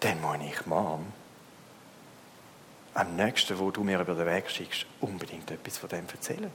dann 0.00 0.20
muss 0.20 0.36
ich 0.48 0.66
morgen 0.66 1.12
am 2.94 3.16
nächsten, 3.16 3.58
wo 3.58 3.70
du 3.70 3.82
mir 3.82 4.00
über 4.00 4.14
den 4.14 4.26
Weg 4.26 4.48
schickst, 4.50 4.86
unbedingt 5.00 5.50
etwas 5.50 5.78
von 5.78 5.88
dem 5.88 6.06
erzählen. 6.08 6.50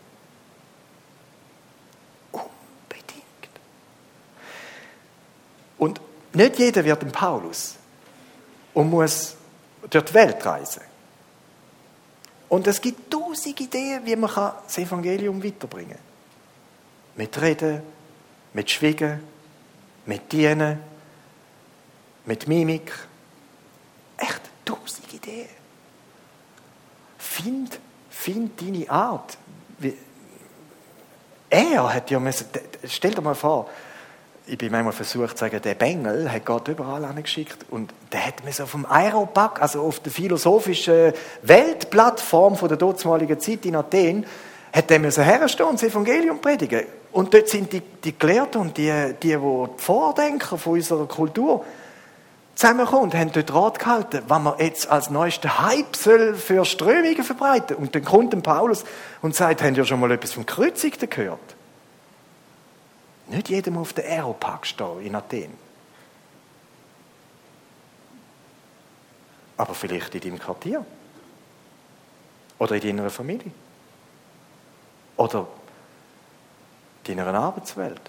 Und 5.82 5.99
nicht 6.34 6.60
jeder 6.60 6.86
wird 6.86 7.01
ein 7.01 7.12
Paulus 7.12 7.75
und 8.73 8.89
muss 8.89 9.36
durch 9.89 10.05
die 10.05 10.13
Welt 10.13 10.45
reisen. 10.45 10.81
Und 12.49 12.67
es 12.67 12.81
gibt 12.81 13.12
tausend 13.12 13.60
Ideen, 13.60 14.05
wie 14.05 14.15
man 14.15 14.29
das 14.29 14.77
Evangelium 14.77 15.43
weiterbringen 15.43 15.91
kann. 15.91 15.99
Mit 17.15 17.41
Reden, 17.41 17.81
mit 18.53 18.69
Schwiegen, 18.69 19.21
mit 20.05 20.31
Dienen, 20.31 20.79
mit 22.25 22.47
Mimik. 22.47 22.91
Echt 24.17 24.41
tausend 24.65 25.13
Ideen. 25.13 25.47
Find, 27.17 27.79
find 28.10 28.62
deine 28.62 28.89
Art. 28.89 29.38
Er 31.49 31.93
hat 31.93 32.10
ja 32.10 32.19
müssen, 32.19 32.47
stell 32.86 33.13
dir 33.13 33.21
mal 33.21 33.36
vor, 33.36 33.69
ich 34.47 34.58
bin 34.58 34.71
manchmal 34.71 34.93
versucht 34.93 35.38
zu 35.38 35.45
sagen, 35.45 35.62
der 35.62 35.75
Bengel 35.75 36.32
hat 36.32 36.45
Gott 36.45 36.67
überall 36.67 37.06
angeschickt 37.06 37.65
und 37.69 37.93
der 38.12 38.25
hat 38.27 38.43
mir 38.43 38.51
so 38.51 38.65
dem 38.65 38.86
Aeropack, 38.86 39.62
also 39.62 39.82
auf 39.82 39.99
der 39.99 40.12
philosophischen 40.12 41.13
Weltplattform 41.43 42.56
von 42.56 42.67
der 42.67 42.77
damaligen 42.77 43.39
Zeit 43.39 43.65
in 43.65 43.75
Athen, 43.75 44.25
hat 44.73 44.89
der 44.89 44.99
müssen 44.99 45.23
herstehen 45.23 45.67
und 45.67 45.82
das 45.82 45.89
Evangelium 45.89 46.39
predigen. 46.39 46.86
Und 47.12 47.34
dort 47.34 47.49
sind 47.49 47.71
die, 47.73 47.82
die 47.82 48.17
Gelehrten 48.17 48.62
und 48.62 48.77
die, 48.77 49.13
die, 49.21 49.36
die 49.36 49.67
Vordenker 49.77 50.58
von 50.58 50.73
unserer 50.73 51.06
Kultur 51.08 51.65
zusammengekommen 52.56 53.04
und 53.06 53.15
haben 53.15 53.32
dort 53.32 53.54
Rat 53.54 53.80
gehalten, 53.80 54.21
was 54.27 54.41
man 54.41 54.54
jetzt 54.60 54.89
als 54.89 55.10
neuesten 55.10 55.60
Hype 55.60 55.95
soll 55.95 56.36
für 56.36 56.63
Strömungen 56.65 57.23
verbreiten. 57.23 57.75
Und 57.75 57.95
dann 57.95 58.04
kommt 58.04 58.34
ein 58.34 58.41
Paulus 58.41 58.86
und 59.21 59.36
sagt, 59.36 59.62
habt 59.62 59.77
ihr 59.77 59.86
schon 59.86 59.99
mal 59.99 60.12
etwas 60.12 60.34
vom 60.34 60.45
Kreuzigten 60.45 61.10
gehört? 61.10 61.39
Nicht 63.32 63.48
jedem 63.48 63.78
auf 63.78 63.94
der 63.94 64.04
Aeropark 64.04 64.67
stehen 64.67 65.06
in 65.06 65.15
Athen. 65.15 65.58
Aber 69.56 69.74
vielleicht 69.74 70.13
in 70.15 70.22
deinem 70.22 70.39
Quartier. 70.39 70.86
Oder 72.60 72.76
in 72.76 72.98
deiner 72.98 73.10
Familie. 73.10 73.52
Oder 75.15 75.48
in 77.08 77.17
deiner 77.17 77.34
Arbeitswelt. 77.34 78.02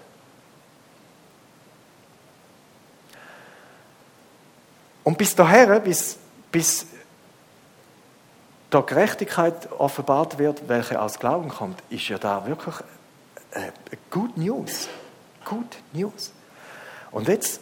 Und 5.05 5.17
bis 5.17 5.35
dahin, 5.35 5.81
bis, 5.83 6.17
bis 6.51 6.85
da 8.69 8.81
Gerechtigkeit 8.81 9.71
offenbart 9.71 10.37
wird, 10.37 10.67
welche 10.67 11.01
aus 11.01 11.17
Glauben 11.17 11.47
kommt, 11.47 11.81
ist 11.89 12.09
ja 12.09 12.17
da 12.17 12.45
wirklich 12.45 12.75
äh, 13.51 13.71
Good 14.09 14.35
News. 14.35 14.89
Good 15.53 15.77
News. 15.93 16.31
Und 17.11 17.27
jetzt, 17.27 17.59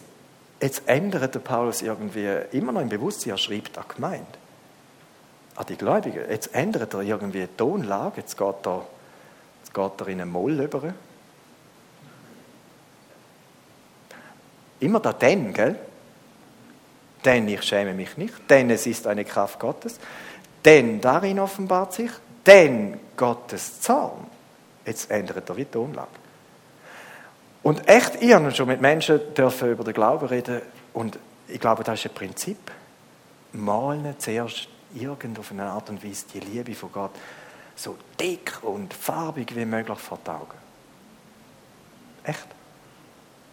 jetzt 0.61 0.83
ändert 0.85 1.35
der 1.35 1.39
Paulus 1.39 1.81
irgendwie 1.81 2.27
immer 2.51 2.71
noch 2.71 2.81
im 2.81 2.89
Bewusstsein, 2.89 3.31
er 3.31 3.37
schreibt 3.37 3.77
an 3.77 3.85
Gemeinde, 3.93 4.25
an 5.55 5.65
die 5.67 5.75
Gläubigen. 5.75 6.23
Jetzt 6.29 6.55
ändert 6.55 6.93
er 6.93 7.01
irgendwie 7.01 7.41
die 7.41 7.57
Tonlage, 7.57 8.21
jetzt 8.21 8.37
geht 8.37 8.65
er, 8.65 8.87
jetzt 9.59 9.73
geht 9.73 10.01
er 10.01 10.07
in 10.07 10.21
einen 10.21 10.31
Moll 10.31 10.59
über. 10.59 10.93
Immer 14.79 14.99
da 14.99 15.13
denn, 15.13 15.53
gell? 15.53 15.75
Denn 17.23 17.47
ich 17.47 17.61
schäme 17.61 17.93
mich 17.93 18.17
nicht, 18.17 18.33
denn 18.49 18.69
es 18.71 18.87
ist 18.87 19.05
eine 19.05 19.25
Kraft 19.25 19.59
Gottes, 19.59 19.99
denn 20.65 21.01
darin 21.01 21.39
offenbart 21.39 21.93
sich, 21.93 22.09
denn 22.47 22.99
Gottes 23.15 23.81
Zorn. 23.81 24.25
Jetzt 24.85 25.11
ändert 25.11 25.47
er 25.47 25.55
die 25.55 25.65
Tonlage. 25.65 26.20
Und 27.63 27.87
echt, 27.87 28.21
ich 28.21 28.33
habe 28.33 28.51
schon 28.51 28.67
mit 28.67 28.81
Menschen 28.81 29.19
dürfen 29.35 29.71
über 29.71 29.83
den 29.83 29.93
Glauben 29.93 30.27
reden 30.27 30.61
und 30.93 31.19
ich 31.47 31.59
glaube, 31.59 31.83
das 31.83 31.99
ist 31.99 32.11
ein 32.11 32.15
Prinzip. 32.15 32.71
Malen 33.53 34.15
zuerst 34.17 34.67
irgend 34.93 35.37
auf 35.37 35.51
eine 35.51 35.65
Art 35.65 35.89
und 35.89 36.03
Weise 36.03 36.25
die 36.33 36.39
Liebe 36.39 36.73
von 36.73 36.91
Gott 36.91 37.11
so 37.75 37.97
dick 38.19 38.59
und 38.63 38.93
farbig 38.93 39.55
wie 39.55 39.65
möglich 39.65 39.99
vor 39.99 40.19
die 40.25 40.29
Augen. 40.29 40.57
Echt. 42.23 42.47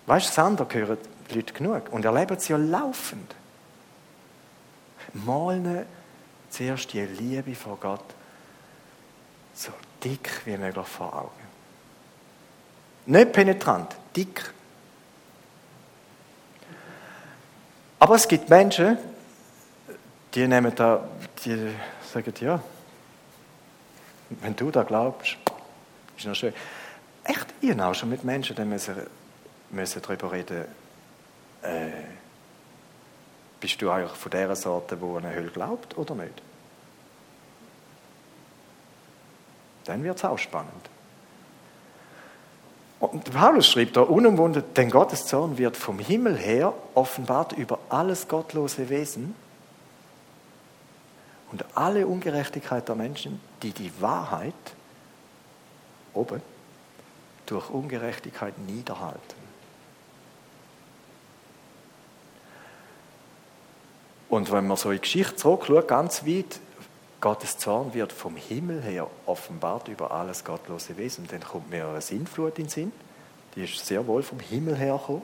Weißt 0.06 0.28
du, 0.28 0.32
Sander 0.32 0.66
hören 0.70 0.98
die 1.30 1.34
Leute 1.34 1.52
genug 1.52 1.92
und 1.92 2.04
erleben 2.04 2.38
sie 2.38 2.52
ja 2.52 2.58
laufend. 2.58 3.34
Malen 5.12 5.86
zuerst 6.50 6.92
die 6.92 7.00
Liebe 7.00 7.54
von 7.54 7.78
Gott 7.80 8.04
so 9.54 9.72
dick 10.02 10.42
wie 10.44 10.56
möglich 10.56 10.86
vor 10.86 11.14
Augen. 11.14 11.37
Nicht 13.08 13.32
penetrant, 13.32 13.96
dick. 14.14 14.52
Aber 17.98 18.16
es 18.16 18.28
gibt 18.28 18.50
Menschen, 18.50 18.98
die 20.34 20.46
nehmen 20.46 20.74
da, 20.74 21.08
die 21.42 21.72
sagen, 22.12 22.34
ja, 22.38 22.62
wenn 24.28 24.54
du 24.54 24.70
da 24.70 24.82
glaubst, 24.82 25.38
ist 26.18 26.26
noch 26.26 26.34
schön. 26.34 26.52
Echt, 27.24 27.46
ich 27.62 27.70
habe 27.70 27.86
auch 27.86 27.94
schon 27.94 28.10
mit 28.10 28.24
Menschen, 28.24 28.54
die 28.54 28.64
müssen, 28.66 28.96
müssen 29.70 30.02
darüber 30.02 30.30
reden, 30.30 30.66
äh, 31.62 31.88
bist 33.58 33.80
du 33.80 33.90
eigentlich 33.90 34.18
von 34.18 34.30
der 34.30 34.54
Sorte, 34.54 35.00
wo 35.00 35.16
eine 35.16 35.34
Hölle 35.34 35.48
glaubt 35.48 35.96
oder 35.96 36.14
nicht? 36.14 36.42
Dann 39.86 40.04
wird 40.04 40.18
es 40.18 40.24
auch 40.26 40.38
spannend. 40.38 40.90
Und 43.00 43.32
Paulus 43.32 43.68
schrieb 43.68 43.92
da 43.92 44.00
unumwunden, 44.00 44.64
denn 44.74 44.90
Gottes 44.90 45.26
Zorn 45.26 45.56
wird 45.56 45.76
vom 45.76 45.98
Himmel 46.00 46.36
her 46.36 46.74
offenbart 46.94 47.52
über 47.52 47.78
alles 47.88 48.26
gottlose 48.26 48.88
Wesen 48.88 49.36
und 51.52 51.64
alle 51.74 52.06
Ungerechtigkeit 52.06 52.88
der 52.88 52.96
Menschen, 52.96 53.40
die 53.62 53.70
die 53.70 53.92
Wahrheit 54.00 54.54
oben 56.12 56.42
durch 57.46 57.70
Ungerechtigkeit 57.70 58.58
niederhalten. 58.58 59.38
Und 64.28 64.52
wenn 64.52 64.66
man 64.66 64.76
so 64.76 64.90
in 64.90 64.96
die 64.96 65.02
Geschichte 65.02 65.36
zurückschaut, 65.36 65.88
ganz 65.88 66.26
weit, 66.26 66.60
Gottes 67.20 67.58
Zorn 67.58 67.94
wird 67.94 68.12
vom 68.12 68.36
Himmel 68.36 68.80
her 68.80 69.08
offenbart 69.26 69.88
über 69.88 70.12
alles 70.12 70.44
gottlose 70.44 70.96
Wesen. 70.96 71.26
Dann 71.28 71.40
kommt 71.40 71.68
mir 71.68 71.88
eine 71.88 72.00
Sinnflut 72.00 72.58
in 72.58 72.66
den 72.66 72.70
Sinn. 72.70 72.92
Die 73.56 73.64
ist 73.64 73.84
sehr 73.84 74.06
wohl 74.06 74.22
vom 74.22 74.38
Himmel 74.38 74.76
her 74.76 74.96
gekommen. 74.98 75.22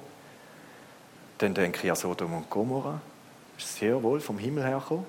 Dann 1.38 1.54
denke 1.54 1.80
ich 1.84 1.90
an 1.90 1.96
Sodom 1.96 2.34
und 2.34 2.50
Gomorra. 2.50 3.00
ist 3.56 3.76
sehr 3.76 4.02
wohl 4.02 4.20
vom 4.20 4.38
Himmel 4.38 4.64
hergekommen. 4.64 5.04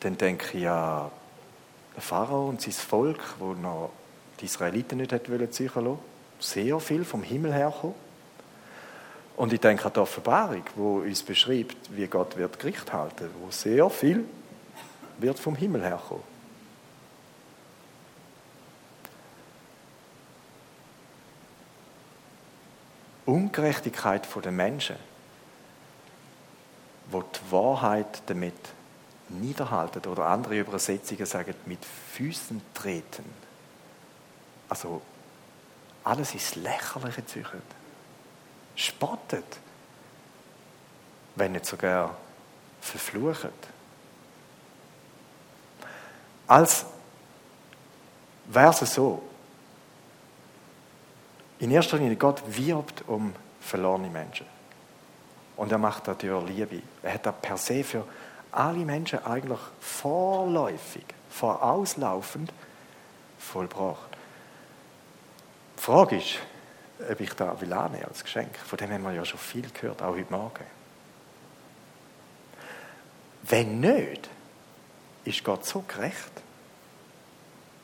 Dann 0.00 0.18
denke 0.18 0.58
ich 0.58 0.68
an 0.68 1.10
den 1.94 2.00
Pharao 2.00 2.48
und 2.48 2.60
sein 2.60 2.72
Volk, 2.72 3.20
wo 3.38 3.52
noch 3.52 3.90
die 4.40 4.46
Israeliten 4.46 4.98
nicht 4.98 5.12
hätten 5.12 5.52
ziehen 5.52 5.70
lassen. 5.74 5.98
Sehr 6.40 6.80
viel 6.80 7.04
vom 7.04 7.22
Himmel 7.22 7.52
hergekommen. 7.52 7.94
Und 9.36 9.52
ich 9.52 9.60
denke 9.60 9.84
an 9.86 9.92
die 9.92 10.00
Offenbarung, 10.00 10.64
wo 10.74 10.98
uns 10.98 11.22
beschreibt, 11.22 11.76
wie 11.96 12.06
Gott 12.08 12.36
wird 12.36 12.58
Gericht 12.58 12.92
halten, 12.92 13.30
wo 13.40 13.50
sehr 13.50 13.88
viel 13.88 14.24
wird 15.18 15.38
vom 15.38 15.56
Himmel 15.56 15.82
herkommen. 15.82 16.34
Ungerechtigkeit 23.26 24.28
der 24.42 24.52
Menschen, 24.52 24.96
wo 27.10 27.22
die 27.22 27.52
Wahrheit 27.52 28.22
damit 28.26 28.54
niederhalten 29.28 30.06
oder 30.06 30.26
andere 30.26 30.58
Übersetzungen 30.58 31.24
sagen, 31.24 31.54
mit 31.64 31.78
Füßen 32.12 32.60
treten. 32.74 33.24
Also 34.68 35.00
alles 36.04 36.34
ins 36.34 36.54
Lächerliche 36.56 37.24
züchtet. 37.24 37.62
Spottet. 38.76 39.58
Wenn 41.36 41.52
nicht 41.52 41.64
sogar 41.66 42.16
verflucht. 42.80 43.48
Als 46.46 46.84
wäre 48.46 48.70
es 48.70 48.94
so, 48.94 49.22
in 51.58 51.70
erster 51.70 51.96
Linie, 51.96 52.16
Gott 52.16 52.42
wirbt 52.46 53.04
um 53.08 53.32
verlorene 53.60 54.08
Menschen. 54.08 54.46
Und 55.56 55.72
er 55.72 55.78
macht 55.78 56.08
durch 56.08 56.48
Liebe. 56.48 56.82
Er 57.02 57.14
hat 57.14 57.26
das 57.26 57.34
per 57.40 57.56
se 57.56 57.84
für 57.84 58.04
alle 58.52 58.84
Menschen 58.84 59.24
eigentlich 59.24 59.60
vorläufig, 59.80 61.04
vorauslaufend 61.30 62.52
vollbracht. 63.38 64.10
Die 65.78 65.82
Frage 65.82 66.16
ist, 66.16 66.38
ob 67.10 67.20
ich 67.20 67.32
da 67.34 67.60
will 67.60 67.72
als 67.72 68.22
Geschenk. 68.22 68.56
Von 68.56 68.78
dem 68.78 68.90
haben 68.90 69.02
wir 69.04 69.12
ja 69.12 69.24
schon 69.24 69.40
viel 69.40 69.68
gehört, 69.70 70.02
auch 70.02 70.14
heute 70.14 70.30
Morgen. 70.32 70.64
Wenn 73.42 73.80
nicht, 73.80 74.28
ist 75.24 75.44
Gott 75.44 75.64
so 75.64 75.84
gerecht. 75.86 76.32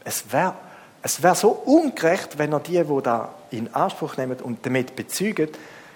Es 0.04 0.32
wäre 0.32 0.54
es 1.02 1.22
wär 1.22 1.34
so 1.34 1.50
ungerecht, 1.50 2.38
wenn 2.38 2.52
er 2.52 2.60
die, 2.60 2.82
die 2.82 3.02
da 3.02 3.34
in 3.50 3.72
Anspruch 3.74 4.16
nehmen 4.16 4.38
und 4.40 4.64
damit 4.66 4.96
bezeugen, 4.96 5.48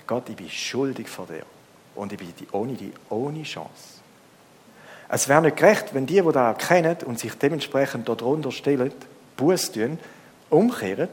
Gott, 0.06 0.28
ich 0.28 0.36
bin 0.36 0.50
schuldig 0.50 1.08
vor 1.08 1.26
dir. 1.26 1.44
Und 1.94 2.12
ich 2.12 2.18
bin 2.18 2.32
die, 2.38 2.46
ohne 2.52 2.74
die 2.74 2.92
ohne 3.10 3.42
Chance. 3.42 4.00
Es 5.08 5.28
wäre 5.28 5.42
nicht 5.42 5.56
gerecht, 5.56 5.94
wenn 5.94 6.06
die, 6.06 6.20
die 6.20 6.32
da 6.32 6.48
erkennen 6.48 6.96
und 7.04 7.18
sich 7.18 7.34
dementsprechend 7.34 8.08
darunter 8.08 8.50
stellen, 8.50 8.92
Buß 9.36 9.72
tun, 9.72 9.98
umkehren. 10.50 11.08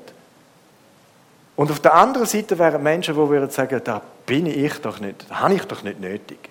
Und 1.56 1.70
auf 1.70 1.82
der 1.82 1.94
anderen 1.94 2.26
Seite 2.26 2.58
wären 2.58 2.82
Menschen, 2.82 3.14
die 3.14 3.20
würden 3.20 3.50
sagen, 3.50 3.82
da 3.84 4.02
bin 4.26 4.46
ich 4.46 4.74
doch 4.80 5.00
nicht, 5.00 5.30
da 5.30 5.42
habe 5.42 5.56
ich 5.56 5.66
doch 5.66 5.84
nicht 5.84 6.00
nötig. 6.00 6.50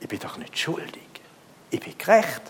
Ich 0.00 0.08
bin 0.08 0.18
doch 0.18 0.38
nicht 0.38 0.58
schuldig. 0.58 1.02
Ich 1.70 1.80
bin 1.80 1.96
gerecht. 1.98 2.42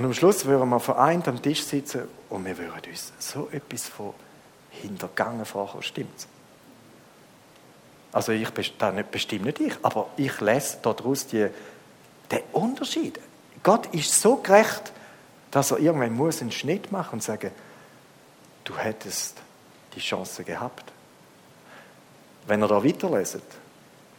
Und 0.00 0.06
am 0.06 0.14
Schluss 0.14 0.46
würden 0.46 0.70
wir 0.70 0.80
vereint 0.80 1.28
am 1.28 1.42
Tisch 1.42 1.62
sitzen 1.62 2.08
und 2.30 2.46
wir 2.46 2.56
würden 2.56 2.90
uns 2.90 3.12
so 3.18 3.50
etwas 3.52 3.86
von 3.86 4.14
hintergangen 4.70 5.44
fragen, 5.44 5.82
stimmt's? 5.82 6.26
Also 8.10 8.32
ich 8.32 8.48
bestimmt 8.48 9.44
nicht 9.44 9.60
ich, 9.60 9.74
aber 9.82 10.08
ich 10.16 10.40
lese 10.40 10.78
daraus 10.80 11.26
die, 11.26 11.48
den 12.30 12.40
Unterschied. 12.52 13.20
Gott 13.62 13.92
ist 13.92 14.18
so 14.18 14.36
gerecht, 14.36 14.90
dass 15.50 15.70
er 15.70 15.80
irgendwann 15.80 16.14
muss 16.14 16.40
einen 16.40 16.50
Schnitt 16.50 16.90
machen 16.90 17.16
und 17.16 17.22
sagen, 17.22 17.50
du 18.64 18.78
hättest 18.78 19.36
die 19.94 20.00
Chance 20.00 20.44
gehabt. 20.44 20.90
Wenn 22.46 22.62
er 22.62 22.68
da 22.68 22.82
weiterleset, 22.82 23.42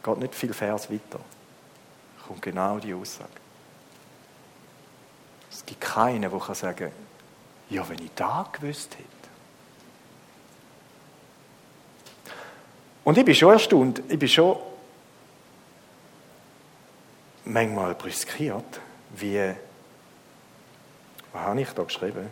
geht 0.04 0.18
nicht 0.18 0.36
viel 0.36 0.54
Vers 0.54 0.88
weiter, 0.88 1.18
kommt 2.24 2.40
genau 2.40 2.78
die 2.78 2.94
Aussage. 2.94 3.41
Es 5.52 5.66
gibt 5.66 5.80
keinen, 5.82 6.22
der 6.22 6.54
sagen 6.54 6.76
kann, 6.76 6.92
ja, 7.68 7.86
wenn 7.88 8.02
ich 8.02 8.10
da 8.14 8.48
gewusst 8.52 8.94
hätte. 8.94 9.06
Und 13.04 13.18
ich 13.18 13.24
bin 13.24 13.34
schon 13.34 13.52
erstaunt, 13.52 14.02
ich 14.08 14.18
bin 14.18 14.28
schon 14.28 14.56
manchmal 17.44 17.94
brüskiert, 17.94 18.80
wie, 19.10 19.54
was 21.32 21.42
habe 21.42 21.60
ich 21.60 21.68
da 21.70 21.82
geschrieben? 21.82 22.30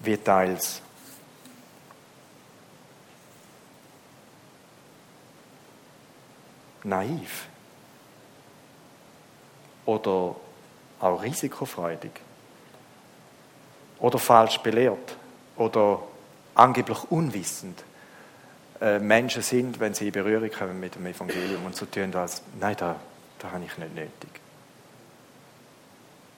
Wie 0.00 0.16
teils 0.16 0.82
naiv 6.84 7.46
oder 9.86 10.36
auch 11.00 11.22
risikofreudig 11.22 12.12
oder 13.98 14.18
falsch 14.18 14.58
belehrt 14.58 15.16
oder 15.56 16.00
angeblich 16.54 16.98
unwissend 17.10 17.82
äh, 18.80 18.98
Menschen 18.98 19.42
sind, 19.42 19.80
wenn 19.80 19.94
sie 19.94 20.08
in 20.08 20.12
Berührung 20.12 20.50
kommen 20.50 20.78
mit 20.78 20.94
dem 20.94 21.06
Evangelium 21.06 21.64
und 21.66 21.74
so 21.74 21.86
tun, 21.86 22.14
als 22.14 22.42
nein, 22.60 22.76
da, 22.76 22.96
da 23.38 23.50
habe 23.50 23.64
ich 23.64 23.76
nicht 23.78 23.94
nötig. 23.94 24.30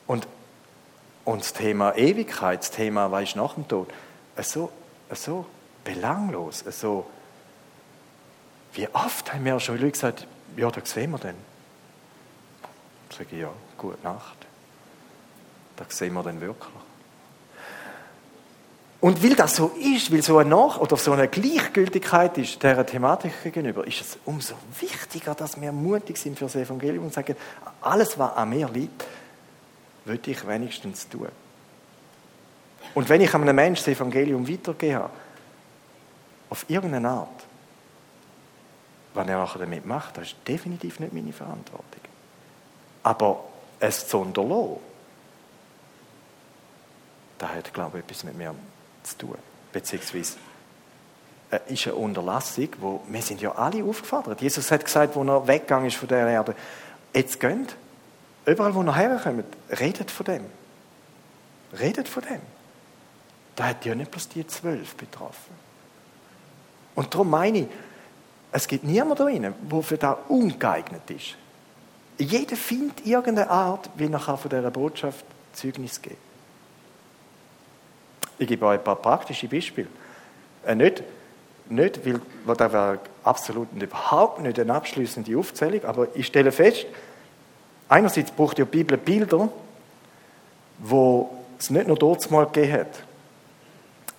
Und, 0.06 0.26
und 1.24 1.42
das 1.42 1.52
Thema 1.52 1.96
Ewigkeit, 1.96 2.60
das 2.60 2.70
Thema, 2.70 3.10
was 3.10 3.24
ist 3.24 3.36
nach 3.36 3.54
dem 3.54 3.68
Tod, 3.68 3.88
so, 4.40 4.70
so 5.12 5.46
belanglos, 5.84 6.64
so 6.70 7.06
wie 8.74 8.88
oft 8.88 9.32
haben 9.32 9.42
mir 9.42 9.58
schon 9.60 9.76
Leute 9.76 9.92
gesagt, 9.92 10.26
ja, 10.56 10.70
da 10.70 10.80
sehen 10.84 11.10
wir 11.10 11.18
dann. 11.18 11.34
Ich 13.10 13.16
sage 13.16 13.36
ja, 13.36 13.50
gute 13.76 14.02
Nacht. 14.02 14.36
Da 15.76 15.84
sehen 15.88 16.14
wir 16.14 16.22
dann 16.22 16.40
wirklich. 16.40 16.74
Und 19.00 19.22
weil 19.22 19.34
das 19.34 19.56
so 19.56 19.68
ist, 19.80 20.12
weil 20.12 20.22
so 20.22 20.36
eine 20.36 20.50
Nach- 20.50 20.78
oder 20.78 20.96
so 20.96 21.12
eine 21.12 21.26
Gleichgültigkeit 21.26 22.36
ist 22.36 22.62
dieser 22.62 22.84
Thematik 22.84 23.42
gegenüber, 23.42 23.86
ist 23.86 24.00
es 24.02 24.18
umso 24.26 24.54
wichtiger, 24.78 25.34
dass 25.34 25.58
wir 25.58 25.72
mutig 25.72 26.18
sind 26.18 26.38
für 26.38 26.44
das 26.44 26.56
Evangelium 26.56 27.04
und 27.04 27.14
sagen, 27.14 27.34
alles, 27.80 28.18
was 28.18 28.36
an 28.36 28.50
mir 28.50 28.68
liegt, 28.68 29.04
würde 30.04 30.30
ich 30.30 30.46
wenigstens 30.46 31.08
tun. 31.08 31.28
Und 32.94 33.08
wenn 33.08 33.22
ich 33.22 33.34
einem 33.34 33.56
Menschen 33.56 33.84
das 33.84 33.96
Evangelium 33.96 34.46
weitergehe, 34.46 35.08
auf 36.50 36.66
irgendeine 36.68 37.08
Art, 37.08 37.46
was 39.14 39.26
er 39.26 39.38
nachher 39.38 39.58
damit 39.58 39.86
macht, 39.86 40.16
das 40.16 40.28
ist 40.28 40.36
definitiv 40.46 41.00
nicht 41.00 41.12
meine 41.12 41.32
Verantwortung. 41.32 42.00
Aber 43.02 43.44
es 43.80 44.06
zu 44.06 44.18
unterlassen, 44.18 44.76
das 47.38 47.50
hat, 47.50 47.72
glaube 47.72 47.98
ich, 47.98 48.04
etwas 48.04 48.24
mit 48.24 48.36
mir 48.36 48.54
zu 49.02 49.18
tun. 49.18 49.38
Beziehungsweise 49.72 50.36
äh, 51.50 51.58
ist 51.68 51.86
eine 51.86 51.96
Unterlassung, 51.96 52.68
wo 52.78 53.02
wir 53.08 53.22
sind 53.22 53.40
ja 53.40 53.52
alle 53.52 53.82
aufgefordert. 53.82 54.40
Jesus 54.40 54.70
hat 54.70 54.84
gesagt, 54.84 55.16
wo 55.16 55.24
er 55.24 55.46
weggegangen 55.46 55.86
ist 55.86 55.96
von 55.96 56.08
der 56.08 56.28
Erde, 56.28 56.54
jetzt 57.14 57.40
geht, 57.40 57.76
überall 58.44 58.74
wo 58.74 58.82
er 58.82 58.94
herkommt, 58.94 59.44
redet 59.80 60.10
von 60.10 60.26
dem. 60.26 60.44
Redet 61.78 62.08
von 62.08 62.22
dem. 62.22 62.40
Da 63.56 63.68
hat 63.68 63.84
ja 63.84 63.94
nicht 63.94 64.10
bloß 64.10 64.28
die 64.28 64.46
zwölf 64.46 64.94
betroffen. 64.96 65.54
Und 66.94 67.14
darum 67.14 67.30
meine 67.30 67.60
ich, 67.60 67.66
es 68.52 68.66
gibt 68.66 68.84
niemanden 68.84 69.16
drin, 69.16 69.54
der 69.70 69.82
für 69.82 69.96
das 69.96 70.16
ungeeignet 70.28 71.08
ist. 71.10 71.36
Jeder 72.18 72.56
findet 72.56 73.06
irgendeine 73.06 73.48
Art, 73.48 73.88
wie 73.96 74.10
er 74.10 74.18
von 74.18 74.50
dieser 74.50 74.70
Botschaft 74.70 75.24
Zeugnis 75.52 76.00
geben 76.00 76.16
Ich 78.38 78.46
gebe 78.46 78.66
euch 78.66 78.78
ein 78.78 78.84
paar 78.84 78.96
praktische 78.96 79.48
Beispiele. 79.48 79.88
Äh, 80.66 80.74
nicht, 80.74 81.02
nicht, 81.68 82.00
weil, 82.04 82.20
das 82.56 82.72
wäre 82.72 82.98
absolut 83.24 83.68
und 83.72 83.82
überhaupt 83.82 84.40
nicht 84.40 84.58
eine 84.58 84.74
abschließende 84.74 85.36
Aufzählung, 85.36 85.84
aber 85.84 86.08
ich 86.14 86.26
stelle 86.26 86.52
fest, 86.52 86.86
einerseits 87.88 88.30
braucht 88.30 88.58
die 88.58 88.64
Bibel 88.64 88.98
Bilder, 88.98 89.48
wo 90.78 91.30
es 91.58 91.70
nicht 91.70 91.86
nur 91.86 91.96
dort 91.96 92.30
mal 92.30 92.46
gegeben 92.46 92.72
hat. 92.72 93.02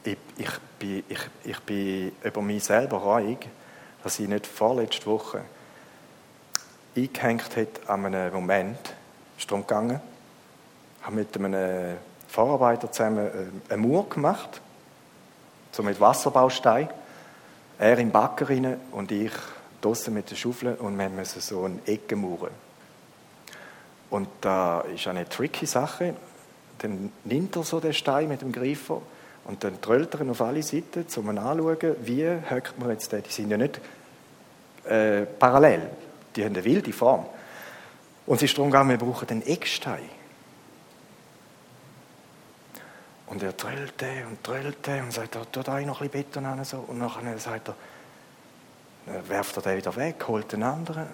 Ich, 0.03 0.17
ich, 0.37 0.51
bin, 0.79 1.03
ich, 1.07 1.19
ich 1.43 1.59
bin 1.59 2.11
über 2.23 2.41
mich 2.41 2.63
selber 2.63 2.97
reich 2.97 3.37
dass 4.03 4.19
ich 4.19 4.27
nicht 4.27 4.47
vorletzte 4.47 5.05
Woche 5.05 5.41
eingehängt 6.95 7.55
hat 7.55 7.89
an 7.89 8.05
einem 8.05 8.33
Moment, 8.33 8.93
ist 9.37 9.49
darum 9.49 9.65
gegangen, 9.65 10.01
habe 11.01 11.15
mit 11.15 11.35
einem 11.35 11.97
Vorarbeiter 12.27 12.91
zusammen 12.91 13.27
äh, 13.27 13.73
eine 13.73 13.81
Mauer 13.81 14.09
gemacht, 14.09 14.61
so 15.71 15.83
mit 15.83 15.99
Wasserbaustein. 15.99 16.89
Er 17.79 17.97
im 17.97 18.11
Backer 18.11 18.49
rein 18.49 18.79
und 18.91 19.11
ich 19.11 19.31
draußen 19.81 20.13
mit 20.13 20.29
der 20.29 20.35
Schaufel 20.35 20.75
und 20.75 20.97
wir 20.97 21.09
müssen 21.09 21.41
so 21.41 21.63
eine 21.65 21.79
Ecke 21.87 22.15
mauern. 22.15 22.51
Und 24.09 24.27
da 24.41 24.81
ist 24.81 25.07
eine 25.07 25.27
tricky 25.27 25.65
Sache. 25.65 26.13
Dann 26.79 27.11
nimmt 27.23 27.55
er 27.55 27.63
so 27.63 27.79
den 27.79 27.93
Stein 27.93 28.27
mit 28.27 28.41
dem 28.41 28.51
Greifer 28.51 29.01
und 29.45 29.63
dann 29.63 29.81
tröllt 29.81 30.13
er 30.13 30.29
auf 30.29 30.41
alle 30.41 30.63
Seiten, 30.63 31.05
um 31.15 31.29
anzuschauen, 31.29 31.95
wie 32.03 32.27
hockt 32.49 32.79
man 32.79 32.89
jetzt 32.91 33.11
den. 33.11 33.23
Die 33.23 33.31
sind 33.31 33.49
ja 33.49 33.57
nicht 33.57 33.81
äh, 34.85 35.21
parallel, 35.21 35.89
die 36.35 36.43
haben 36.43 36.53
eine 36.53 36.63
wilde 36.63 36.93
Form. 36.93 37.25
Und 38.25 38.35
es 38.35 38.43
ist 38.43 38.57
darum 38.57 38.71
gegangen, 38.71 38.89
wir 38.89 38.97
brauchen 38.97 39.27
den 39.27 39.45
Eckstein. 39.45 40.09
Und 43.27 43.41
er 43.41 43.55
tröllte 43.55 44.07
und 44.29 44.43
tröllte 44.43 45.01
und 45.01 45.13
sagt, 45.13 45.35
da 45.35 45.63
da 45.63 45.79
noch 45.81 46.01
ein 46.01 46.09
bisschen 46.09 46.29
Beton. 46.29 46.63
So. 46.65 46.83
Und 46.87 46.99
nachher 46.99 47.37
sagt 47.39 47.69
er, 47.69 47.75
dann 49.05 49.29
werft 49.29 49.55
er 49.55 49.63
den 49.63 49.77
wieder 49.77 49.95
weg, 49.95 50.23
holt 50.27 50.51
den 50.51 50.63
anderen 50.63 51.07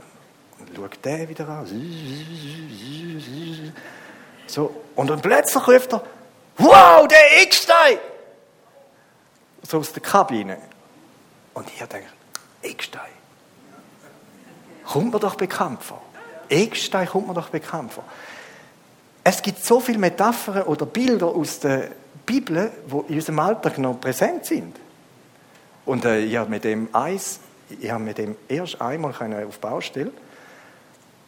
und 0.59 0.75
schaut 0.75 1.05
den 1.05 1.29
wieder 1.29 1.47
an. 1.47 1.67
So. 4.47 4.83
Und 4.95 5.09
dann 5.09 5.21
plötzlich 5.21 5.67
ruft 5.67 5.93
er, 5.93 6.03
wow, 6.57 7.07
der 7.07 7.43
Eckstein! 7.43 7.99
So 9.63 9.79
aus 9.79 9.93
der 9.93 10.01
Kabine. 10.01 10.57
Und 11.53 11.67
ich 11.69 11.79
denke, 11.79 12.07
Eckstein. 12.61 13.01
Kommt 14.85 15.13
mir 15.13 15.19
doch 15.19 15.35
bekannt 15.35 15.83
vor. 15.83 16.01
Eckstein 16.49 17.07
kommt 17.07 17.27
mir 17.27 17.33
doch 17.33 17.49
bekannt 17.49 17.93
vor. 17.93 18.03
Es 19.23 19.41
gibt 19.41 19.63
so 19.63 19.79
viele 19.79 19.97
Metaphern 19.97 20.63
oder 20.63 20.85
Bilder 20.85 21.27
aus 21.27 21.59
der 21.59 21.91
Bibel, 22.25 22.71
die 22.85 23.11
in 23.11 23.15
unserem 23.15 23.39
Alltag 23.39 23.77
noch 23.77 23.99
präsent 23.99 24.45
sind. 24.45 24.75
Und 25.85 26.05
äh, 26.05 26.19
ich 26.19 26.37
habe 26.37 26.49
mit 26.49 26.63
dem 26.63 26.89
Eis, 26.93 27.39
ich 27.69 27.91
habe 27.91 28.03
mit 28.03 28.17
dem 28.17 28.35
erst 28.47 28.81
einmal 28.81 29.13
auf 29.45 29.59
Baustelle 29.59 30.11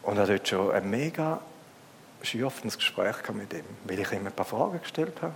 und 0.03 0.17
er 0.17 0.27
dort 0.27 0.47
schon 0.47 0.71
ein 0.71 0.89
mega 0.89 1.41
schürfendes 2.21 2.77
Gespräch 2.77 3.15
mit 3.34 3.53
ihm, 3.53 3.65
weil 3.86 3.99
ich 3.99 4.11
ihm 4.11 4.25
ein 4.25 4.32
paar 4.32 4.45
Fragen 4.45 4.80
gestellt 4.82 5.15
habe. 5.21 5.34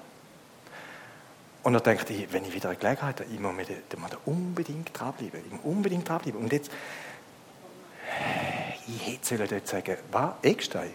Und 1.64 1.74
er 1.74 1.80
denkt, 1.80 2.10
wenn 2.32 2.44
ich 2.44 2.54
wieder 2.54 2.70
eine 2.70 2.78
Gelegenheit 2.78 3.22
habe, 3.22 3.30
ich 3.32 3.40
muss, 3.40 3.54
muss 3.54 4.10
da 4.12 4.18
unbedingt 4.26 4.90
dranbleiben. 4.94 5.40
Ich 5.46 5.52
muss 5.52 5.64
unbedingt 5.64 6.08
dranbleiben. 6.08 6.42
Und 6.42 6.52
jetzt, 6.52 6.70
ich 8.88 9.08
hätte 9.08 9.48
dort 9.48 9.68
sagen, 9.68 9.98
was, 10.12 10.32
Eckstein? 10.42 10.94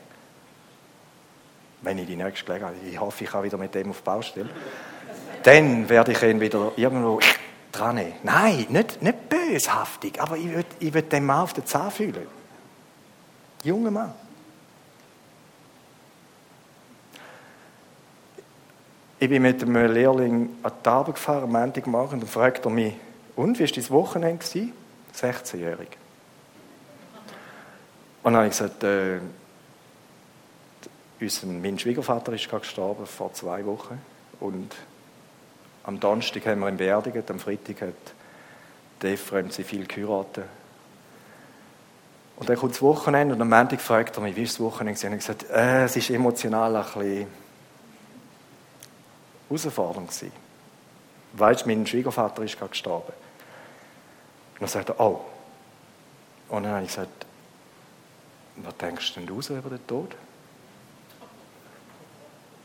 Wenn 1.81 1.99
ich 1.99 2.07
die 2.07 2.17
nächste 2.17 2.45
Gelegenheit 2.45 2.75
habe, 2.77 2.87
ich 2.87 3.01
hoffe, 3.01 3.25
ich 3.25 3.31
kann 3.31 3.43
wieder 3.45 3.57
mit 3.57 3.75
dem 3.75 3.91
auf 3.91 3.99
die 3.99 4.05
Baustelle, 4.05 4.51
dann 5.43 5.89
werde 5.89 6.13
ich 6.13 6.23
ihn 6.23 6.41
wieder 6.41 6.73
irgendwo 6.77 7.19
dran 7.73 7.95
nehmen. 7.97 8.15
Nein, 8.23 8.67
nicht, 8.69 9.01
nicht 9.01 9.29
böshaftig, 9.29 10.21
aber 10.21 10.37
ich 10.37 10.53
will, 10.53 10.65
ich 10.81 10.93
will 10.93 11.03
den 11.03 11.25
Mann 11.25 11.43
auf 11.43 11.55
den 11.55 11.65
Zahn 11.65 11.91
fühlen. 11.91 12.27
Junger 13.65 13.91
Mann. 13.91 14.15
Ich 19.21 19.29
bin 19.29 19.43
mit 19.43 19.61
einem 19.63 19.93
Lehrling 19.93 20.51
an 20.63 20.73
die 20.85 20.89
Arbeit 20.89 21.17
gefahren, 21.17 21.43
am 21.45 21.53
Montagmorgen, 21.53 22.21
und 22.21 22.29
fragt 22.29 22.65
er 22.65 22.71
mich, 22.71 22.95
und, 23.35 23.59
wie 23.59 23.65
war 23.65 23.71
dein 23.75 23.91
Wochenende? 23.91 24.45
16-jährig. 25.13 25.89
Und 28.23 28.33
dann 28.33 28.37
habe 28.37 28.47
ich 28.47 28.53
gesagt, 28.53 28.85
äh, 28.85 29.19
unser, 31.21 31.47
mein 31.49 31.79
Schwiegervater 31.79 32.33
ist 32.33 32.49
gerade 32.49 32.61
gestorben, 32.61 33.07
vor 33.07 33.33
zwei 33.33 33.67
Wochen. 33.67 34.01
Und 34.39 34.77
am 35.83 35.99
Donnerstag 35.99 36.47
haben 36.47 36.61
wir 36.61 36.69
ihn 36.69 36.77
beerdigt, 36.77 37.29
am 37.29 37.41
Freitag 37.41 37.83
hat 37.83 39.53
sie 39.53 39.65
viel 39.65 39.87
geheiratet. 39.87 40.45
Und 42.37 42.49
dann 42.49 42.57
kommt 42.57 42.75
das 42.75 42.83
Wochenende 42.83 43.35
und 43.35 43.41
am 43.41 43.49
Montag 43.49 43.81
fragt 43.81 44.17
er 44.17 44.23
mich, 44.23 44.37
wie 44.37 44.45
ist 44.45 44.55
das 44.55 44.61
Wochenende? 44.61 44.93
Und 44.93 44.99
ich 44.99 45.29
habe 45.29 45.39
gesagt, 45.39 45.51
äh, 45.51 45.85
es 45.85 45.97
ist 45.97 46.11
emotional 46.11 46.77
ein 46.77 46.85
bisschen 46.85 47.48
herausfordernd 49.49 50.09
gewesen. 50.09 50.33
Weißt 51.35 51.65
du, 51.65 51.69
mein 51.69 51.87
Schwiegervater 51.87 52.43
ist 52.43 52.59
gerade 52.59 52.71
gestorben. 52.71 53.13
Und 54.55 54.61
dann 54.61 54.69
sagt 54.69 54.89
er, 54.89 55.01
oh. 55.01 55.21
Und 56.49 56.65
dann 56.65 56.73
habe 56.73 56.83
ich 56.85 56.89
gesagt, 56.89 57.27
was 58.57 58.77
denkst 58.77 59.15
denn 59.15 59.27
du 59.27 59.41
so 59.41 59.57
über 59.57 59.71
den 59.71 59.87
Tod? 59.87 60.17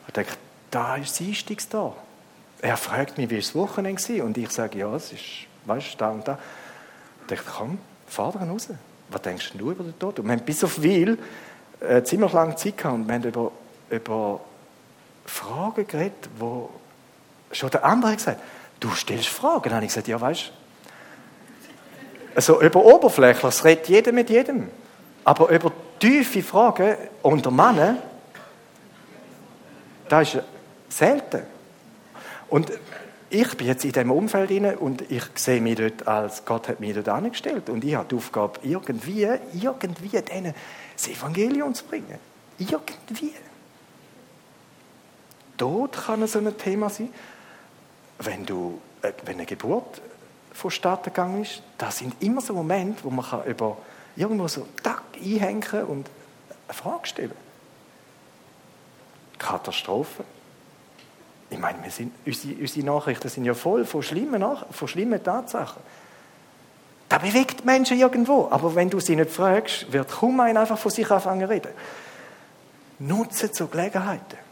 Ich 0.08 0.14
denke, 0.14 0.34
da 0.72 0.96
ist 0.96 1.22
das 1.50 1.70
da. 1.70 1.94
Er 2.62 2.78
fragt 2.78 3.18
mich, 3.18 3.30
wie 3.30 3.38
das 3.38 3.54
Wochenende 3.54 4.02
war. 4.02 4.26
Und 4.26 4.38
ich 4.38 4.50
sage, 4.50 4.80
ja, 4.80 4.96
es 4.96 5.12
ist, 5.12 5.22
weißt 5.66 5.94
du, 5.94 5.98
da 5.98 6.10
und 6.10 6.28
da. 6.28 6.40
Ich 7.22 7.28
denke, 7.28 7.44
komm, 7.56 7.78
fahr 8.08 8.32
da 8.32 8.40
raus. 8.40 8.70
Was 9.10 9.22
denkst 9.22 9.52
du 9.56 9.72
über 9.72 9.84
den 9.84 9.98
Tod? 10.00 10.20
Und 10.20 10.26
wir 10.26 10.32
haben 10.34 10.46
bis 10.46 10.64
auf 10.64 10.82
Wil 10.82 11.18
äh, 11.80 12.02
ziemlich 12.04 12.32
lange 12.32 12.56
Zeit 12.56 12.78
gehabt 12.78 12.96
und 12.96 13.08
wir 13.08 13.16
haben 13.16 13.24
über, 13.24 13.52
über 13.90 14.42
Fragen 15.26 15.88
geredet, 15.88 16.30
wo 16.38 16.70
schon 17.52 17.70
der 17.70 17.86
andere 17.86 18.12
hat 18.12 18.18
gesagt, 18.18 18.42
du 18.80 18.90
stellst 18.92 19.28
Fragen. 19.28 19.64
Dann 19.64 19.76
habe 19.76 19.86
ich 19.86 19.92
gesagt, 19.92 20.08
ja, 20.08 20.20
weißt 20.20 20.48
du, 20.48 20.52
also 22.36 22.62
über 22.62 22.84
Oberflächliches 22.84 23.64
redet 23.64 23.90
jeder 23.90 24.12
mit 24.12 24.30
jedem. 24.30 24.70
Aber 25.24 25.50
über 25.50 25.72
tiefe 26.00 26.44
Fragen 26.44 26.98
unter 27.22 27.52
Männern, 27.52 28.00
das 30.10 30.36
ist 30.36 30.44
selten. 30.90 31.44
Und 32.50 32.72
ich 33.30 33.58
bin 33.58 33.68
jetzt 33.68 33.84
in 33.84 33.92
diesem 33.92 34.12
Umfeld 34.12 34.52
rein 34.52 34.76
und 34.78 35.10
ich 35.10 35.24
sehe 35.36 35.60
mich 35.60 35.76
dort 35.76 36.08
als 36.08 36.46
Gott 36.46 36.68
hat 36.68 36.80
mich 36.80 36.94
dort 36.94 37.10
angestellt 37.10 37.68
und 37.70 37.84
ich 37.84 37.96
habe 37.96 38.08
die 38.10 38.16
Aufgabe, 38.16 38.60
irgendwie, 38.62 39.28
irgendwie 39.54 40.22
denen 40.22 40.54
das 40.96 41.08
Evangelium 41.08 41.74
zu 41.74 41.84
bringen. 41.86 42.20
Irgendwie. 42.60 43.32
Tod 45.58 45.94
kann 45.94 46.26
so 46.28 46.40
ein 46.40 46.58
Thema 46.58 46.90
sein. 46.90 47.10
Wenn, 48.20 48.46
du, 48.46 48.80
äh, 49.02 49.12
wenn 49.26 49.36
eine 49.36 49.46
Geburt 49.46 50.02
vonstatten 50.54 51.06
gegangen 51.06 51.42
ist, 51.42 51.62
das 51.78 51.98
sind 51.98 52.22
immer 52.22 52.42
so 52.42 52.54
Momente, 52.54 53.04
wo 53.04 53.10
man 53.10 53.26
kann 53.26 53.44
über 53.46 53.78
irgendwo 54.16 54.48
so 54.48 54.68
tack, 54.82 55.04
einhängen 55.20 55.84
und 55.86 56.10
eine 56.68 56.74
Frage 56.74 57.08
stellen. 57.08 57.32
Katastrophe. 59.38 60.24
Ich 61.50 61.60
meine, 61.60 61.84
wir 61.84 61.92
sind, 61.92 62.14
unsere, 62.26 62.54
unsere 62.56 62.86
Nachrichten 62.86 63.30
sind 63.30 63.46
ja 63.46 63.54
voll 63.54 63.86
von 63.86 64.02
schlimmen, 64.02 64.40
Nach 64.40 64.66
von 64.72 64.88
schlimmen 64.88 65.24
Tatsachen. 65.24 65.82
Das 67.10 67.22
bewegt 67.22 67.64
Menschen 67.64 68.00
irgendwo. 68.00 68.48
Aber 68.50 68.74
wenn 68.74 68.90
du 68.90 69.00
sie 69.00 69.16
nicht 69.16 69.30
fragst, 69.30 69.92
wird 69.92 70.10
kaum 70.10 70.40
einer 70.40 70.62
einfach 70.62 70.80
von 70.80 70.92
sich 70.92 71.10
anfangen 71.12 71.42
zu 71.42 71.50
reden. 71.50 71.72
Nutze 73.00 73.50
so 73.54 73.68
Gelegenheiten. 73.68 74.43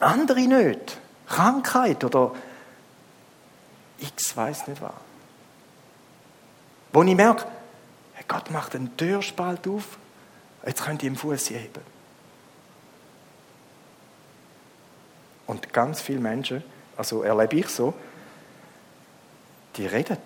Andere 0.00 0.40
nicht. 0.40 0.98
Krankheit 1.26 2.04
oder 2.04 2.32
x 3.98 4.36
weiß 4.36 4.68
nicht 4.68 4.80
was. 4.80 4.92
Wo 6.92 7.02
ich 7.02 7.14
merke, 7.14 7.46
Gott 8.28 8.50
macht 8.50 8.74
einen 8.74 8.96
Türspalt 8.96 9.66
auf, 9.68 9.98
jetzt 10.64 10.84
könnt 10.84 11.02
ihr 11.02 11.08
im 11.08 11.16
Fuß 11.16 11.50
heben. 11.50 11.82
Und 15.46 15.72
ganz 15.72 16.00
viele 16.00 16.20
Menschen, 16.20 16.64
also 16.96 17.22
erlebe 17.22 17.56
ich 17.56 17.68
so, 17.68 17.94
die 19.76 19.86
reden. 19.86 20.18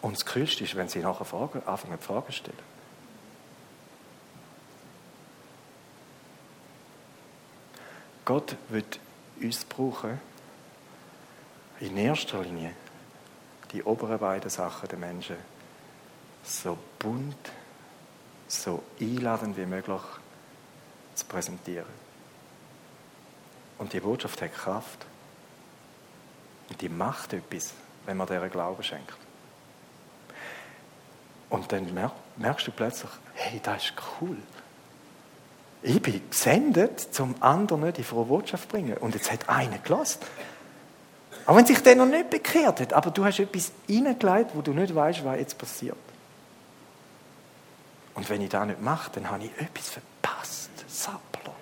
Und 0.00 0.16
das 0.16 0.24
Coolste 0.24 0.64
ist, 0.64 0.76
wenn 0.76 0.88
sie 0.88 1.00
nachher 1.00 1.24
Fragen, 1.24 1.62
anfangen 1.66 1.98
Fragen 1.98 2.26
zu 2.26 2.32
stellen. 2.32 2.77
Gott 8.28 8.56
wird 8.68 9.00
uns 9.40 9.64
brauchen, 9.64 10.20
in 11.80 11.96
erster 11.96 12.42
Linie 12.42 12.74
die 13.72 13.82
oberen 13.82 14.18
beiden 14.18 14.50
Sachen 14.50 14.86
der 14.86 14.98
Menschen 14.98 15.36
so 16.42 16.76
bunt, 16.98 17.50
so 18.46 18.82
einladend 19.00 19.56
wie 19.56 19.64
möglich 19.64 20.02
zu 21.14 21.24
präsentieren. 21.24 21.88
Und 23.78 23.94
die 23.94 24.00
Botschaft 24.00 24.42
hat 24.42 24.52
Kraft. 24.52 25.06
Und 26.68 26.82
die 26.82 26.90
macht 26.90 27.32
etwas, 27.32 27.72
wenn 28.04 28.18
man 28.18 28.26
deren 28.26 28.50
Glauben 28.50 28.82
schenkt. 28.82 29.16
Und 31.48 31.72
dann 31.72 32.10
merkst 32.36 32.66
du 32.66 32.72
plötzlich, 32.72 33.10
hey, 33.32 33.58
das 33.62 33.84
ist 33.84 33.94
cool. 34.20 34.36
Ich 35.82 36.02
bin 36.02 36.20
gesendet, 36.28 37.00
zum 37.14 37.34
anderen 37.40 37.92
die 37.92 38.02
frohe 38.02 38.24
Botschaft 38.24 38.64
zu 38.64 38.68
bringen. 38.68 38.96
Und 38.96 39.14
jetzt 39.14 39.30
hat 39.30 39.48
einer 39.48 39.78
gelassen. 39.78 40.20
Auch 41.46 41.56
wenn 41.56 41.64
sich 41.64 41.82
der 41.82 41.96
noch 41.96 42.06
nicht 42.06 42.30
bekehrt 42.30 42.80
hat, 42.80 42.92
aber 42.92 43.10
du 43.10 43.24
hast 43.24 43.38
etwas 43.38 43.72
hineingelegt, 43.86 44.50
wo 44.54 44.60
du 44.60 44.72
nicht 44.72 44.94
weißt, 44.94 45.24
was 45.24 45.38
jetzt 45.38 45.56
passiert. 45.56 45.96
Und 48.14 48.28
wenn 48.28 48.42
ich 48.42 48.50
das 48.50 48.66
nicht 48.66 48.82
mache, 48.82 49.10
dann 49.14 49.30
habe 49.30 49.44
ich 49.44 49.50
etwas 49.58 49.88
verpasst. 49.88 50.70
Sapperlot. 50.88 51.54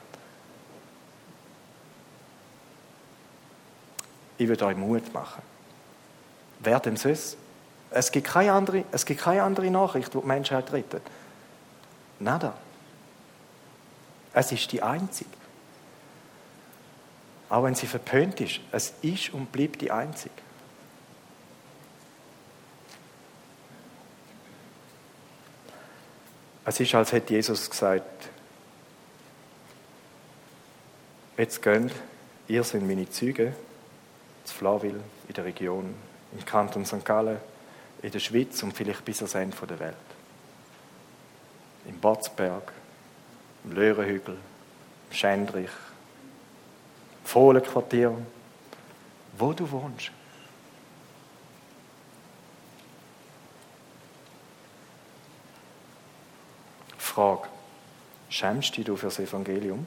Ich 4.39 4.49
will 4.49 4.63
euch 4.63 4.77
Mut 4.77 5.13
machen. 5.13 5.43
Wer 6.61 6.81
dem 6.81 6.97
sonst? 6.97 7.37
Es 7.91 8.11
gibt 8.11 8.27
keine 8.27 8.53
andere, 8.53 8.85
es 8.91 9.05
gibt 9.05 9.21
keine 9.21 9.43
andere 9.43 9.71
Nachricht, 9.71 10.15
die 10.15 10.19
die 10.19 10.27
Menschheit 10.27 10.73
rettet. 10.73 11.03
Nada. 12.19 12.55
Es 14.37 14.53
ist 14.53 14.71
die 14.71 14.83
einzige. 14.83 15.31
Auch 17.49 17.65
wenn 17.65 17.75
sie 17.75 17.87
verpönt 17.87 18.39
ist, 18.43 18.61
es 18.71 18.93
ist 19.01 19.33
und 19.33 19.51
bleibt 19.51 19.81
die 19.81 19.91
einzige. 19.91 20.35
Es 26.67 26.79
ist, 26.79 26.95
als 26.95 27.13
hätte 27.13 27.33
Jesus 27.33 27.71
gesagt, 27.71 28.29
jetzt 31.39 31.63
gehen, 31.63 31.91
ihr 32.47 32.63
seid 32.63 32.83
meine 32.83 33.09
Züge, 33.09 33.55
zu 34.45 34.55
Flawil, 34.55 35.01
in 35.29 35.35
der 35.35 35.47
Region, 35.47 35.95
im 36.33 36.45
Kanton 36.45 36.85
St. 36.85 37.07
Gallen, 37.07 37.39
in 38.03 38.11
der 38.11 38.19
Schweiz 38.19 38.63
und 38.63 38.77
vielleicht 38.77 39.03
bis 39.03 39.19
ans 39.23 39.35
Ende 39.35 39.57
der 39.67 39.79
Welt. 39.79 39.97
Im 41.87 41.99
Botzberg, 42.01 42.71
im 42.71 42.76
Löhrenhügel, 43.67 44.37
Schendrich, 45.11 45.71
Fohlenquartier, 47.25 48.17
wo 49.37 49.53
du 49.53 49.71
wohnst. 49.71 50.11
Frage, 56.97 57.49
schämst 58.29 58.77
du 58.77 58.97
für 58.97 59.07
das 59.07 59.19
Evangelium? 59.19 59.87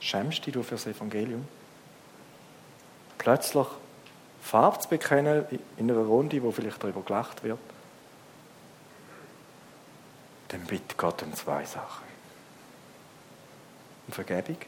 Schämst 0.00 0.46
du 0.46 0.62
für 0.62 0.74
das 0.76 0.86
Evangelium? 0.86 1.46
Plötzlich 3.18 3.66
Farbe 4.40 4.78
zu 4.78 4.88
bekennen 4.88 5.44
in 5.76 5.90
einer 5.90 6.00
Runde, 6.00 6.42
wo 6.42 6.50
vielleicht 6.50 6.82
darüber 6.82 7.02
gelacht 7.02 7.42
wird, 7.44 7.58
dann 10.52 10.60
bittet 10.66 10.96
Gott 10.96 11.22
um 11.22 11.34
zwei 11.34 11.64
Sachen. 11.64 12.06
Um 14.06 14.12
Vergebung 14.12 14.58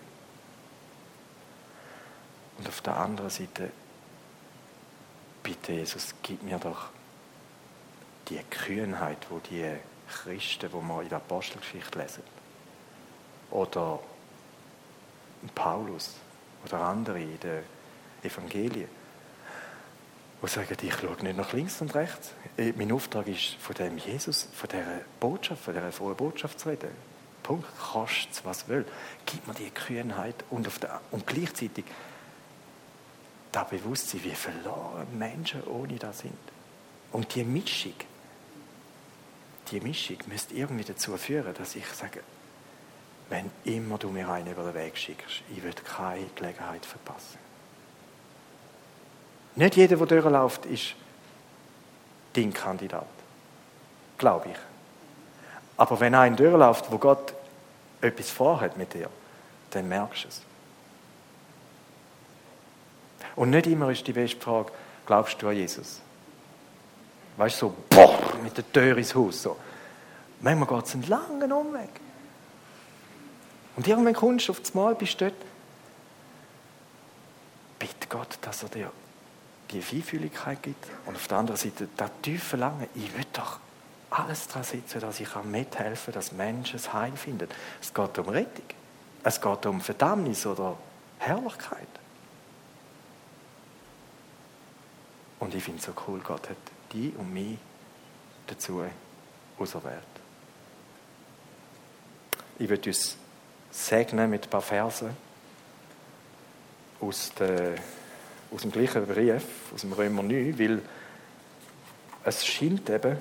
und 2.59 2.69
auf 2.69 2.81
der 2.81 2.97
anderen 2.97 3.31
Seite 3.31 3.71
bitte 5.43 5.73
Jesus, 5.73 6.15
gib 6.23 6.43
mir 6.43 6.59
doch 6.59 6.89
die 8.29 8.41
Kühnheit, 8.49 9.19
wo 9.29 9.39
die 9.39 9.77
Christen, 10.09 10.73
wo 10.73 10.81
wir 10.81 11.03
in 11.03 11.09
der 11.09 11.19
Apostelgeschichte 11.19 11.99
lesen, 11.99 12.23
oder 13.51 14.01
Paulus 15.55 16.15
oder 16.65 16.81
andere 16.81 17.21
in 17.21 17.39
den 17.41 17.63
Evangelien, 18.23 18.89
die 20.43 20.49
sagen, 20.49 20.77
ich 20.83 20.95
schaue 20.95 21.23
nicht 21.23 21.37
nach 21.37 21.53
links 21.53 21.81
und 21.81 21.95
rechts. 21.95 22.33
Äh, 22.57 22.73
mein 22.77 22.93
Auftrag 22.93 23.27
ist, 23.29 23.55
von 23.61 23.75
dem 23.75 23.99
Jesus, 23.99 24.49
von 24.53 24.69
dieser 24.69 25.01
Botschaft, 25.21 25.65
von 25.65 25.75
dieser 25.75 25.93
frohen 25.93 26.17
Botschaft 26.17 26.61
zu 26.61 26.69
reden. 26.69 26.91
Punkt. 27.43 27.67
Kostet 27.79 28.45
was 28.45 28.69
will. 28.69 28.85
Gib 29.27 29.47
mir 29.47 29.55
die 29.55 29.71
Kühnheit 29.71 30.35
und, 30.51 30.67
auf 30.67 30.79
der, 30.79 31.01
und 31.11 31.27
gleichzeitig 31.27 31.85
das 33.53 33.69
Bewusstsein, 33.69 34.25
wie 34.25 34.31
verloren 34.31 35.07
Menschen 35.17 35.63
ohne 35.65 35.97
das 35.97 36.21
sind. 36.21 36.39
Und 37.13 37.33
die 37.35 37.45
Mischung, 37.45 37.95
die 39.71 39.81
Mischung 39.81 40.17
müsste 40.27 40.55
irgendwie 40.55 40.85
dazu 40.85 41.17
führen, 41.17 41.55
dass 41.55 41.77
ich 41.77 41.87
sage, 41.87 42.21
wenn 43.29 43.51
immer 43.65 43.99
du 43.99 44.11
mir 44.11 44.29
einen 44.29 44.53
über 44.53 44.65
den 44.65 44.75
Weg 44.75 44.99
schickst, 44.99 45.43
ich 45.55 45.63
will 45.63 45.73
keine 45.73 46.27
Gelegenheit 46.35 46.85
verpassen. 46.85 47.44
Nicht 49.57 49.77
jeder, 49.77 49.97
der 49.97 50.07
durchläuft, 50.07 50.67
ist 50.67 50.95
dein 52.33 52.53
Kandidat. 52.53 53.07
Glaube 54.19 54.51
ich. 54.51 54.57
Aber 55.77 55.99
wenn 56.01 56.15
einer 56.15 56.37
durchläuft, 56.37 56.91
wo 56.91 56.99
Gott 56.99 57.35
etwas 58.01 58.31
vorhat 58.31 58.77
mit 58.77 58.95
dir, 58.95 59.09
dann 59.71 59.89
merkst 59.89 60.25
du 60.25 60.29
es. 60.29 60.43
Und 63.37 63.51
nicht 63.51 63.67
immer 63.67 63.91
ist 63.91 64.07
die 64.07 64.13
beste 64.13 64.41
Frage, 64.41 64.71
glaubst 65.07 65.41
du 65.43 65.49
an 65.49 65.57
Jesus? 65.57 66.01
Weißt 67.37 67.61
du, 67.63 67.67
so, 67.67 67.75
boah, 67.91 68.19
mit 68.43 68.57
der 68.57 68.71
Tür 68.73 68.97
ins 68.97 69.15
Haus. 69.15 69.43
So. 69.43 69.57
Manchmal 70.41 70.69
geht 70.69 70.87
es 70.87 70.95
einen 70.95 71.09
langen 71.09 71.53
Umweg. 71.53 71.91
Und 73.77 73.89
irgendwann 73.89 74.15
kommst 74.15 74.47
du 74.47 74.53
auf 74.53 74.61
das 74.61 74.75
Mal, 74.75 74.95
bist 74.95 75.21
du 75.21 75.25
dort. 75.25 75.41
Bitte 77.81 78.07
Gott, 78.09 78.39
dass 78.41 78.63
er 78.63 78.69
dir 78.69 78.93
die 79.71 79.83
Feinfühligkeit 79.83 80.63
gibt 80.63 80.87
und 81.07 81.17
auf 81.17 81.27
der 81.29 81.39
anderen 81.39 81.59
Seite 81.59 81.89
das 81.97 82.11
tiefe 82.23 82.45
Verlangen, 82.45 82.89
ich 82.95 83.17
will 83.17 83.25
doch 83.33 83.59
alles 84.11 84.47
daran 84.47 84.65
setzen, 84.65 85.01
dass 85.01 85.21
ich 85.21 85.35
mithelfen 85.45 86.13
kann, 86.13 86.15
dass 86.15 86.33
Menschen 86.33 86.77
es 86.77 86.93
Heil 86.93 87.17
finden. 87.17 87.49
Es 87.81 87.93
geht 87.93 88.19
um 88.19 88.29
Rettung. 88.29 88.65
Es 89.25 89.41
geht 89.41 89.67
um 89.67 89.81
Verdammnis 89.81 90.47
oder 90.47 90.77
Herrlichkeit. 91.19 91.89
Und 95.41 95.55
ich 95.55 95.65
finde 95.65 95.81
es 95.81 95.87
so 95.87 95.93
cool, 96.07 96.21
Gott 96.21 96.49
hat 96.49 96.57
die 96.93 97.13
und 97.17 97.33
mich 97.33 97.59
dazu 98.47 98.85
auserwählt. 99.59 99.99
Ich 102.59 102.69
würde 102.69 102.91
uns 102.91 103.17
segnen 103.71 104.31
mit 104.31 104.45
ein 104.45 104.51
paar 104.51 104.63
Versen 104.63 105.17
aus, 107.01 107.33
der, 107.39 107.75
aus 108.53 108.63
dem 108.63 108.73
gleichen 108.73 109.07
Brief, 109.07 109.45
aus 109.75 109.81
dem 109.83 109.93
Römer 109.93 110.23
9, 110.23 110.59
weil 110.59 110.83
es 112.25 112.47
scheint 112.47 112.89
eben, 112.91 113.17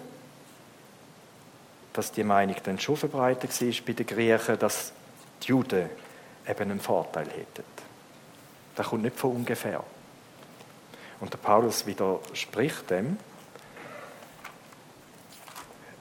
dass 1.92 2.12
die 2.12 2.24
Meinung 2.24 2.56
dann 2.64 2.80
schon 2.80 2.98
verbreitet 2.98 3.62
war 3.62 3.86
bei 3.86 3.94
den 3.94 4.06
Griechen, 4.06 4.60
dass 4.60 4.94
die 5.44 5.48
Juden 5.48 5.90
eben 6.48 6.72
einen 6.72 6.80
Vorteil 6.80 7.28
hätten. 7.28 7.64
Das 8.76 8.88
kommt 8.88 9.04
nicht 9.04 9.18
von 9.18 9.36
ungefähr. 9.36 9.84
Und 11.20 11.32
der 11.32 11.38
Paulus 11.38 11.86
widerspricht 11.86 12.90
dem 12.90 13.18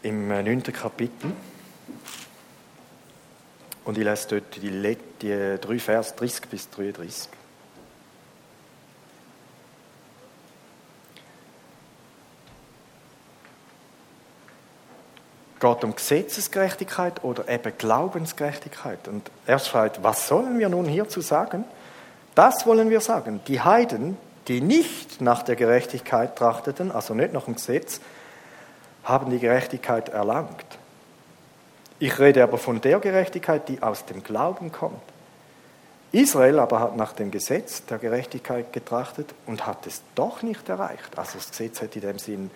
im 0.02 0.28
9. 0.28 0.62
Kapitel. 0.64 1.32
Und 3.84 3.98
ich 3.98 4.04
lese 4.04 4.28
dort 4.28 4.56
die, 4.56 4.96
die 5.20 5.58
drei 5.60 5.78
Vers 5.78 6.14
30 6.16 6.48
bis 6.48 6.70
33. 6.70 7.28
geht 15.62 15.84
um 15.84 15.94
Gesetzesgerechtigkeit 15.94 17.22
oder 17.22 17.48
eben 17.48 17.72
Glaubensgerechtigkeit. 17.78 19.06
Und 19.06 19.30
er 19.46 19.60
schreibt, 19.60 20.02
was 20.02 20.26
sollen 20.26 20.58
wir 20.58 20.68
nun 20.68 20.86
hierzu 20.86 21.20
sagen? 21.20 21.64
Das 22.34 22.66
wollen 22.66 22.90
wir 22.90 23.00
sagen. 23.00 23.40
Die 23.46 23.60
Heiden, 23.60 24.16
die 24.48 24.60
nicht 24.60 25.20
nach 25.20 25.44
der 25.44 25.54
Gerechtigkeit 25.54 26.34
trachteten, 26.36 26.90
also 26.90 27.14
nicht 27.14 27.32
nach 27.32 27.44
dem 27.44 27.54
Gesetz, 27.54 28.00
haben 29.04 29.30
die 29.30 29.38
Gerechtigkeit 29.38 30.08
erlangt. 30.08 30.66
Ich 32.00 32.18
rede 32.18 32.42
aber 32.42 32.58
von 32.58 32.80
der 32.80 32.98
Gerechtigkeit, 32.98 33.68
die 33.68 33.82
aus 33.82 34.04
dem 34.04 34.24
Glauben 34.24 34.72
kommt. 34.72 35.00
Israel 36.10 36.58
aber 36.58 36.80
hat 36.80 36.96
nach 36.96 37.12
dem 37.12 37.30
Gesetz 37.30 37.86
der 37.86 37.98
Gerechtigkeit 37.98 38.72
getrachtet 38.72 39.32
und 39.46 39.64
hat 39.64 39.86
es 39.86 40.02
doch 40.16 40.42
nicht 40.42 40.68
erreicht. 40.68 41.16
Also 41.16 41.38
das 41.38 41.50
Gesetz 41.50 41.80
hat 41.80 41.94
in 41.94 42.02
dem 42.02 42.18
Sinn 42.18 42.50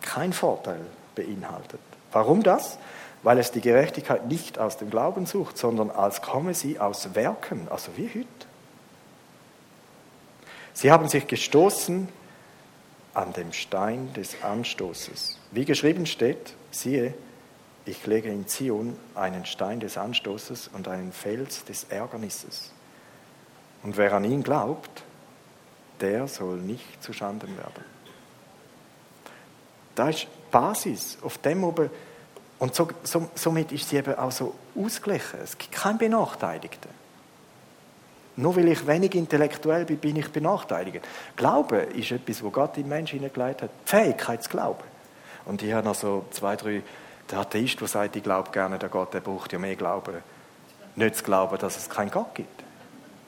keinen 0.00 0.32
Vorteil 0.32 0.80
beinhaltet. 1.14 1.80
Warum 2.12 2.42
das? 2.42 2.78
Weil 3.22 3.38
es 3.38 3.50
die 3.50 3.60
Gerechtigkeit 3.60 4.26
nicht 4.26 4.58
aus 4.58 4.76
dem 4.76 4.90
Glauben 4.90 5.26
sucht, 5.26 5.58
sondern 5.58 5.90
als 5.90 6.22
komme 6.22 6.54
sie 6.54 6.78
aus 6.78 7.14
Werken, 7.14 7.68
also 7.68 7.96
wie 7.96 8.08
heute. 8.08 8.26
Sie 10.72 10.92
haben 10.92 11.08
sich 11.08 11.26
gestoßen 11.26 12.08
an 13.14 13.32
dem 13.32 13.52
Stein 13.52 14.12
des 14.14 14.42
Anstoßes. 14.42 15.38
Wie 15.50 15.64
geschrieben 15.64 16.06
steht, 16.06 16.54
siehe, 16.70 17.14
ich 17.84 18.06
lege 18.06 18.28
in 18.28 18.46
Zion 18.46 18.96
einen 19.14 19.44
Stein 19.44 19.80
des 19.80 19.98
Anstoßes 19.98 20.68
und 20.68 20.86
einen 20.86 21.12
Fels 21.12 21.64
des 21.64 21.84
Ärgernisses. 21.84 22.70
Und 23.82 23.96
wer 23.96 24.12
an 24.12 24.24
ihn 24.24 24.42
glaubt, 24.42 25.02
der 26.00 26.28
soll 26.28 26.58
nicht 26.58 27.02
zu 27.02 27.12
Schanden 27.12 27.56
werden. 27.56 27.84
Da 29.94 30.10
ist 30.10 30.28
Basis, 30.50 31.18
auf 31.22 31.38
dem 31.38 31.64
oben, 31.64 31.90
und 32.58 32.74
so, 32.74 32.88
so, 33.04 33.30
somit 33.34 33.70
ist 33.72 33.88
sie 33.88 33.96
eben 33.96 34.18
auch 34.18 34.32
so 34.32 34.54
ausgeglichen. 34.76 35.38
Es 35.42 35.56
gibt 35.56 35.72
keinen 35.72 35.98
Benachteiligten. 35.98 36.90
Nur 38.36 38.56
weil 38.56 38.68
ich 38.68 38.86
wenig 38.86 39.14
intellektuell 39.14 39.84
bin, 39.84 39.98
bin 39.98 40.16
ich 40.16 40.30
benachteiligt. 40.30 41.06
Glauben 41.36 41.90
ist 41.92 42.10
etwas, 42.10 42.42
wo 42.42 42.50
Gott 42.50 42.76
im 42.78 42.88
Menschen 42.88 43.18
hineingelegt 43.18 43.62
hat. 43.62 43.70
Die 43.84 43.88
Fähigkeit 43.88 44.42
zu 44.42 44.50
glauben. 44.50 44.84
Und 45.44 45.62
ich 45.62 45.72
habe 45.72 45.86
noch 45.86 45.94
so 45.94 46.24
zwei, 46.30 46.56
drei 46.56 46.82
der 47.30 47.40
Atheist, 47.40 47.80
der 47.80 47.88
sagt, 47.88 48.16
ich 48.16 48.22
glaube 48.22 48.50
gerne, 48.50 48.78
der 48.78 48.88
Gott, 48.88 49.12
der 49.14 49.20
braucht 49.20 49.52
ja 49.52 49.58
mehr 49.58 49.76
Glauben. 49.76 50.14
Nicht 50.96 51.16
zu 51.16 51.24
glauben, 51.24 51.58
dass 51.58 51.76
es 51.76 51.88
keinen 51.88 52.10
Gott 52.10 52.34
gibt. 52.34 52.62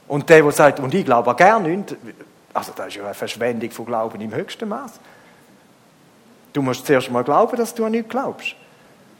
Und 0.08 0.28
der, 0.28 0.42
der 0.42 0.52
sagt, 0.52 0.80
und 0.80 0.94
ich 0.94 1.04
glaube 1.04 1.30
auch 1.30 1.36
gerne 1.36 1.68
nicht, 1.68 1.96
also 2.52 2.72
das 2.74 2.88
ist 2.88 2.96
ja 2.96 3.04
eine 3.04 3.14
Verschwendung 3.14 3.70
von 3.70 3.86
Glauben 3.86 4.20
im 4.20 4.34
höchsten 4.34 4.68
Maß. 4.68 4.98
Du 6.52 6.62
musst 6.62 6.86
zuerst 6.86 7.10
mal 7.10 7.24
glauben, 7.24 7.56
dass 7.56 7.74
du 7.74 7.84
an 7.84 7.92
nichts 7.92 8.08
glaubst. 8.08 8.54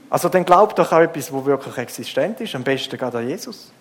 Also 0.09 0.29
dann 0.29 0.45
glaub 0.45 0.75
doch 0.75 0.91
auch 0.91 1.01
etwas, 1.01 1.33
wo 1.33 1.45
wirklich 1.45 1.77
existent 1.79 2.41
ist. 2.41 2.55
Am 2.55 2.65
besten 2.65 2.99
geht 2.99 3.15
an 3.15 3.29
Jesus. 3.29 3.73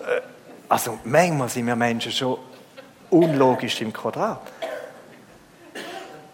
Äh, 0.00 0.20
also 0.68 0.98
manchmal 1.04 1.50
sind 1.50 1.66
wir 1.66 1.76
Menschen 1.76 2.12
schon 2.12 2.38
unlogisch 3.10 3.82
im 3.82 3.92
Quadrat. 3.92 4.40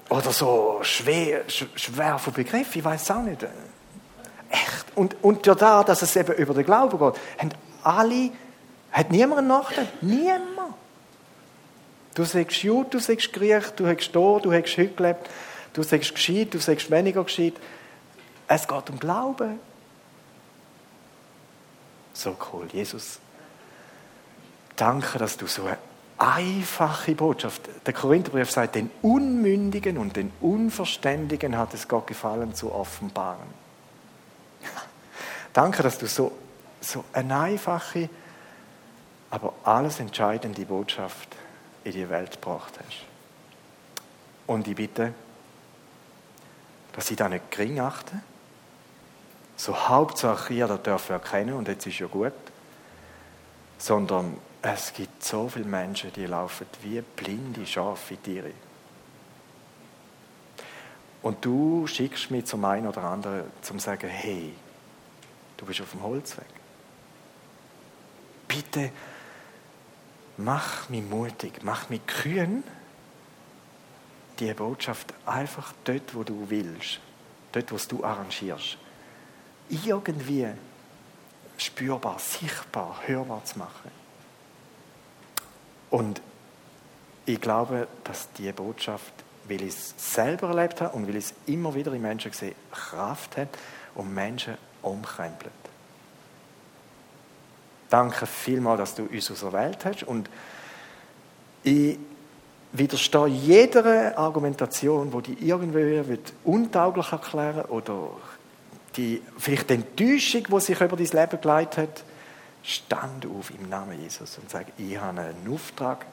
Oder 0.09 0.31
so 0.31 0.79
schwer, 0.83 1.43
schwer 1.49 2.19
von 2.19 2.33
Begriff, 2.33 2.75
ich 2.75 2.85
weiß 2.85 3.03
es 3.03 3.11
auch 3.11 3.23
nicht. 3.23 3.43
Echt. 4.51 4.87
Und, 4.95 5.17
und 5.23 5.47
da, 5.47 5.85
dass 5.85 6.01
es 6.03 6.17
eben 6.17 6.33
über 6.35 6.55
den 6.55 6.65
Glauben 6.65 6.99
geht, 6.99 7.21
haben 7.39 7.51
alle, 7.83 8.31
hat 8.93 9.11
niemand 9.11 9.41
einen 9.41 9.49
Nachteil? 9.49 9.89
Niemand. 10.01 10.58
Du 12.19 12.25
sagst 12.25 12.65
Jud, 12.65 12.93
du 12.93 12.99
sagst 12.99 13.33
Griech, 13.33 13.71
du 13.77 13.87
hast 13.87 14.11
da, 14.11 14.41
du 14.41 14.53
hast 14.53 14.77
heute 14.77 14.89
gelebt, 14.89 15.31
du 15.73 15.85
sagst 15.85 16.13
gescheit, 16.17 16.53
du 16.53 16.59
sagst 16.59 16.91
weniger 16.91 17.23
gescheit. 17.23 17.55
Es 18.49 18.67
geht 18.67 18.91
um 18.91 18.99
Glauben. 18.99 19.61
So 22.13 22.37
cool. 22.53 22.67
Jesus, 22.73 23.21
danke, 24.75 25.17
dass 25.17 25.37
du 25.37 25.47
so 25.47 25.63
eine 25.63 25.79
einfache 26.19 27.15
Botschaft. 27.15 27.63
Der 27.87 27.95
Korintherbrief 27.95 28.51
sagt, 28.51 28.75
den 28.75 28.91
Unmündigen 29.01 29.97
und 29.97 30.17
den 30.17 30.33
Unverständigen 30.41 31.57
hat 31.57 31.73
es 31.73 31.87
Gott 31.87 32.09
gefallen 32.09 32.53
zu 32.53 32.73
offenbaren. 32.73 33.47
Danke, 35.53 35.85
dass 35.85 35.99
du 35.99 36.09
so, 36.09 36.33
so 36.81 37.05
eine 37.13 37.39
einfache, 37.39 38.11
aber 39.31 39.53
alles 39.63 40.01
entscheidende 40.01 40.67
Botschaft 40.67 41.37
in 41.89 42.03
die 42.03 42.11
Welt 42.11 42.33
gebracht 42.33 42.75
hast. 42.79 43.05
Und 44.47 44.67
ich 44.67 44.77
bitte, 44.77 45.13
dass 46.93 47.11
ich 47.11 47.17
das 47.17 47.31
nicht 47.31 47.51
gering 47.51 47.81
achte. 47.81 48.21
So 49.57 49.77
Hauptsache 49.89 50.55
ihr 50.55 50.69
dürfen 50.69 51.13
erkennen 51.13 51.55
und 51.55 51.69
jetzt 51.69 51.87
ist 51.87 51.99
ja 51.99 52.07
gut. 52.07 52.33
Sondern 53.79 54.39
es 54.63 54.93
gibt 54.93 55.23
so 55.23 55.49
viele 55.49 55.67
Menschen, 55.67 56.13
die 56.13 56.27
laufen 56.27 56.67
wie 56.83 57.01
blinde 57.01 57.67
Schafe 57.67 58.15
in 58.15 58.23
Tiere. 58.23 58.53
Und 61.23 61.45
du 61.45 61.87
schickst 61.87 62.31
mich 62.31 62.47
zum 62.47 62.65
einen 62.65 62.87
oder 62.87 63.03
anderen, 63.05 63.45
zum 63.63 63.79
zu 63.79 63.85
sagen, 63.85 64.09
hey, 64.09 64.55
du 65.57 65.67
bist 65.67 65.81
auf 65.81 65.91
dem 65.91 66.03
Holzweg. 66.03 66.47
Bitte 68.47 68.91
mach 70.39 70.89
mich 70.89 71.03
mutig, 71.03 71.63
mach 71.63 71.91
mich 71.91 72.07
kühn, 72.07 72.65
die 74.39 74.55
Botschaft 74.55 75.13
einfach 75.27 75.75
dort, 75.85 76.15
wo 76.15 76.23
du 76.23 76.49
willst, 76.49 77.01
dort, 77.53 77.73
wo 77.73 77.77
du 77.77 78.05
arrangierst, 78.05 78.79
irgendwie 79.69 80.47
spürbar, 81.59 82.19
sichtbar, 82.19 83.01
hörbar 83.05 83.45
zu 83.45 83.59
machen. 83.59 83.91
Und 85.91 86.23
ich 87.27 87.41
glaube, 87.41 87.89
dass 88.05 88.29
diese 88.33 88.53
Botschaft, 88.53 89.13
weil 89.49 89.63
ich 89.63 89.75
es 89.75 89.95
selber 90.15 90.49
erlebt 90.49 90.81
habe 90.81 90.95
und 90.97 91.09
weil 91.09 91.17
ich 91.17 91.27
es 91.27 91.35
immer 91.47 91.75
wieder 91.75 91.93
in 91.93 92.03
Menschen 92.03 92.33
sehe, 92.33 92.55
Kraft 92.71 93.37
hat 93.37 93.49
und 93.95 94.15
Menschen 94.15 94.57
umkrempelt. 94.83 95.53
Danke 97.91 98.27
vielmals, 98.27 98.81
dass 98.81 98.95
du 98.95 99.05
uns 99.05 99.31
aus 99.31 99.41
der 99.41 99.53
Welt 99.53 99.85
hast 99.85 100.03
und 100.03 100.29
ich 101.63 101.99
widerstehe 102.73 103.27
jeder 103.27 104.17
Argumentation, 104.19 105.13
wo 105.13 105.21
die 105.21 105.37
irgendwie 105.41 106.07
wird 106.07 106.33
untauglich 106.45 107.13
erklären 107.13 107.65
oder 107.67 108.11
die 108.97 109.23
vielleicht 109.39 109.71
die 109.71 109.75
Enttäuschung, 109.75 110.45
die 110.45 110.61
sich 110.61 110.81
über 110.81 110.97
dein 110.97 111.07
Leben 111.07 111.41
geleitet 111.41 111.79
hat, 111.79 112.05
stand 112.63 113.27
auf 113.27 113.51
im 113.51 113.69
Namen 113.69 114.01
Jesus 114.01 114.39
und 114.39 114.51
sage, 114.51 114.73
ich 114.77 114.99
habe 114.99 115.21
einen 115.21 115.53
Auftrag 115.53 116.05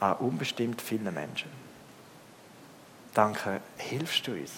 an 0.00 0.14
unbestimmt 0.16 0.82
vielen 0.82 1.12
Menschen. 1.14 1.50
Danke, 3.12 3.60
hilfst 3.76 4.26
du 4.26 4.32
uns. 4.32 4.50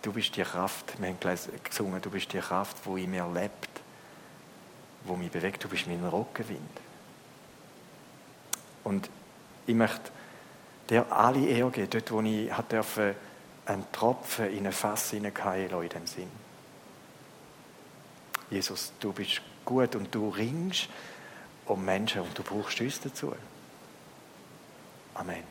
Du 0.00 0.12
bist 0.12 0.36
die 0.36 0.42
Kraft, 0.42 0.94
wir 0.98 1.08
haben 1.08 1.18
gesungen, 1.64 2.00
du 2.00 2.10
bist 2.10 2.32
die 2.32 2.38
Kraft, 2.38 2.76
wo 2.84 2.96
in 2.96 3.10
mir 3.10 3.26
lebt, 3.34 3.68
wo 5.08 5.16
mich 5.16 5.30
bewegt, 5.30 5.64
du 5.64 5.68
bist 5.68 5.86
mein 5.86 6.04
Rockenwind. 6.04 6.60
Und 8.84 9.10
ich 9.66 9.74
möchte 9.74 10.10
dir 10.88 11.10
alle 11.10 11.46
Ehre 11.46 11.70
geben, 11.70 11.90
dort 11.90 12.10
wo 12.12 12.20
ich 12.20 12.50
einen 12.52 13.92
Tropfen 13.92 14.50
in 14.50 14.66
ein 14.66 14.72
Fass 14.72 15.10
hineingehen 15.10 15.82
in 15.82 15.88
dem 15.88 16.06
Sinn. 16.06 16.30
Jesus, 18.50 18.92
du 19.00 19.12
bist 19.12 19.42
gut 19.64 19.94
und 19.94 20.14
du 20.14 20.30
ringst 20.30 20.88
um 21.66 21.84
Menschen 21.84 22.22
und 22.22 22.38
du 22.38 22.42
brauchst 22.42 22.80
uns 22.80 23.00
dazu. 23.00 23.34
Amen. 25.14 25.42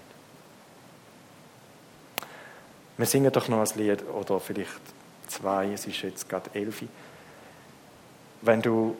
Wir 2.98 3.06
singen 3.06 3.32
doch 3.32 3.48
noch 3.48 3.60
ein 3.60 3.78
Lied 3.78 4.04
oder 4.08 4.40
vielleicht 4.40 4.82
zwei, 5.28 5.72
es 5.72 5.86
ist 5.86 6.02
jetzt 6.02 6.28
gerade 6.28 6.50
elf. 6.54 6.84
Wenn 8.42 8.62
du, 8.62 8.98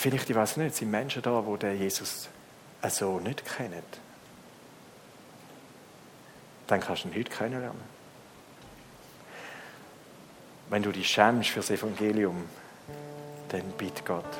vielleicht, 0.00 0.30
ich 0.30 0.36
weiß 0.36 0.56
nicht, 0.56 0.74
sind 0.74 0.90
Menschen 0.90 1.20
da, 1.20 1.44
der 1.60 1.74
Jesus 1.74 2.30
so 2.88 3.20
nicht 3.20 3.44
kennen, 3.44 3.82
dann 6.66 6.80
kannst 6.80 7.04
du 7.04 7.08
ihn 7.08 7.14
heute 7.14 7.30
kennenlernen. 7.30 8.00
Wenn 10.70 10.82
du 10.82 10.90
dich 10.90 11.06
schämst 11.06 11.50
für 11.50 11.60
das 11.60 11.70
Evangelium, 11.70 12.48
dann 13.50 13.72
bitte 13.76 14.02
Gott 14.04 14.38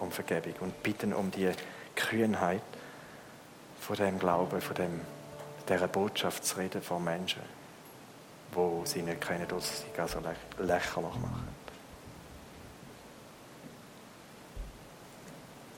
um 0.00 0.10
Vergebung 0.10 0.54
und 0.60 0.82
bitten 0.82 1.12
um 1.12 1.30
die 1.30 1.50
Kühnheit 1.94 2.62
von 3.80 3.96
dem 3.96 4.18
Glauben, 4.18 4.60
von 4.60 4.76
dem, 4.76 5.00
dieser 5.68 5.88
Botschaft 5.88 6.46
zu 6.46 6.56
reden 6.56 6.80
von 6.80 7.04
Menschen, 7.04 7.42
wo 8.52 8.82
sie 8.86 9.02
nicht 9.02 9.20
kennen, 9.20 9.46
dass 9.48 9.68
sie 9.68 9.84
sich 9.84 10.00
also 10.00 10.20
lächerlich 10.58 11.14
machen. 11.16 11.51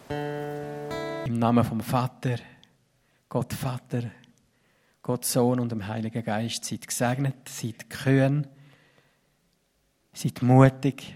Im 0.08 1.38
Namen 1.38 1.64
vom 1.64 1.80
Vater, 1.80 2.36
Gott 3.28 3.52
Vater, 3.52 4.10
Gott 5.02 5.24
Sohn 5.24 5.60
und 5.60 5.72
dem 5.72 5.86
Heiligen 5.86 6.24
Geist, 6.24 6.64
seid 6.64 6.86
gesegnet, 6.86 7.48
seid 7.48 7.88
kühn, 7.90 8.46
seid 10.12 10.42
mutig. 10.42 11.14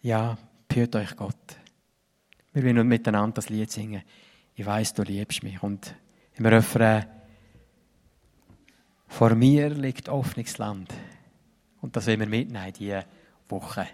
Ja, 0.00 0.38
hört 0.72 0.96
euch 0.96 1.16
Gott. 1.16 1.56
Wir 2.52 2.64
wollen 2.64 2.76
nun 2.76 2.88
miteinander 2.88 3.34
das 3.34 3.48
Lied 3.48 3.70
singen. 3.70 4.02
Ich 4.54 4.64
weiß, 4.64 4.94
du 4.94 5.02
liebst 5.02 5.42
mich. 5.42 5.62
Und 5.62 5.94
im 6.34 6.46
Refrain, 6.46 7.06
vor 9.06 9.34
mir 9.34 9.70
liegt 9.70 10.08
offenes 10.08 10.58
Land. 10.58 10.92
Und 11.80 11.96
das 11.96 12.06
wollen 12.06 12.20
wir 12.20 12.26
mitnehmen, 12.26 12.72
diese 12.72 13.04
Woche. 13.48 13.86